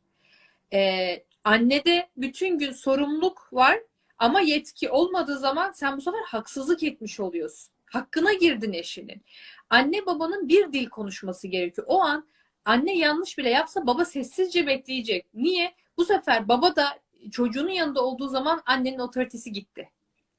E, 0.72 1.24
annede 1.44 2.08
bütün 2.16 2.58
gün 2.58 2.72
sorumluluk 2.72 3.48
var 3.52 3.78
ama 4.18 4.40
yetki 4.40 4.90
olmadığı 4.90 5.38
zaman 5.38 5.70
sen 5.70 5.96
bu 5.96 6.00
sefer 6.00 6.22
haksızlık 6.26 6.82
etmiş 6.82 7.20
oluyorsun. 7.20 7.72
Hakkına 7.86 8.32
girdin 8.32 8.72
eşinin. 8.72 9.22
Anne 9.70 10.06
babanın 10.06 10.48
bir 10.48 10.72
dil 10.72 10.88
konuşması 10.88 11.48
gerekiyor. 11.48 11.86
O 11.90 12.02
an 12.02 12.28
anne 12.64 12.96
yanlış 12.98 13.38
bile 13.38 13.50
yapsa 13.50 13.86
baba 13.86 14.04
sessizce 14.04 14.66
bekleyecek. 14.66 15.26
Niye? 15.34 15.74
Bu 15.96 16.04
sefer 16.04 16.48
baba 16.48 16.76
da 16.76 16.98
çocuğunun 17.30 17.70
yanında 17.70 18.04
olduğu 18.04 18.28
zaman 18.28 18.62
annenin 18.66 18.98
otoritesi 18.98 19.52
gitti. 19.52 19.90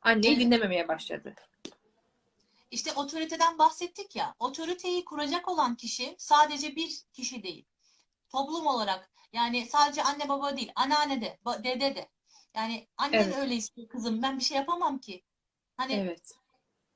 Anneyi 0.02 0.34
Evet. 0.34 0.46
dinlememeye 0.46 0.88
başladı. 0.88 1.36
İşte 2.72 2.94
otoriteden 2.94 3.58
bahsettik 3.58 4.16
ya. 4.16 4.36
Otoriteyi 4.40 5.06
kuracak 5.06 5.48
olan 5.48 5.76
kişi 5.76 6.16
sadece 6.18 6.76
bir 6.76 7.02
kişi 7.14 7.44
değil. 7.44 7.66
Toplum 8.30 8.68
olarak 8.68 9.12
yani 9.34 9.66
sadece 9.66 10.04
anne 10.04 10.30
baba 10.30 10.58
değil, 10.58 10.72
anneanne 10.76 11.22
de, 11.22 11.40
dede 11.64 11.96
de. 11.96 12.10
Yani 12.56 12.88
annen 12.98 13.18
Evet. 13.24 13.38
öyle 13.38 13.56
istiyor 13.56 13.90
kızım 13.90 14.22
ben 14.22 14.40
bir 14.40 14.44
şey 14.44 14.58
yapamam 14.58 15.00
ki. 15.00 15.24
Hani 15.78 15.94
Evet. 15.94 16.32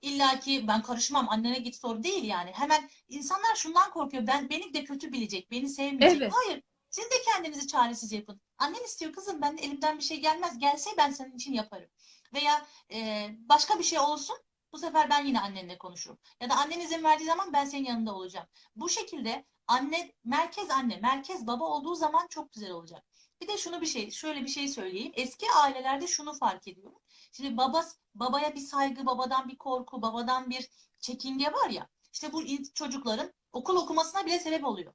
illa 0.02 0.40
ki 0.40 0.68
ben 0.68 0.82
karışmam 0.82 1.30
annene 1.30 1.60
git 1.60 1.76
sor 1.76 2.04
değil 2.04 2.24
yani. 2.24 2.52
Hemen 2.52 2.90
insanlar 3.08 3.56
şundan 3.56 3.92
korkuyor. 3.92 4.28
Ben 4.28 4.50
beni 4.50 4.74
de 4.74 4.84
kötü 4.84 5.12
bilecek, 5.14 5.52
beni 5.52 5.70
sevmeyecek. 5.70 6.22
Evet. 6.22 6.34
Hayır. 6.36 6.64
Siz 6.90 7.06
de 7.06 7.16
kendinizi 7.26 7.68
çaresiz 7.68 8.12
yapın. 8.12 8.42
Annen 8.58 8.84
istiyor 8.84 9.14
kızım 9.14 9.42
ben 9.42 9.58
de 9.58 9.62
elimden 9.62 9.98
bir 9.98 10.04
şey 10.04 10.20
gelmez. 10.20 10.60
Gelse 10.60 10.90
ben 10.98 11.12
senin 11.12 11.36
için 11.36 11.54
yaparım. 11.54 11.90
Veya 12.34 12.66
e, 12.92 13.30
başka 13.38 13.80
bir 13.80 13.84
şey 13.84 14.00
olsun. 14.00 14.38
Bu 14.74 14.78
sefer 14.78 15.10
ben 15.10 15.26
yine 15.26 15.40
annenle 15.40 15.78
konuşurum. 15.78 16.18
Ya 16.42 16.50
da 16.50 16.56
annen 16.56 16.80
izin 16.80 17.04
verdiği 17.04 17.26
zaman 17.26 17.54
ben 17.54 17.66
senin 17.66 17.86
yanında 17.86 18.16
olacağım. 18.16 18.48
Bu 18.76 18.90
şekilde 18.90 19.46
anne, 19.68 20.14
merkez 20.24 20.70
anne, 20.70 20.98
merkez 20.98 21.48
baba 21.48 21.64
olduğu 21.64 21.96
zaman 21.96 22.28
çok 22.28 22.54
güzel 22.54 22.72
olacak. 22.72 23.04
Bir 23.42 23.48
de 23.48 23.58
şunu 23.58 23.82
bir 23.82 23.86
şey, 23.86 24.12
şöyle 24.12 24.44
bir 24.44 24.50
şey 24.50 24.68
söyleyeyim. 24.68 25.12
Eski 25.16 25.46
ailelerde 25.52 26.08
şunu 26.08 26.34
fark 26.34 26.68
ediyorum. 26.68 27.00
Şimdi 27.32 27.58
baba, 27.58 27.86
babaya 28.16 28.56
bir 28.56 28.60
saygı, 28.60 29.06
babadan 29.06 29.48
bir 29.48 29.58
korku, 29.58 30.02
babadan 30.02 30.50
bir 30.50 30.70
çekinge 31.00 31.52
var 31.52 31.70
ya. 31.70 31.88
İşte 32.14 32.34
bu 32.34 32.44
çocukların 32.74 33.34
okul 33.54 33.76
okumasına 33.76 34.26
bile 34.26 34.40
sebep 34.40 34.66
oluyor. 34.66 34.94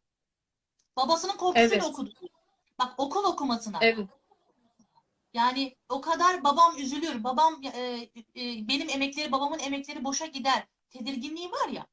Babasının 0.96 1.36
korkusuyla 1.36 1.76
Evet. 1.76 1.84
okudu. 1.84 2.12
Bak 2.78 2.94
okul 2.98 3.24
okumasına. 3.24 3.78
Evet. 3.80 4.08
Yani 5.34 5.76
o 5.88 6.00
kadar 6.00 6.44
babam 6.44 6.78
üzülür. 6.78 7.24
Babam 7.24 7.60
e, 7.64 7.80
e, 8.36 8.68
benim 8.68 8.88
emekleri, 8.88 9.32
babamın 9.32 9.58
emekleri 9.58 10.04
boşa 10.04 10.26
gider. 10.26 10.66
Tedirginliği 10.90 11.50
var 11.50 11.68
ya. 11.68 11.86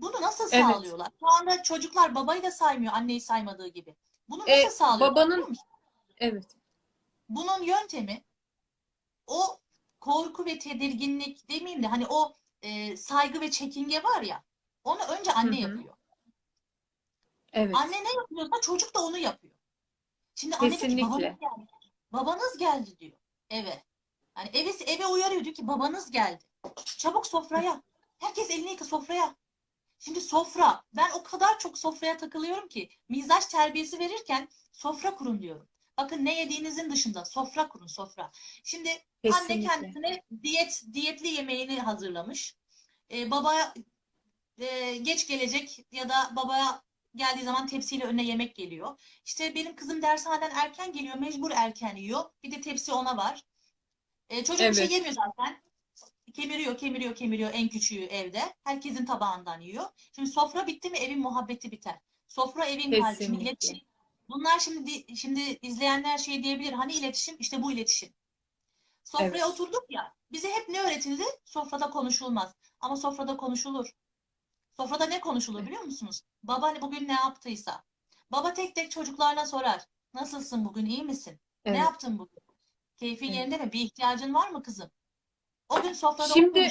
Bunu 0.00 0.22
nasıl 0.22 0.48
Evet. 0.52 0.64
sağlıyorlar? 0.64 1.08
Şu 1.20 1.28
anda 1.28 1.62
çocuklar 1.62 2.14
babayı 2.14 2.42
da 2.42 2.50
saymıyor 2.50 2.92
anneyi 2.92 3.20
saymadığı 3.20 3.68
gibi. 3.68 3.96
Bunu 4.28 4.40
nasıl 4.40 4.52
E, 4.52 4.70
sağlıyorlar? 4.70 5.10
babanın-? 5.10 5.56
Evet. 6.18 6.56
Bunun 7.28 7.62
yöntemi 7.62 8.24
o 9.26 9.60
korku 10.00 10.44
ve 10.44 10.58
tedirginlik 10.58 11.48
demeyeyim 11.48 11.82
de 11.82 11.86
hani 11.86 12.06
o 12.06 12.32
e, 12.62 12.96
saygı 12.96 13.40
ve 13.40 13.50
çekinge 13.50 14.02
var 14.02 14.22
ya 14.22 14.44
Onu 14.84 15.02
önce 15.02 15.32
anne 15.32 15.50
Hı 15.50 15.66
hı. 15.66 15.70
yapıyor. 15.70 15.94
Evet. 17.52 17.76
Anne 17.76 18.04
ne 18.04 18.12
yapıyorsa 18.16 18.60
çocuk 18.60 18.94
da 18.94 19.04
onu 19.04 19.18
yapıyor. 19.18 19.54
Şimdi 20.34 20.56
anne 20.56 20.80
diyor 20.80 20.90
ki 20.90 21.02
babanız 21.02 21.18
geldi. 21.20 21.66
Babanız 22.12 22.58
geldi 22.58 22.98
diyor 22.98 23.18
eve. 23.50 23.82
Yani 24.36 24.50
eve, 24.52 24.70
eve 24.70 25.06
uyarıyor 25.06 25.44
diyor 25.44 25.54
ki 25.54 25.68
babanız 25.68 26.10
geldi. 26.10 26.44
Çabuk 26.84 27.26
sofraya. 27.26 27.82
Herkes 28.18 28.50
elini 28.50 28.70
yıka 28.70 28.84
sofraya. 28.84 29.36
Şimdi 30.00 30.20
sofra. 30.20 30.84
Ben 30.96 31.10
o 31.10 31.22
kadar 31.22 31.58
çok 31.58 31.78
sofraya 31.78 32.16
takılıyorum 32.16 32.68
ki 32.68 32.90
mizaç 33.08 33.46
terbiyesi 33.46 33.98
verirken 33.98 34.48
sofra 34.72 35.14
kurun 35.14 35.42
diyorum. 35.42 35.68
Bakın 35.98 36.24
ne 36.24 36.40
yediğinizin 36.40 36.90
dışında 36.90 37.24
sofra 37.24 37.68
kurun 37.68 37.86
sofra. 37.86 38.30
Şimdi 38.64 38.88
anne 38.90 39.02
Kesinlikle. 39.22 39.68
kendisine 39.68 40.22
diyet 40.42 40.82
diyetli 40.92 41.28
yemeğini 41.28 41.80
hazırlamış. 41.80 42.56
Ee, 43.12 43.30
baba 43.30 43.74
e, 44.58 44.96
geç 44.96 45.26
gelecek 45.26 45.86
ya 45.92 46.08
da 46.08 46.32
baba 46.36 46.82
geldiği 47.14 47.44
zaman 47.44 47.66
tepsiyle 47.66 48.04
önüne 48.04 48.22
yemek 48.22 48.56
geliyor. 48.56 49.00
İşte 49.24 49.54
benim 49.54 49.76
kızım 49.76 50.02
dershaneden 50.02 50.50
erken 50.50 50.92
geliyor, 50.92 51.14
mecbur 51.18 51.50
erken 51.50 51.96
yiyor. 51.96 52.24
Bir 52.42 52.50
de 52.50 52.60
tepsi 52.60 52.92
ona 52.92 53.16
var. 53.16 53.44
E, 54.30 54.44
çocuk 54.44 54.60
bir 54.60 54.74
şey 54.74 54.84
Evet. 54.84 54.92
yemiyor 54.92 55.14
zaten. 55.14 55.62
Kemiriyor, 56.34 56.78
kemiriyor, 56.78 57.14
kemiriyor 57.14 57.50
en 57.54 57.68
küçüğü 57.68 58.04
evde. 58.04 58.54
Herkesin 58.64 59.06
tabağından 59.06 59.60
yiyor. 59.60 59.84
Şimdi 60.16 60.30
sofra 60.30 60.66
bitti 60.66 60.90
mi 60.90 60.98
evin 60.98 61.20
muhabbeti 61.20 61.72
biter. 61.72 61.98
Sofra 62.28 62.64
evin 62.66 63.02
kalbi. 63.02 63.24
Şimdi 63.24 63.42
iletişim. 63.42 63.80
Bunlar 64.28 64.58
şimdi 64.58 65.16
şimdi 65.16 65.40
izleyenler 65.62 66.18
şey 66.18 66.44
diyebilir. 66.44 66.72
Hani 66.72 66.92
iletişim? 66.92 67.36
İşte 67.38 67.62
bu 67.62 67.72
iletişim. 67.72 68.14
Sofraya 69.04 69.30
Evet. 69.30 69.44
oturduk 69.44 69.84
ya. 69.90 70.14
Bize 70.32 70.50
hep 70.50 70.68
ne 70.68 70.80
öğretildi? 70.80 71.24
Sofrada 71.44 71.90
konuşulmaz. 71.90 72.54
Ama 72.80 72.96
sofrada 72.96 73.36
konuşulur. 73.36 73.90
Sofrada 74.76 75.06
ne 75.06 75.20
konuşulur 75.20 75.66
biliyor 75.66 75.82
musunuz? 75.82 76.22
Baba 76.42 76.66
hani 76.66 76.82
bugün 76.82 77.08
ne 77.08 77.12
yaptıysa. 77.12 77.84
Baba 78.32 78.52
tek 78.52 78.74
tek 78.74 78.90
çocuklarına 78.90 79.46
sorar. 79.46 79.86
Nasılsın 80.14 80.64
bugün 80.64 80.86
iyi 80.86 81.02
misin? 81.02 81.40
Ne 81.64 81.70
Evet. 81.70 81.78
yaptın 81.80 82.18
bugün? 82.18 82.40
Keyfin 82.96 83.26
Evet. 83.26 83.36
yerinde 83.36 83.58
mi? 83.58 83.72
Bir 83.72 83.80
ihtiyacın 83.80 84.34
var 84.34 84.48
mı 84.50 84.62
kızım? 84.62 84.90
O 85.70 85.82
gün 85.82 85.92
sofrada 85.92 86.28
Şimdi-. 86.34 86.68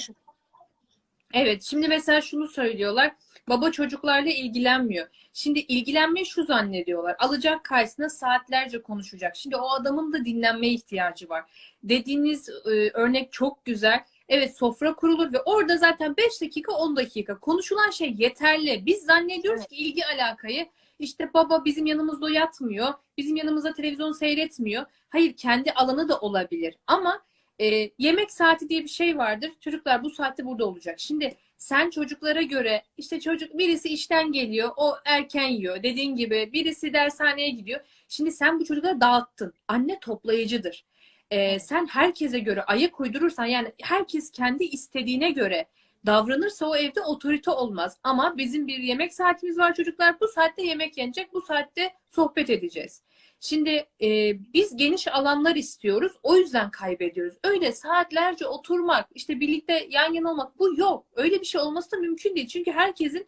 Evet, 1.34 1.64
şimdi 1.64 1.88
mesela 1.88 2.22
şunu 2.22 2.48
söylüyorlar. 2.48 3.12
Baba 3.50 3.72
çocuklarla 3.72 4.30
ilgilenmiyor. 4.30 5.08
Şimdi 5.34 5.60
ilgilenmeyi 5.60 6.26
şu 6.26 6.44
zannediyorlar. 6.44 7.16
Alacak 7.20 7.64
karşısına 7.64 8.10
saatlerce 8.10 8.82
konuşacak. 8.82 9.36
Şimdi 9.36 9.56
o 9.56 9.70
adamın 9.70 10.14
da 10.14 10.26
dinlenmeye 10.26 10.74
ihtiyacı 10.74 11.30
var. 11.30 11.44
Dediğiniz 11.84 12.50
e, 12.50 12.90
örnek 12.94 13.32
çok 13.32 13.66
güzel. 13.66 14.04
Evet 14.30 14.58
sofra 14.58 14.94
kurulur 14.96 15.34
ve 15.34 15.42
orada 15.42 15.78
zaten 15.78 16.18
5 16.18 16.42
dakika 16.42 16.72
10 16.74 16.96
dakika 16.96 17.40
konuşulan 17.40 17.90
şey 17.90 18.16
yeterli. 18.18 18.86
Biz 18.86 19.04
zannediyoruz 19.04 19.60
Evet. 19.60 19.70
ki 19.70 19.76
ilgi 19.76 20.06
alakayı 20.06 20.70
işte 21.00 21.34
baba 21.34 21.66
bizim 21.66 21.86
yanımızda 21.86 22.30
yatmıyor. 22.30 22.94
Bizim 23.18 23.36
yanımızda 23.36 23.74
televizyon 23.74 24.12
seyretmiyor. 24.12 24.86
Hayır 25.10 25.34
kendi 25.36 25.72
alanı 25.72 26.10
da 26.10 26.20
olabilir. 26.20 26.76
Ama 26.88 27.22
e, 27.62 27.92
yemek 27.98 28.32
saati 28.32 28.70
diye 28.70 28.84
bir 28.84 28.90
şey 28.90 29.18
vardır. 29.18 29.52
Çocuklar 29.60 30.04
bu 30.04 30.10
saatte 30.10 30.46
burada 30.46 30.66
olacak. 30.66 31.00
Şimdi 31.00 31.38
sen 31.58 31.90
çocuklara 31.90 32.42
göre 32.42 32.84
işte 32.98 33.20
çocuk 33.20 33.58
birisi 33.58 33.90
işten 33.90 34.32
geliyor, 34.32 34.70
o 34.78 34.96
erken 35.06 35.48
yiyor. 35.48 35.84
Dediğin 35.84 36.16
gibi 36.16 36.50
birisi 36.54 36.94
dershaneye 36.94 37.50
gidiyor. 37.50 37.80
Şimdi 38.08 38.32
sen 38.32 38.60
bu 38.60 38.66
çocukları 38.66 39.02
dağıttın. 39.02 39.54
Anne 39.68 40.00
toplayıcıdır. 40.00 40.86
Ee, 41.32 41.60
sen 41.60 41.86
herkese 41.88 42.40
göre 42.40 42.64
ayak 42.64 43.00
uydurursan 43.00 43.46
yani 43.46 43.74
herkes 43.82 44.32
kendi 44.32 44.64
istediğine 44.64 45.32
göre 45.32 45.66
davranırsa 46.06 46.66
o 46.66 46.76
evde 46.76 47.02
otorite 47.02 47.52
olmaz. 47.52 47.98
Ama 48.04 48.38
bizim 48.38 48.68
bir 48.68 48.80
yemek 48.80 49.14
saatimiz 49.14 49.58
var 49.58 49.74
çocuklar. 49.74 50.20
Bu 50.20 50.28
saatte 50.28 50.64
yemek 50.64 50.98
yenecek, 50.98 51.34
bu 51.34 51.42
saatte 51.42 51.94
sohbet 52.10 52.50
edeceğiz. 52.50 53.04
Şimdi 53.42 53.86
e, 54.02 54.34
biz 54.54 54.76
geniş 54.78 55.08
alanlar 55.08 55.56
istiyoruz. 55.56 56.12
O 56.24 56.36
yüzden 56.38 56.72
kaybediyoruz. 56.72 57.34
Öyle 57.44 57.72
saatlerce 57.72 58.48
oturmak, 58.48 59.10
işte 59.16 59.40
birlikte 59.40 59.88
yan 59.90 60.14
yana 60.14 60.32
olmak 60.32 60.60
bu 60.60 60.80
yok. 60.80 61.06
Öyle 61.16 61.40
bir 61.42 61.46
şey 61.46 61.62
olması 61.62 61.92
da 61.92 61.98
mümkün 61.98 62.36
değil. 62.36 62.48
Çünkü 62.48 62.72
herkesin 62.72 63.28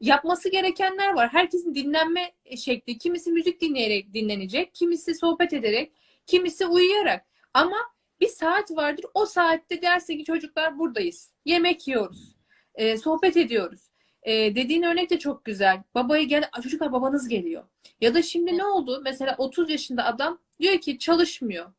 yapması 0.00 0.48
gerekenler 0.48 1.12
var. 1.12 1.28
Herkesin 1.32 1.74
dinlenme 1.74 2.32
şekli. 2.56 2.98
Kimisi 2.98 3.32
müzik 3.32 3.60
dinleyerek 3.60 4.14
dinlenecek, 4.14 4.74
kimisi 4.74 5.14
sohbet 5.14 5.52
ederek, 5.52 5.92
kimisi 6.26 6.66
uyuyarak. 6.66 7.26
Ama 7.54 7.76
bir 8.20 8.28
saat 8.28 8.70
vardır. 8.70 9.04
O 9.14 9.26
saatte 9.26 9.82
derse 9.82 10.16
ki 10.16 10.24
çocuklar 10.24 10.78
buradayız. 10.78 11.32
Yemek 11.44 11.88
yiyoruz. 11.88 12.36
e, 12.74 12.96
sohbet 12.96 13.36
ediyoruz. 13.36 13.91
E, 14.22 14.54
dediğin 14.54 14.82
örnek 14.82 15.10
de 15.10 15.18
çok 15.18 15.44
güzel. 15.44 15.82
Babaya 15.94 16.22
gel, 16.22 16.50
çocuklar 16.62 16.92
babanız 16.92 17.28
geliyor. 17.28 17.64
Ya 18.00 18.14
da 18.14 18.22
şimdi 18.22 18.58
ne 18.58 18.64
oldu? 18.64 19.00
Mesela 19.04 19.34
30 19.38 19.70
yaşında 19.70 20.04
adam 20.04 20.38
diyor 20.60 20.78
ki 20.78 20.98
çalışmıyor. 20.98 21.72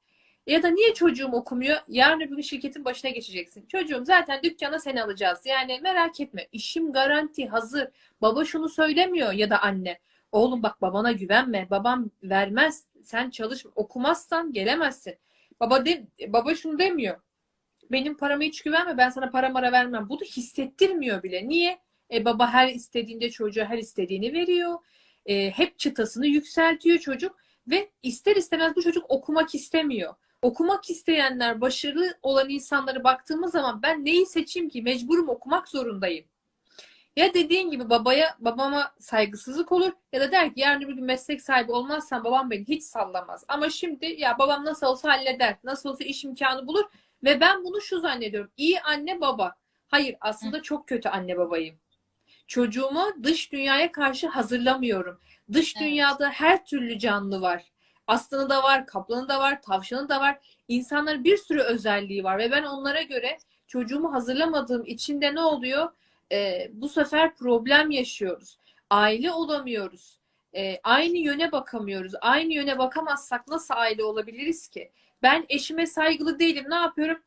Ya 0.48 0.64
da 0.64 0.68
niye 0.70 0.94
çocuğum 0.94 1.32
okumuyor? 1.32 1.78
Yarın 1.88 2.22
öbür 2.22 2.36
gün 2.36 2.42
şirketin 2.42 2.86
başına 2.86 3.12
geçeceksin. 3.12 3.66
Çocuğum 3.68 4.06
zaten 4.06 4.44
dükkana 4.44 4.80
seni 4.80 5.04
alacağız. 5.04 5.40
Yani 5.46 5.80
merak 5.84 6.20
etme. 6.20 6.48
İşim 6.52 6.92
garanti, 6.94 7.48
hazır. 7.48 7.88
Baba 8.22 8.46
şunu 8.46 8.70
söylemiyor 8.70 9.32
ya 9.32 9.50
da 9.50 9.62
anne. 9.62 10.00
Oğlum 10.32 10.64
bak 10.64 10.82
babana 10.82 11.12
güvenme. 11.12 11.68
Babam 11.70 12.10
vermez. 12.24 12.86
Sen 13.04 13.30
çalış, 13.30 13.66
okumazsan 13.76 14.54
gelemezsin. 14.54 15.16
Baba 15.60 15.86
de, 15.86 16.04
baba 16.28 16.56
şunu 16.56 16.80
demiyor. 16.80 17.20
Benim 17.92 18.18
parama 18.18 18.44
hiç 18.44 18.62
güvenme. 18.62 18.98
Ben 18.98 19.10
sana 19.10 19.30
para 19.30 19.50
mara 19.50 19.72
vermem. 19.72 20.10
Bunu 20.10 20.22
hissettirmiyor 20.22 21.24
bile. 21.24 21.48
Niye? 21.48 21.80
E, 22.14 22.26
baba 22.26 22.54
her 22.54 22.68
istediğinde 22.70 23.30
çocuğa 23.30 23.66
her 23.66 23.78
istediğini 23.78 24.34
veriyor. 24.34 24.80
E, 25.26 25.52
hep 25.52 25.80
çıtasını 25.80 26.28
yükseltiyor 26.28 26.98
çocuk 26.98 27.38
ve 27.68 27.90
ister 28.04 28.36
istemez 28.36 28.76
bu 28.76 28.82
çocuk 28.82 29.12
okumak 29.12 29.56
istemiyor. 29.56 30.14
Okumak 30.42 30.90
isteyenler, 30.90 31.62
başarılı 31.62 32.18
olan 32.22 32.50
insanları 32.50 33.04
baktığımız 33.04 33.52
zaman 33.52 33.82
ben 33.84 34.06
neyi 34.06 34.26
seçeyim 34.26 34.70
ki? 34.70 34.82
Mecburum 34.82 35.30
okumak 35.30 35.68
zorundayım. 35.68 36.26
Ya 37.16 37.34
dediğin 37.34 37.72
gibi 37.72 37.90
babaya, 37.90 38.36
babama 38.40 38.94
saygısızlık 39.00 39.72
olur 39.72 39.92
ya 40.14 40.22
da 40.22 40.32
der 40.32 40.54
ki 40.54 40.60
yarın 40.60 40.82
bir 40.82 40.94
gün 40.94 41.06
meslek 41.06 41.42
sahibi 41.42 41.72
olmazsam 41.72 42.24
babam 42.24 42.52
beni 42.52 42.68
hiç 42.68 42.84
sallamaz. 42.84 43.46
Ama 43.48 43.70
şimdi 43.70 44.06
ya 44.06 44.38
babam 44.40 44.66
nasıl 44.66 44.88
olsa 44.88 45.10
halleder, 45.10 45.58
nasıl 45.64 45.90
olsa 45.90 46.04
iş 46.04 46.24
imkanı 46.24 46.68
bulur 46.68 46.86
ve 47.24 47.40
ben 47.42 47.64
bunu 47.64 47.82
şu 47.82 48.00
zannediyorum. 48.00 48.52
İyi 48.58 48.82
anne 48.82 49.22
baba. 49.22 49.56
Hayır 49.88 50.16
aslında 50.22 50.62
çok 50.62 50.88
kötü 50.88 51.10
anne 51.10 51.38
babayım. 51.38 51.83
Çocuğumu 52.54 53.14
dış 53.24 53.52
dünyaya 53.52 53.92
karşı 53.92 54.28
hazırlamıyorum. 54.28 55.20
Dış 55.54 55.74
Evet. 55.76 55.88
dünyada 55.88 56.30
her 56.30 56.66
türlü 56.66 57.00
canlı 57.00 57.42
var. 57.42 57.64
Aslanı 58.08 58.50
da 58.50 58.64
var, 58.64 58.88
kaplanı 58.88 59.30
da 59.30 59.40
var, 59.40 59.62
tavşanı 59.62 60.10
da 60.10 60.20
var. 60.20 60.40
İnsanların 60.68 61.24
bir 61.24 61.38
sürü 61.38 61.62
özelliği 61.62 62.24
var 62.24 62.38
ve 62.38 62.52
ben 62.52 62.64
onlara 62.64 63.02
göre 63.02 63.38
çocuğumu 63.68 64.14
hazırlamadığım 64.14 64.86
için 64.86 65.22
de 65.22 65.36
ne 65.36 65.42
oluyor? 65.42 65.90
Ee, 66.32 66.70
bu 66.74 66.90
sefer 66.90 67.36
problem 67.36 67.92
yaşıyoruz. 67.92 68.58
Aile 68.90 69.32
olamıyoruz. 69.32 70.20
Ee, 70.56 70.80
aynı 70.84 71.18
yöne 71.18 71.52
bakamıyoruz. 71.52 72.12
Aynı 72.22 72.54
yöne 72.54 72.78
bakamazsak 72.78 73.48
nasıl 73.48 73.74
aile 73.74 74.04
olabiliriz 74.04 74.68
ki? 74.68 74.92
Ben 75.24 75.46
eşime 75.50 75.88
saygılı 75.88 76.40
değilim. 76.40 76.66
Ne 76.70 76.76
yapıyorum? 76.76 77.20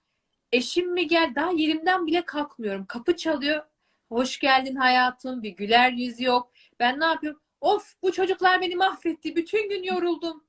Eşim 0.53 0.93
mi 0.93 1.07
gel? 1.07 1.33
Daha 1.35 1.51
yerimden 1.51 2.07
bile 2.07 2.25
kalkmıyorum. 2.25 2.87
Kapı 2.87 3.17
çalıyor. 3.17 3.63
Hoş 4.09 4.39
geldin 4.39 4.77
hayatım. 4.77 5.43
Bir 5.43 5.51
güler 5.51 5.93
yüz 5.93 6.21
yok. 6.21 6.53
Ben 6.81 7.01
ne 7.01 7.05
yapıyorum? 7.05 7.41
Of 7.61 7.95
bu 8.03 8.13
çocuklar 8.13 8.61
beni 8.61 8.77
mahvetti. 8.77 9.37
Bütün 9.37 9.69
gün 9.69 9.83
yoruldum. 9.83 10.45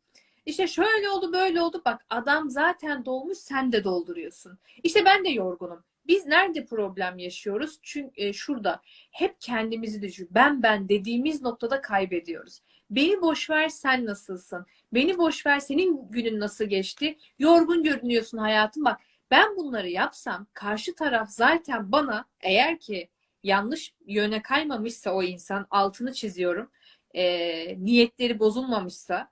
İşte 0.46 0.68
şöyle 0.68 1.10
oldu 1.10 1.34
böyle 1.34 1.62
oldu. 1.62 1.82
Bak 1.86 2.06
adam 2.10 2.50
zaten 2.50 3.06
dolmuş 3.06 3.38
sen 3.38 3.72
de 3.72 3.84
dolduruyorsun. 3.84 4.60
İşte 4.84 5.06
ben 5.06 5.26
de 5.26 5.30
yorgunum. 5.30 5.84
Biz 6.08 6.26
nerede 6.26 6.66
problem 6.66 7.18
yaşıyoruz? 7.18 7.80
Çünkü 7.82 8.12
e, 8.16 8.34
şurada 8.34 8.82
hep 9.12 9.42
kendimizi 9.42 10.02
düşün. 10.02 10.28
Ben 10.32 10.64
ben 10.64 10.90
dediğimiz 10.90 11.42
noktada 11.42 11.82
kaybediyoruz. 11.82 12.60
Beni 12.90 13.22
boş 13.22 13.50
ver 13.50 13.70
sen 13.70 14.06
nasılsın? 14.06 14.66
Beni 14.94 15.18
boş 15.18 15.46
ver 15.46 15.60
senin 15.60 16.12
günün 16.12 16.40
nasıl 16.40 16.66
geçti? 16.66 17.18
Yorgun 17.40 17.84
görünüyorsun 17.84 18.38
hayatım. 18.38 18.86
Bak 18.86 19.00
ben 19.32 19.56
bunları 19.58 19.90
yapsam 19.90 20.48
karşı 20.54 20.96
taraf 20.96 21.30
zaten 21.30 21.92
bana 21.92 22.26
eğer 22.42 22.80
ki 22.80 23.10
yanlış 23.44 23.94
yöne 24.06 24.42
kaymamışsa 24.42 25.12
o 25.12 25.24
insan 25.24 25.68
altını 25.72 26.14
çiziyorum. 26.14 26.72
e, 27.16 27.86
niyetleri 27.86 28.40
bozulmamışsa 28.40 29.32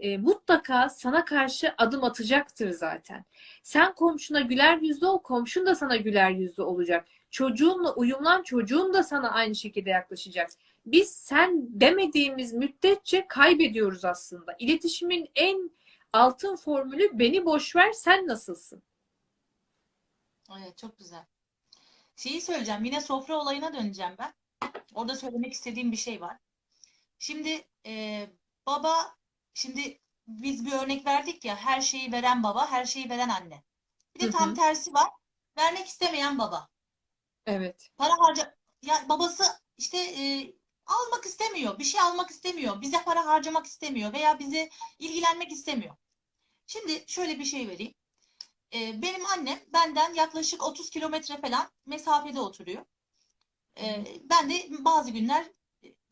e, 0.00 0.18
mutlaka 0.18 0.88
sana 0.88 1.24
karşı 1.24 1.74
adım 1.78 2.04
atacaktır 2.04 2.70
zaten. 2.70 3.24
Sen 3.62 3.94
komşuna 3.94 4.40
güler 4.40 4.78
yüzlü 4.78 5.06
ol, 5.06 5.18
komşun 5.22 5.66
da 5.66 5.74
sana 5.74 5.96
güler 5.96 6.30
yüzlü 6.30 6.62
olacak. 6.62 7.06
Çocuğunla 7.30 7.94
uyumlan, 7.94 8.42
çocuğun 8.42 8.94
da 8.94 9.02
sana 9.02 9.30
aynı 9.30 9.54
şekilde 9.54 9.90
yaklaşacak. 9.90 10.50
Biz 10.86 11.10
sen 11.10 11.66
demediğimiz 11.80 12.52
müddetçe 12.52 13.26
kaybediyoruz 13.28 14.04
aslında. 14.04 14.56
İletişimin 14.58 15.30
en 15.34 15.70
altın 16.12 16.56
formülü 16.56 17.18
beni 17.18 17.44
boş 17.44 17.76
ver, 17.76 17.92
sen 17.92 18.26
nasılsın? 18.26 18.82
Evet 20.58 20.78
çok 20.78 20.98
güzel. 20.98 21.24
Şeyi 22.16 22.40
söyleyeceğim. 22.40 22.84
Yine 22.84 23.00
sofra 23.00 23.36
olayına 23.36 23.72
döneceğim 23.72 24.14
ben. 24.18 24.34
Orada 24.94 25.16
söylemek 25.16 25.52
istediğim 25.52 25.92
bir 25.92 25.96
şey 25.96 26.20
var. 26.20 26.38
Şimdi 27.18 27.68
e, 27.86 28.26
baba, 28.66 29.16
şimdi 29.54 30.00
biz 30.26 30.66
bir 30.66 30.72
örnek 30.72 31.06
verdik 31.06 31.44
ya, 31.44 31.56
her 31.56 31.80
şeyi 31.80 32.12
veren 32.12 32.42
baba, 32.42 32.70
her 32.70 32.84
şeyi 32.84 33.10
veren 33.10 33.28
anne. 33.28 33.62
Bir 34.14 34.20
de 34.20 34.26
Hı 34.26 34.30
tam 34.30 34.50
hı. 34.50 34.54
tersi 34.54 34.94
var. 34.94 35.10
Vermek 35.58 35.86
istemeyen 35.86 36.38
baba. 36.38 36.68
Evet. 37.46 37.90
Para 37.96 38.12
harca 38.18 38.56
ya 38.82 39.08
babası 39.08 39.44
işte 39.78 39.98
e, 39.98 40.52
almak 40.86 41.24
istemiyor, 41.24 41.78
bir 41.78 41.84
şey 41.84 42.00
almak 42.00 42.30
istemiyor, 42.30 42.80
bize 42.80 43.02
para 43.04 43.26
harcamak 43.26 43.66
istemiyor 43.66 44.12
veya 44.12 44.38
bize 44.38 44.70
ilgilenmek 44.98 45.52
istemiyor. 45.52 45.96
Şimdi 46.66 47.04
şöyle 47.06 47.38
bir 47.38 47.44
şey 47.44 47.68
vereyim. 47.68 47.94
E, 48.74 49.02
benim 49.02 49.26
annem 49.26 49.60
benden 49.72 50.14
yaklaşık 50.14 50.62
30 50.62 50.90
kilometre 50.90 51.36
falan 51.36 51.70
mesafede 51.86 52.40
oturuyor. 52.40 52.84
E, 53.80 54.04
ben 54.30 54.50
de 54.50 54.66
bazı 54.70 55.10
günler 55.10 55.46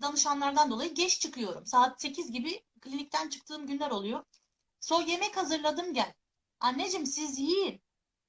danışanlardan 0.02 0.70
dolayı 0.70 0.94
geç 0.94 1.20
çıkıyorum. 1.20 1.66
Saat 1.66 2.00
8 2.00 2.30
gibi 2.30 2.64
klinikten 2.80 3.28
çıktığım 3.28 3.66
günler 3.66 3.90
oluyor. 3.90 4.24
So 4.80 5.00
yemek 5.00 5.36
hazırladım 5.36 5.94
gel. 5.94 6.14
Anneciğim 6.60 7.06
siz 7.06 7.38
yiyin. 7.38 7.82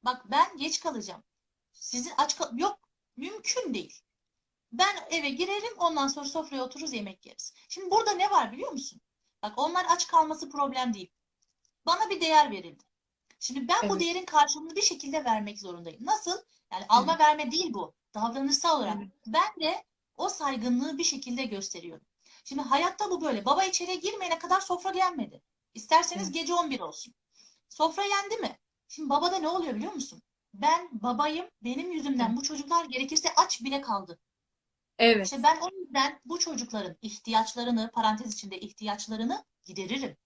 Bak 0.03 0.31
ben 0.31 0.57
geç 0.57 0.79
kalacağım. 0.79 1.23
Sizin 1.71 2.11
aç 2.17 2.37
kal 2.37 2.57
yok 2.57 2.79
mümkün 3.17 3.73
değil. 3.73 4.01
Ben 4.71 4.95
eve 5.09 5.29
girerim 5.29 5.77
ondan 5.77 6.07
sonra 6.07 6.25
sofraya 6.25 6.63
otururuz 6.63 6.93
yemek 6.93 7.25
yeriz. 7.25 7.53
Şimdi 7.69 7.91
burada 7.91 8.11
ne 8.11 8.31
var 8.31 8.51
biliyor 8.51 8.71
musun? 8.71 9.01
Bak 9.43 9.53
onlar 9.57 9.85
aç 9.89 10.07
kalması 10.07 10.49
problem 10.49 10.93
değil. 10.93 11.11
Bana 11.85 12.09
bir 12.09 12.21
değer 12.21 12.51
verildi. 12.51 12.83
Şimdi 13.45 13.67
ben 13.67 13.89
bu 13.89 13.93
Evet. 13.93 14.01
değerin 14.01 14.25
karşılığını 14.25 14.75
bir 14.75 14.81
şekilde 14.81 15.25
vermek 15.25 15.59
zorundayım. 15.59 16.05
Nasıl? 16.05 16.37
Yani 16.71 16.85
alma 16.89 17.19
verme 17.19 17.51
değil 17.51 17.73
bu. 17.73 17.93
Davranışsal 18.13 18.79
olarak. 18.79 18.97
Evet. 18.97 19.09
Ben 19.27 19.65
de 19.65 19.83
o 20.17 20.29
saygınlığı 20.29 20.97
bir 20.97 21.03
şekilde 21.03 21.45
gösteriyorum. 21.45 22.05
Şimdi 22.43 22.61
hayatta 22.61 23.11
bu 23.11 23.21
böyle. 23.21 23.45
Baba 23.45 23.63
içeriye 23.63 23.97
girmeyene 23.97 24.39
kadar 24.39 24.61
sofra 24.61 24.89
gelmedi. 24.89 25.41
İsterseniz 25.73 26.23
Evet. 26.23 26.33
gece 26.33 26.53
11 26.53 26.79
olsun. 26.79 27.13
Sofra 27.69 28.03
yendi 28.03 28.37
mi? 28.37 28.59
Şimdi 28.87 29.09
babada 29.09 29.37
ne 29.37 29.47
oluyor 29.47 29.75
biliyor 29.75 29.93
musun? 29.93 30.21
Ben 30.53 30.89
babayım. 30.91 31.45
Benim 31.61 31.91
yüzümden 31.91 32.37
bu 32.37 32.43
çocuklar 32.43 32.85
gerekirse 32.85 33.29
aç 33.35 33.63
bile 33.63 33.81
kaldı. 33.81 34.19
Evet. 34.97 35.25
İşte 35.25 35.43
ben 35.43 35.57
o 35.61 35.69
yüzden 35.79 36.19
bu 36.25 36.39
çocukların 36.39 36.95
ihtiyaçlarını, 37.01 37.91
parantez 37.93 38.33
içinde 38.33 38.59
ihtiyaçlarını 38.59 39.45
gideririm. 39.65 40.17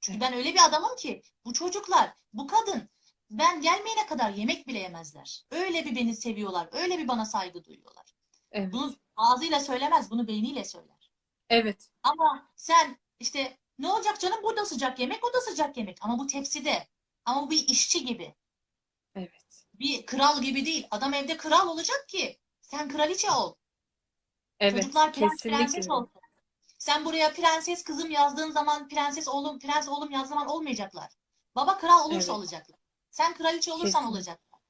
Çünkü 0.00 0.20
ben 0.20 0.32
öyle 0.32 0.54
bir 0.54 0.64
adamım 0.64 0.96
ki 0.96 1.22
bu 1.44 1.52
çocuklar, 1.52 2.14
bu 2.32 2.46
kadın 2.46 2.88
ben 3.30 3.60
gelmeyene 3.60 4.06
kadar 4.06 4.30
yemek 4.30 4.66
bile 4.66 4.78
yemezler. 4.78 5.44
Öyle 5.50 5.84
bir 5.84 5.96
beni 5.96 6.16
seviyorlar, 6.16 6.68
öyle 6.72 6.98
bir 6.98 7.08
bana 7.08 7.24
saygı 7.24 7.64
duyuyorlar. 7.64 8.14
Evet. 8.52 8.72
Bunu 8.72 8.96
ağzıyla 9.16 9.60
söylemez, 9.60 10.10
bunu 10.10 10.28
beyniyle 10.28 10.64
söyler. 10.64 11.10
Evet. 11.48 11.90
Ama 12.02 12.52
sen 12.56 12.98
işte 13.20 13.58
ne 13.78 13.88
olacak 13.88 14.20
canım 14.20 14.42
burada 14.42 14.66
sıcak 14.66 14.98
yemek, 14.98 15.24
o 15.24 15.32
da 15.32 15.40
sıcak 15.40 15.76
yemek. 15.76 15.98
Ama 16.00 16.18
bu 16.18 16.26
tepside. 16.26 16.88
Ama 17.24 17.46
bu 17.46 17.50
bir 17.50 17.68
işçi 17.68 18.04
gibi. 18.04 18.34
Evet. 19.14 19.66
Bir 19.74 20.06
kral 20.06 20.42
gibi 20.42 20.66
değil. 20.66 20.86
Adam 20.90 21.14
evde 21.14 21.36
kral 21.36 21.68
olacak 21.68 22.08
ki 22.08 22.38
sen 22.62 22.88
kraliçe 22.88 23.30
ol. 23.30 23.54
Evet. 24.60 24.82
Çocuklar 24.82 25.12
prens 25.12 25.42
prenses 25.42 25.66
Kesinlikle. 25.66 25.92
olsun. 25.92 26.17
Sen 26.78 27.04
buraya 27.04 27.32
prenses 27.32 27.84
kızım 27.84 28.10
yazdığın 28.10 28.50
zaman 28.50 28.88
prenses 28.88 29.28
oğlum, 29.28 29.58
prens 29.58 29.88
oğlum 29.88 30.10
yazdığın 30.10 30.28
zaman 30.28 30.46
olmayacaklar. 30.48 31.12
Baba 31.56 31.78
kral 31.78 32.04
olursa 32.04 32.16
Evet. 32.16 32.38
olacaklar. 32.38 32.78
Sen 33.10 33.34
kraliçe 33.34 33.72
olursan 33.72 33.86
Kesinlikle. 33.92 34.08
olacaklar. 34.18 34.60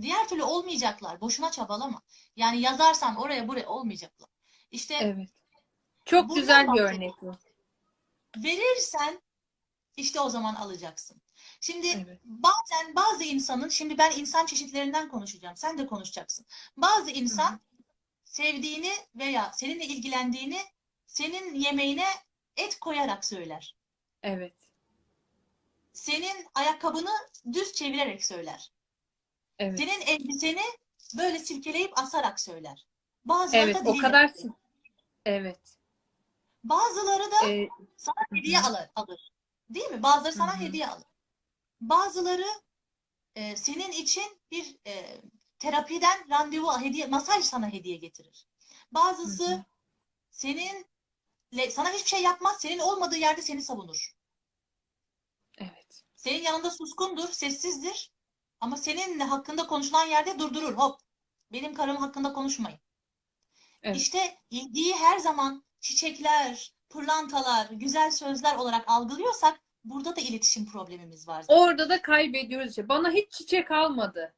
Diğer 0.00 0.28
türlü 0.28 0.42
olmayacaklar. 0.42 1.20
Boşuna 1.20 1.50
çabalama. 1.50 2.02
Yani 2.36 2.60
yazarsan 2.60 3.16
oraya 3.16 3.48
buraya 3.48 3.68
olmayacaklar. 3.68 4.28
İşte 4.70 4.94
Evet. 4.94 5.28
Çok 6.04 6.34
güzel 6.34 6.72
bir 6.72 6.80
örnek 6.80 7.12
bu. 7.22 7.32
verirsen 8.36 9.22
işte 9.96 10.20
o 10.20 10.30
zaman 10.30 10.54
alacaksın. 10.54 11.22
Şimdi 11.60 11.86
Evet. 11.88 12.20
bazen 12.24 12.94
bazı 12.96 13.24
insanın, 13.24 13.68
şimdi 13.68 13.98
ben 13.98 14.10
insan 14.18 14.46
çeşitlerinden 14.46 15.08
konuşacağım. 15.08 15.56
Sen 15.56 15.78
de 15.78 15.86
konuşacaksın. 15.86 16.46
Bazı 16.76 17.10
insan 17.10 17.60
sevdiğini 18.24 18.92
veya 19.14 19.52
seninle 19.54 19.84
ilgilendiğini 19.84 20.60
senin 21.06 21.54
yemeğine 21.54 22.06
et 22.56 22.80
koyarak 22.80 23.24
söyler. 23.24 23.76
Evet. 24.22 24.54
Senin 25.92 26.46
ayakkabını 26.54 27.12
düz 27.52 27.72
çevirerek 27.72 28.24
söyler. 28.24 28.72
Evet. 29.58 29.78
Senin 29.78 30.00
elbiseni 30.00 30.62
böyle 31.16 31.38
silkeleyip 31.38 31.98
asarak 31.98 32.40
söyler. 32.40 32.86
Bazıları 33.24 33.70
Evet. 33.70 33.84
da 33.86 33.90
O 33.90 33.96
kadar. 33.96 34.28
söyler. 34.28 34.54
Evet. 35.24 35.60
Bazıları 36.64 37.30
da 37.30 37.50
Ee, 37.50 37.68
sana 37.96 38.14
Hı 38.30 38.36
hediye 38.36 38.60
alır, 38.60 38.90
alır. 38.96 39.32
Değil 39.70 39.90
mi? 39.90 40.02
Bazıları 40.02 40.32
sana 40.32 40.56
hı. 40.60 40.60
hediye 40.64 40.86
alır. 40.88 41.06
Bazıları 41.80 42.46
e, 43.34 43.56
senin 43.56 43.92
için 43.92 44.38
bir 44.50 44.76
e, 44.86 45.20
terapiden 45.58 46.30
randevu 46.30 46.80
hediye, 46.80 47.06
masaj 47.06 47.44
sana 47.44 47.72
hediye 47.72 47.96
getirir. 47.96 48.46
Bazısı 48.92 49.46
Hı 49.52 49.54
hı. 49.56 49.64
seninle 50.30 50.84
sana 51.70 51.90
hiçbir 51.92 52.08
şey 52.08 52.22
yapmaz, 52.22 52.56
senin 52.60 52.78
olmadığı 52.78 53.16
yerde 53.16 53.42
seni 53.42 53.62
savunur. 53.62 54.14
evet. 55.58 56.02
Senin 56.16 56.42
yanında 56.42 56.70
suskundur, 56.70 57.28
sessizdir. 57.28 58.12
Ama 58.60 58.76
seninle 58.76 59.24
hakkında 59.24 59.66
konuşulan 59.66 60.06
yerde 60.06 60.38
durdurur. 60.38 60.74
Hop, 60.74 61.00
benim 61.52 61.74
karım 61.74 61.96
hakkında 61.96 62.32
konuşmayın. 62.32 62.78
Evet. 63.82 63.96
İşte 63.96 64.38
ilgiyi 64.50 64.94
her 64.94 65.18
zaman 65.18 65.64
çiçekler, 65.80 66.74
pırlantalar, 66.88 67.66
güzel 67.70 68.10
sözler 68.10 68.56
olarak 68.56 68.84
algılıyorsak 68.86 69.60
burada 69.84 70.16
da 70.16 70.20
iletişim 70.20 70.66
problemimiz 70.66 71.28
var. 71.28 71.42
zaten. 71.42 71.60
Orada 71.60 71.88
da 71.88 72.02
kaybediyoruz 72.02 72.68
işte. 72.68 72.88
Bana 72.88 73.10
hiç 73.10 73.32
çiçek 73.32 73.70
almadı. 73.70 74.34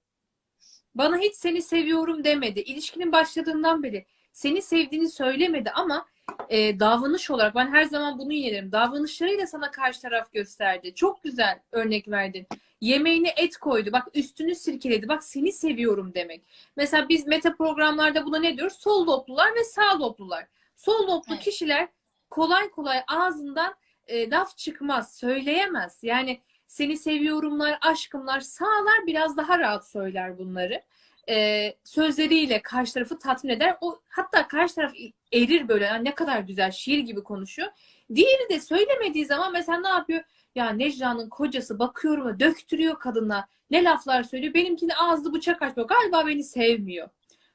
Bana 0.94 1.18
hiç 1.18 1.34
seni 1.36 1.62
seviyorum 1.62 2.24
demedi. 2.24 2.60
İlişkinin 2.60 3.12
başladığından 3.12 3.82
beri 3.82 4.06
seni 4.32 4.62
sevdiğini 4.62 5.10
söylemedi 5.10 5.70
ama 5.70 6.06
e, 6.48 6.80
davranış 6.80 7.30
olarak 7.30 7.54
ben 7.54 7.72
her 7.72 7.84
zaman 7.84 8.18
bunu 8.18 8.32
yerim. 8.32 8.72
Davranışlarıyla 8.72 9.46
sana 9.46 9.70
karşı 9.70 10.00
taraf 10.02 10.32
gösterdi. 10.32 10.94
Çok 10.94 11.22
güzel 11.22 11.60
örnek 11.72 12.08
verdin. 12.08 12.46
Yemeğine 12.80 13.32
et 13.36 13.56
koydu. 13.56 13.92
Bak 13.92 14.08
üstünü 14.14 14.54
sirkeledi. 14.54 15.08
Bak 15.08 15.24
seni 15.24 15.52
seviyorum 15.52 16.14
demek. 16.14 16.42
Mesela 16.76 17.08
biz 17.08 17.26
meta 17.26 17.56
programlarda 17.56 18.26
buna 18.26 18.38
ne 18.38 18.56
diyoruz? 18.56 18.76
Sol 18.76 19.06
loblular 19.06 19.54
ve 19.54 19.64
sağ 19.64 20.00
loblular. 20.00 20.46
Sol 20.74 21.06
loblu 21.08 21.34
Evet. 21.34 21.40
kişiler 21.44 21.88
kolay 22.30 22.70
kolay 22.70 22.98
ağzından 23.08 23.74
e, 24.06 24.30
laf 24.30 24.56
çıkmaz, 24.56 25.16
söyleyemez. 25.16 25.98
Yani 26.02 26.40
seni 26.66 26.96
seviyorumlar, 26.96 27.78
aşkımlar, 27.80 28.40
sağlar 28.40 29.06
biraz 29.06 29.36
daha 29.36 29.58
rahat 29.58 29.88
söyler 29.88 30.38
bunları. 30.38 30.82
E, 31.28 31.74
sözleriyle 31.84 32.62
karşı 32.62 32.94
tarafı 32.94 33.18
tatmin 33.18 33.50
eder. 33.52 33.76
O 33.80 33.98
hatta 34.08 34.48
karşı 34.48 34.74
taraf 34.74 34.92
erir 35.32 35.68
böyle. 35.68 35.84
"Ya 35.84 35.94
ne 35.94 36.14
kadar 36.14 36.40
güzel 36.40 36.70
şiir 36.70 36.98
gibi 36.98 37.22
konuşuyor. 37.22 37.68
Diğeri 38.14 38.48
de 38.50 38.60
söylemediği 38.60 39.26
zaman 39.26 39.52
mesela 39.52 39.80
ne 39.80 39.88
yapıyor? 39.88 40.22
Ya 40.54 40.70
Necla'nın 40.70 41.28
kocası 41.28 41.78
bakıyorum 41.78 42.40
döktürüyor 42.40 42.98
kadına. 42.98 43.48
Ne 43.70 43.84
laflar 43.84 44.22
söylüyor. 44.22 44.54
Benimkini 44.54 44.96
ağzı 44.96 45.32
bıçak 45.32 45.62
açmıyor. 45.62 45.88
Galiba 45.88 46.26
beni 46.26 46.44
sevmiyor. 46.44 47.08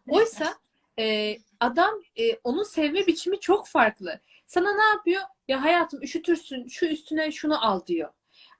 Oysa 0.09 0.53
e, 0.99 1.37
adam 1.59 1.91
e, 2.19 2.35
onun 2.43 2.63
sevme 2.63 3.07
biçimi 3.07 3.39
çok 3.39 3.67
farklı. 3.67 4.19
Sana 4.45 4.75
ne 4.75 4.83
yapıyor? 4.83 5.21
Ya 5.47 5.63
hayatım 5.63 6.01
üşütürsün 6.01 6.67
şu 6.67 6.85
üstüne 6.85 7.31
şunu 7.31 7.65
al 7.65 7.85
diyor. 7.87 8.09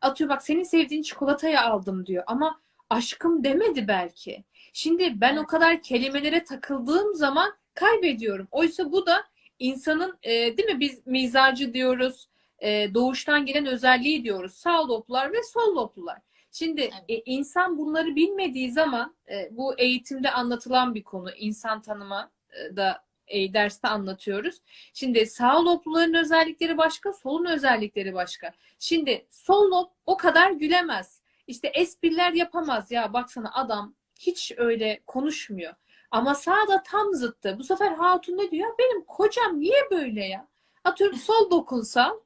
Atıyor 0.01 0.29
bak 0.29 0.43
senin 0.43 0.63
sevdiğin 0.63 1.01
çikolatayı 1.01 1.61
aldım 1.61 2.05
diyor. 2.05 2.23
Ama 2.27 2.61
aşkım 2.89 3.43
demedi 3.43 3.87
belki. 3.87 4.43
Şimdi 4.73 5.21
ben 5.21 5.37
o 5.37 5.45
kadar 5.45 5.81
kelimelere 5.81 6.43
takıldığım 6.43 7.15
zaman 7.15 7.53
kaybediyorum. 7.73 8.47
Oysa 8.51 8.91
bu 8.91 9.05
da 9.05 9.23
insanın 9.59 10.17
e, 10.23 10.29
değil 10.57 10.69
mi 10.69 10.79
biz 10.79 11.07
mizacı 11.07 11.73
diyoruz. 11.73 12.27
e, 12.59 12.93
doğuştan 12.93 13.45
gelen 13.45 13.65
özelliği 13.65 14.23
diyoruz. 14.23 14.53
Sağ 14.53 14.87
loblular 14.87 15.31
ve 15.33 15.43
sol 15.43 15.75
loblular. 15.75 16.17
Şimdi 16.51 16.81
Evet. 16.81 16.93
e, 17.09 17.21
insan 17.25 17.77
bunları 17.77 18.15
bilmediği 18.15 18.71
zaman 18.71 19.15
e, 19.31 19.49
bu 19.51 19.79
eğitimde 19.79 20.31
anlatılan 20.31 20.95
bir 20.95 21.03
konu. 21.03 21.31
İnsan 21.31 21.81
tanıma 21.81 22.31
e, 22.51 22.75
da 22.75 23.03
e, 23.27 23.53
derste 23.53 23.87
anlatıyoruz. 23.87 24.61
Şimdi 24.93 25.25
sağ 25.25 25.65
lobluların 25.65 26.13
özellikleri 26.13 26.77
başka, 26.77 27.13
solun 27.13 27.45
özellikleri 27.45 28.13
başka. 28.13 28.51
Şimdi 28.79 29.25
sol 29.29 29.71
lob 29.71 29.87
o 30.05 30.17
kadar 30.17 30.51
gülemez. 30.51 31.21
İşte 31.47 31.67
espriler 31.67 32.33
yapamaz 32.33 32.91
ya 32.91 33.13
baksana 33.13 33.51
adam 33.53 33.95
hiç 34.21 34.51
öyle 34.57 35.01
konuşmuyor. 35.07 35.73
Ama 36.11 36.35
sağda 36.35 36.83
tam 36.83 37.13
zıttı. 37.13 37.55
Bu 37.59 37.63
sefer 37.63 37.91
hatun 37.91 38.37
ne 38.37 38.51
diyor? 38.51 38.69
Benim 38.79 39.05
kocam 39.05 39.59
niye 39.59 39.87
böyle 39.91 40.25
ya? 40.25 40.47
Atıyorum 40.83 41.17
sol 41.17 41.51
dokunsal 41.51 42.19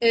e, 0.00 0.08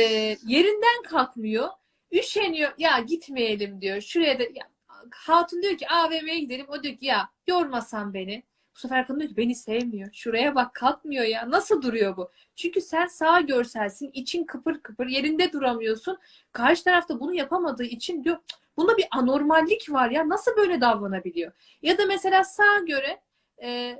yerinden 0.47 1.03
kalkmıyor. 1.09 1.69
Üşeniyor. 2.11 2.71
Ya 2.77 2.99
gitmeyelim 2.99 3.81
diyor. 3.81 4.01
Şuraya 4.01 4.39
da 4.39 4.43
ya, 4.43 4.69
hatun 5.11 5.61
diyor 5.61 5.77
ki 5.77 5.89
AVM'ye 5.89 6.39
gidelim. 6.39 6.65
O 6.69 6.83
diyor 6.83 6.97
ki 6.97 7.05
ya 7.05 7.29
yormasan 7.47 8.13
beni. 8.13 8.43
Bu 8.75 8.79
sefer 8.79 9.07
kadın 9.07 9.19
diyor 9.19 9.29
ki 9.29 9.37
beni 9.37 9.55
sevmiyor. 9.55 10.09
Şuraya 10.13 10.55
bak 10.55 10.73
kalkmıyor 10.73 11.25
ya. 11.25 11.51
Nasıl 11.51 11.81
duruyor 11.81 12.17
bu? 12.17 12.31
Çünkü 12.55 12.81
sen 12.81 13.07
sağ 13.07 13.41
görselsin. 13.41 14.11
için 14.13 14.43
kıpır 14.43 14.79
kıpır. 14.79 15.07
Yerinde 15.07 15.51
duramıyorsun. 15.51 16.17
Karşı 16.51 16.83
tarafta 16.83 17.19
bunu 17.19 17.33
yapamadığı 17.33 17.83
için 17.83 18.23
diyor 18.23 18.37
"Cık, 18.37 18.59
bunda 18.79 18.97
bir 18.97 19.07
anormallik 19.11 19.91
var 19.91 20.09
ya. 20.09 20.29
Nasıl 20.29 20.55
böyle 20.57 20.81
davranabiliyor? 20.81 21.51
Ya 21.81 21.97
da 21.97 22.05
mesela 22.05 22.43
sağa 22.43 22.79
göre 22.87 23.21
e, 23.61 23.97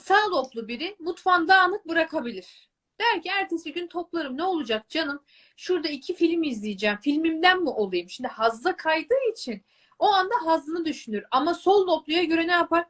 sağ 0.00 0.30
loblu 0.30 0.68
biri 0.68 0.96
mutfağın 0.98 1.48
dağınık 1.48 1.88
bırakabilir. 1.88 2.70
Der 3.00 3.22
ki 3.22 3.28
ertesi 3.28 3.72
gün 3.72 3.86
toplarım. 3.86 4.36
Ne 4.36 4.42
olacak 4.42 4.88
canım? 4.88 5.22
Şurada 5.56 5.88
iki 5.88 6.14
film 6.14 6.42
izleyeceğim. 6.42 6.96
Filmimden 6.96 7.62
mi 7.62 7.68
olayım? 7.68 8.10
Şimdi 8.10 8.28
hazza 8.28 8.76
kaydığı 8.76 9.30
için 9.32 9.62
o 9.98 10.06
anda 10.06 10.34
hazzını 10.44 10.84
düşünür. 10.84 11.24
Ama 11.30 11.54
sol 11.54 11.86
lobluya 11.86 12.24
göre 12.24 12.48
ne 12.48 12.52
yapar? 12.52 12.86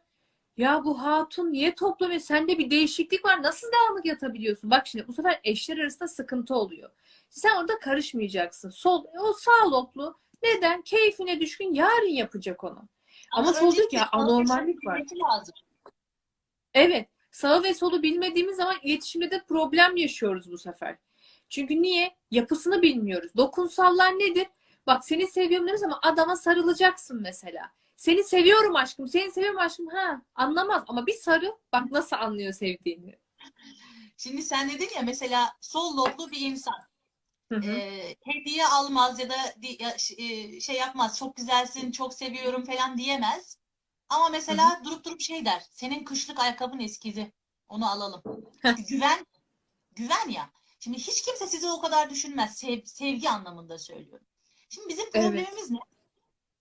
Ya 0.56 0.84
bu 0.84 1.02
hatun 1.02 1.52
niye 1.52 1.74
toplamıyor? 1.74 2.20
Sende 2.20 2.58
bir 2.58 2.70
değişiklik 2.70 3.24
var. 3.24 3.42
Nasıl 3.42 3.68
dağınık 3.72 4.06
yatabiliyorsun? 4.06 4.70
Bak 4.70 4.86
şimdi 4.86 5.08
bu 5.08 5.12
sefer 5.12 5.40
eşler 5.44 5.78
arasında 5.78 6.08
sıkıntı 6.08 6.54
oluyor. 6.54 6.90
Sen 7.30 7.56
orada 7.56 7.78
karışmayacaksın. 7.78 8.70
Sol, 8.70 9.04
o 9.20 9.32
sağ 9.32 9.70
loblu 9.70 10.18
neden? 10.42 10.82
Keyfine 10.82 11.40
düşkün 11.40 11.74
yarın 11.74 12.12
yapacak 12.12 12.64
onu. 12.64 12.88
Ama 13.32 13.52
ki 13.52 13.64
öncelikle 13.64 13.98
ya 13.98 14.08
anormallik 14.12 14.86
var. 14.86 15.02
lazım. 15.30 15.54
Evet. 16.74 17.08
Sağı 17.30 17.62
ve 17.62 17.74
solu 17.74 18.02
bilmediğimiz 18.02 18.56
zaman 18.56 18.76
iletişimde 18.82 19.30
de 19.30 19.44
problem 19.48 19.96
yaşıyoruz 19.96 20.50
bu 20.52 20.58
sefer. 20.58 20.96
Çünkü 21.48 21.82
niye? 21.82 22.16
Yapısını 22.30 22.82
bilmiyoruz. 22.82 23.30
Dokunsallar 23.36 24.12
nedir? 24.12 24.46
Bak 24.86 25.04
seni 25.04 25.26
seviyorum 25.26 25.68
deriz 25.68 25.82
ama 25.82 26.00
adama 26.02 26.36
sarılacaksın 26.36 27.22
mesela. 27.22 27.72
Seni 27.96 28.24
seviyorum 28.24 28.76
aşkım, 28.76 29.08
seni 29.08 29.30
seviyorum 29.30 29.58
aşkım. 29.58 29.86
Ha, 29.86 30.22
anlamaz 30.34 30.84
ama 30.88 31.06
bir 31.06 31.12
sarı 31.12 31.56
bak 31.72 31.90
nasıl 31.90 32.16
anlıyor 32.16 32.52
sevdiğini. 32.52 33.18
Şimdi 34.16 34.42
sen 34.42 34.70
dedin 34.70 34.88
ya 34.96 35.02
mesela 35.02 35.48
sol 35.60 35.96
loblu 35.96 36.30
bir 36.30 36.40
insan. 36.40 36.74
Hı 37.52 37.56
hı. 37.56 37.70
e, 37.70 38.16
hediye 38.24 38.66
almaz 38.66 39.18
ya 39.18 39.30
da 39.30 39.36
e, 40.18 40.60
şey 40.60 40.76
yapmaz. 40.76 41.18
Çok 41.18 41.36
güzelsin, 41.36 41.92
çok 41.92 42.14
seviyorum 42.14 42.64
falan 42.64 42.98
diyemez. 42.98 43.58
Ama 44.08 44.28
mesela 44.28 44.80
durup 44.84 45.04
durup 45.04 45.20
şey 45.20 45.44
der. 45.44 45.62
Senin 45.70 46.04
kışlık 46.04 46.40
ayakkabın 46.40 46.78
eskidi. 46.78 47.32
Onu 47.68 47.90
alalım. 47.90 48.22
Güven 48.88 49.26
güven 49.96 50.28
ya. 50.28 50.50
Şimdi 50.80 50.98
hiç 50.98 51.22
kimse 51.22 51.46
sizi 51.46 51.68
o 51.70 51.80
kadar 51.80 52.10
düşünmez. 52.10 52.56
Sev- 52.58 52.84
sevgi 52.84 53.30
anlamında 53.30 53.78
söylüyorum. 53.78 54.26
Şimdi 54.68 54.88
bizim 54.88 55.04
Evet. 55.14 55.24
problemimiz 55.24 55.70
ne? 55.70 55.78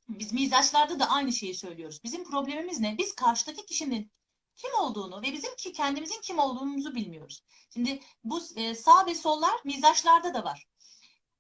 Biz 0.10 0.34
mizaçlarda 0.34 1.00
da 1.00 1.10
aynı 1.10 1.34
şeyi 1.34 1.56
söylüyoruz. 1.56 2.04
Bizim 2.04 2.24
problemimiz 2.24 2.80
ne? 2.80 2.98
Biz 2.98 3.16
karşıdaki 3.16 3.66
kişinin 3.66 4.12
kim 4.56 4.74
olduğunu 4.80 5.22
ve 5.22 5.34
bizim 5.34 5.56
ki 5.56 5.74
kendimizin 5.74 6.22
kim 6.22 6.40
olduğumuzu 6.40 6.96
bilmiyoruz. 6.96 7.44
Şimdi 7.70 8.00
bu 8.24 8.42
e, 8.56 8.76
sağ 8.76 9.06
ve 9.06 9.16
sollar 9.16 9.56
mizaçlarda 9.64 10.34
da 10.34 10.44
var. 10.44 10.68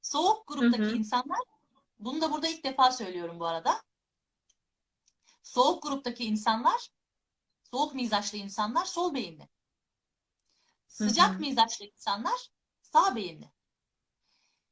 Soğuk 0.05 0.47
gruptaki 0.47 0.83
Hı 0.83 0.89
hı. 0.89 0.95
insanlar, 0.95 1.39
bunu 1.99 2.21
da 2.21 2.31
burada 2.31 2.47
ilk 2.47 2.63
defa 2.63 2.91
söylüyorum 2.91 3.39
bu 3.39 3.47
arada. 3.47 3.81
Soğuk 5.43 5.83
gruptaki 5.83 6.25
insanlar, 6.25 6.89
soğuk 7.71 7.95
mizaçlı 7.95 8.37
insanlar 8.37 8.85
sol 8.85 9.13
beyinli. 9.13 9.49
Sıcak 10.87 11.29
hı. 11.35 11.39
mizaçlı 11.39 11.85
insanlar 11.85 12.49
sağ 12.81 13.15
beyinli. 13.15 13.51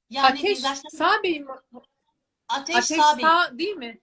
Yani 0.09 0.39
Ateş 0.39 0.57
mizaçlı 0.57 0.91
sağ 0.91 1.23
beyin 1.23 1.47
ateş, 2.47 2.75
ateş 2.75 3.01
sağ 3.01 3.17
beyin. 3.17 3.27
sağ 3.27 3.57
değil 3.59 3.75
mi? 3.75 3.99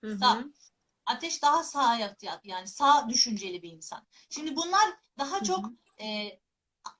Hı 0.00 0.14
Sağ. 0.14 0.38
hı. 0.38 0.52
Ateş 1.06 1.42
daha 1.42 1.64
sağ 1.64 1.96
yani 2.44 2.68
sağ 2.68 3.08
düşünceli 3.08 3.62
bir 3.62 3.72
insan. 3.72 4.06
Şimdi 4.30 4.56
bunlar 4.56 4.96
daha 5.18 5.40
Hı 5.40 5.44
çok 5.44 5.66
hı. 5.66 6.04
e, 6.04 6.40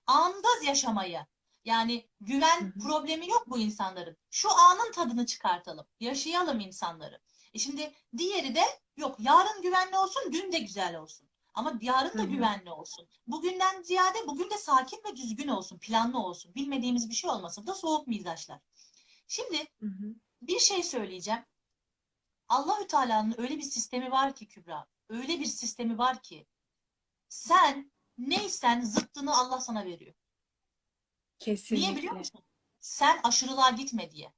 anda 0.06 0.48
yaşamayı 0.64 1.26
yani 1.64 2.08
güven 2.20 2.60
Hı 2.60 2.64
hı. 2.64 2.78
problemi 2.78 3.28
yok 3.28 3.44
bu 3.46 3.58
insanların. 3.58 4.16
Şu 4.30 4.48
anın 4.52 4.92
tadını 4.92 5.26
çıkartalım. 5.26 5.86
Yaşayalım 6.00 6.60
insanları. 6.60 7.20
E 7.54 7.58
şimdi 7.58 7.92
diğeri 8.18 8.54
de 8.54 8.62
yok 8.96 9.16
yarın 9.20 9.62
güvenli 9.62 9.98
olsun 9.98 10.22
dün 10.32 10.52
de 10.52 10.58
güzel 10.58 10.96
olsun. 10.96 11.28
Ama 11.54 11.78
yarın 11.80 12.18
da 12.18 12.22
Hı 12.22 12.26
hı. 12.26 12.30
güvenli 12.30 12.70
olsun. 12.70 13.08
Bugünden 13.26 13.82
ziyade 13.82 14.18
bugün 14.26 14.50
de 14.50 14.58
sakin 14.58 15.00
ve 15.06 15.16
düzgün 15.16 15.48
olsun. 15.48 15.78
Planlı 15.78 16.18
olsun. 16.18 16.54
Bilmediğimiz 16.54 17.10
bir 17.10 17.14
şey 17.14 17.30
olmasın. 17.30 17.64
Bu 17.64 17.66
da 17.66 17.74
soğuk 17.74 18.06
mizaçlar. 18.06 18.60
Şimdi 19.28 19.58
Hı 19.80 19.86
hı. 19.86 20.14
bir 20.42 20.58
şey 20.58 20.82
söyleyeceğim. 20.82 21.44
Allahü 22.48 22.86
Teala'nın 22.86 23.34
öyle 23.38 23.56
bir 23.58 23.62
sistemi 23.62 24.10
var 24.10 24.34
ki 24.34 24.48
Kübra. 24.48 24.86
Öyle 25.08 25.40
bir 25.40 25.46
sistemi 25.46 25.98
var 25.98 26.22
ki 26.22 26.46
sen 27.28 27.92
neysen 28.18 28.80
zıttını 28.82 29.36
Allah 29.36 29.60
sana 29.60 29.84
veriyor. 29.84 30.14
Niye 31.46 31.56
biliyor 31.56 31.94
Kesinlikle. 31.96 32.10
musun? 32.18 32.40
Sen 32.80 33.20
aşırılığa 33.24 33.70
gitme 33.70 34.10
diye. 34.10 34.32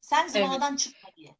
Sen 0.00 0.28
zıvanadan 0.28 0.76
çıkma 0.76 1.10
diye. 1.16 1.36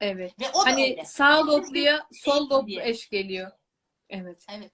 Evet. 0.00 0.40
Ve 0.40 0.50
o 0.54 0.64
Hani 0.64 0.82
öyle. 0.82 1.04
sağ 1.04 1.46
lobluya 1.46 2.08
sol 2.12 2.50
loblu 2.50 2.80
eş 2.80 3.08
geliyor. 3.08 3.50
Evet. 4.08 4.44
Evet. 4.50 4.72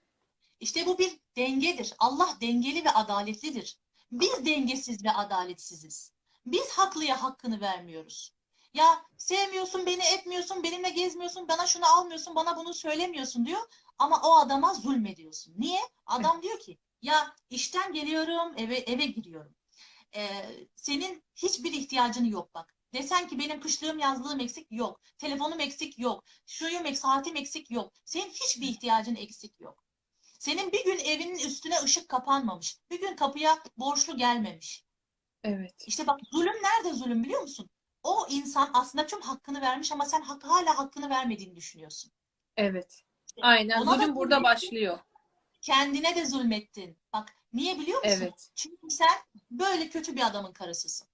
İşte 0.61 0.87
bu 0.87 0.99
bir 0.99 1.21
dengedir. 1.37 1.95
Allah 1.99 2.37
dengeli 2.41 2.85
ve 2.85 2.91
adaletlidir. 2.91 3.79
Biz 4.13 4.47
dengesiz 4.47 5.05
ve 5.05 5.11
adaletsiziz. 5.11 6.13
Biz 6.47 6.71
haklıya 6.71 7.23
hakkını 7.23 7.61
vermiyoruz. 7.61 8.35
Ya 8.75 9.05
sevmiyorsun 9.17 9.87
beni 9.87 10.03
etmiyorsun, 10.05 10.63
benimle 10.63 10.91
gezmiyorsun, 10.91 11.49
bana 11.49 11.67
şunu 11.67 11.87
almıyorsun, 11.87 12.35
bana 12.35 12.57
bunu 12.57 12.75
söylemiyorsun 12.75 13.47
diyor. 13.47 13.61
Ama 13.99 14.21
o 14.25 14.35
adama 14.35 14.75
zulmediyorsun. 14.75 15.55
Niye? 15.59 15.81
Adam 16.07 16.43
diyor 16.43 16.61
ki 16.61 16.79
ya 17.05 17.35
işten 17.51 17.93
geliyorum 17.93 18.55
eve 18.57 18.77
eve 18.77 19.07
giriyorum. 19.07 19.55
Ee, 20.17 20.51
senin 20.77 21.25
hiçbir 21.37 21.73
ihtiyacın 21.73 22.25
yok 22.25 22.55
bak. 22.55 22.75
Desen 22.95 23.29
ki 23.29 23.39
benim 23.39 23.61
kışlığım 23.61 23.99
yazlığım 23.99 24.41
eksik 24.41 24.67
yok. 24.71 25.01
Telefonum 25.19 25.61
eksik 25.61 25.99
yok. 25.99 26.25
Şuyum 26.47 26.87
eksik, 26.87 27.03
saatim 27.03 27.37
eksik 27.37 27.71
yok. 27.71 27.93
Senin 28.05 28.31
hiçbir 28.31 28.69
ihtiyacın 28.69 29.15
eksik 29.15 29.61
yok. 29.61 29.85
Senin 30.39 30.73
bir 30.73 30.85
gün 30.85 30.99
evinin 30.99 31.39
üstüne 31.39 31.81
ışık 31.83 32.09
kapanmamış. 32.09 32.79
Bir 32.91 33.01
gün 33.01 33.17
kapıya 33.17 33.59
borçlu 33.77 34.17
gelmemiş. 34.17 34.85
Evet. 35.45 35.85
İşte 35.87 36.07
bak 36.07 36.21
zulüm 36.33 36.63
nerede 36.63 36.95
zulüm 36.95 37.25
biliyor 37.25 37.41
musun? 37.41 37.71
O 38.03 38.27
insan 38.31 38.71
aslında 38.75 39.07
tüm 39.07 39.21
hakkını 39.21 39.61
vermiş 39.61 39.93
ama 39.93 40.05
sen 40.05 40.23
hak, 40.23 40.45
hala 40.45 40.79
hakkını 40.79 41.11
vermediğini 41.11 41.57
düşünüyorsun. 41.57 42.13
Evet. 42.57 43.03
Aynen. 43.43 43.81
Ona 43.81 43.97
Zulüm 43.97 44.17
burada 44.17 44.43
başlıyor. 44.43 44.99
Kendine 45.65 46.17
de 46.17 46.27
zulmettin. 46.27 46.99
Bak 47.13 47.37
niye 47.53 47.79
biliyor 47.79 48.05
musun? 48.05 48.19
Evet. 48.23 48.51
Çünkü 48.55 48.91
sen 48.91 49.19
böyle 49.51 49.89
kötü 49.89 50.17
bir 50.17 50.27
adamın 50.27 50.53
karısısın. 50.53 51.09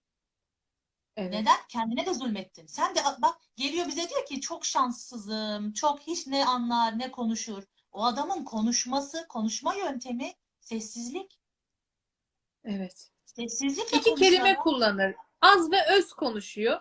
Evet. 1.17 1.33
Neden? 1.33 1.57
Kendine 1.69 2.07
de 2.07 2.15
zulmettin. 2.15 2.67
Sen 2.67 2.95
de 2.95 3.01
bak 3.19 3.41
geliyor 3.57 3.87
bize 3.87 4.09
diyor 4.09 4.27
ki 4.27 4.41
çok 4.41 4.65
şanssızım, 4.65 5.73
çok 5.73 6.01
hiç 6.01 6.27
ne 6.27 6.45
anlar 6.45 6.99
ne 6.99 7.11
konuşur. 7.11 7.63
O 7.93 8.05
adamın 8.05 8.45
konuşması, 8.45 9.27
konuşma 9.29 9.75
yöntemi 9.75 10.35
sessizlik. 10.61 11.39
Evet. 12.65 13.11
Sessizlikle 13.25 13.99
İki 13.99 14.15
kelime 14.15 14.53
adam. 14.53 14.63
kullanır. 14.63 15.15
Az 15.41 15.71
ve 15.71 15.87
öz 15.97 16.13
konuşuyor. 16.13 16.81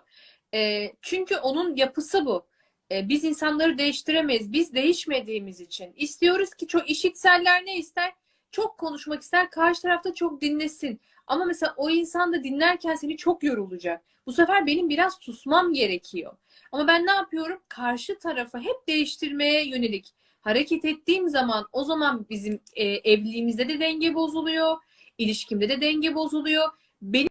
Ee, 0.54 0.92
çünkü 1.02 1.36
onun 1.36 1.76
yapısı 1.76 2.26
bu. 2.26 2.46
Ee, 2.92 3.08
biz 3.08 3.24
insanları 3.24 3.78
değiştiremeyiz. 3.78 4.52
Biz 4.52 4.74
değişmediğimiz 4.74 5.60
için. 5.60 5.92
İstiyoruz 5.96 6.54
ki 6.54 6.66
çok 6.66 6.90
işitseller 6.90 7.66
ne 7.66 7.76
ister? 7.76 8.12
Çok 8.50 8.78
konuşmak 8.78 9.22
ister. 9.22 9.50
Karşı 9.50 9.82
tarafta 9.82 10.14
çok 10.14 10.40
dinlesin. 10.40 11.00
Ama 11.26 11.44
mesela 11.44 11.74
o 11.76 11.90
insan 11.90 12.32
da 12.32 12.44
dinlerken 12.44 12.94
seni 12.94 13.16
çok 13.16 13.42
yorulacak. 13.42 14.02
Bu 14.26 14.32
sefer 14.32 14.66
benim 14.66 14.88
biraz 14.88 15.14
susmam 15.20 15.72
gerekiyor. 15.72 16.36
Ama 16.72 16.86
ben 16.88 17.06
ne 17.06 17.10
yapıyorum? 17.10 17.60
Karşı 17.68 18.18
tarafı 18.18 18.58
hep 18.58 18.88
değiştirmeye 18.88 19.68
yönelik 19.68 20.14
hareket 20.40 20.84
ettiğim 20.84 21.28
zaman 21.28 21.66
o 21.72 21.84
zaman 21.84 22.26
bizim 22.30 22.60
e, 22.74 22.84
evliliğimizde 22.84 23.68
de 23.68 23.80
denge 23.80 24.14
bozuluyor. 24.14 24.76
ilişkimde 25.18 25.68
de 25.68 25.80
denge 25.80 26.14
bozuluyor. 26.14 26.68
Benim 27.02 27.28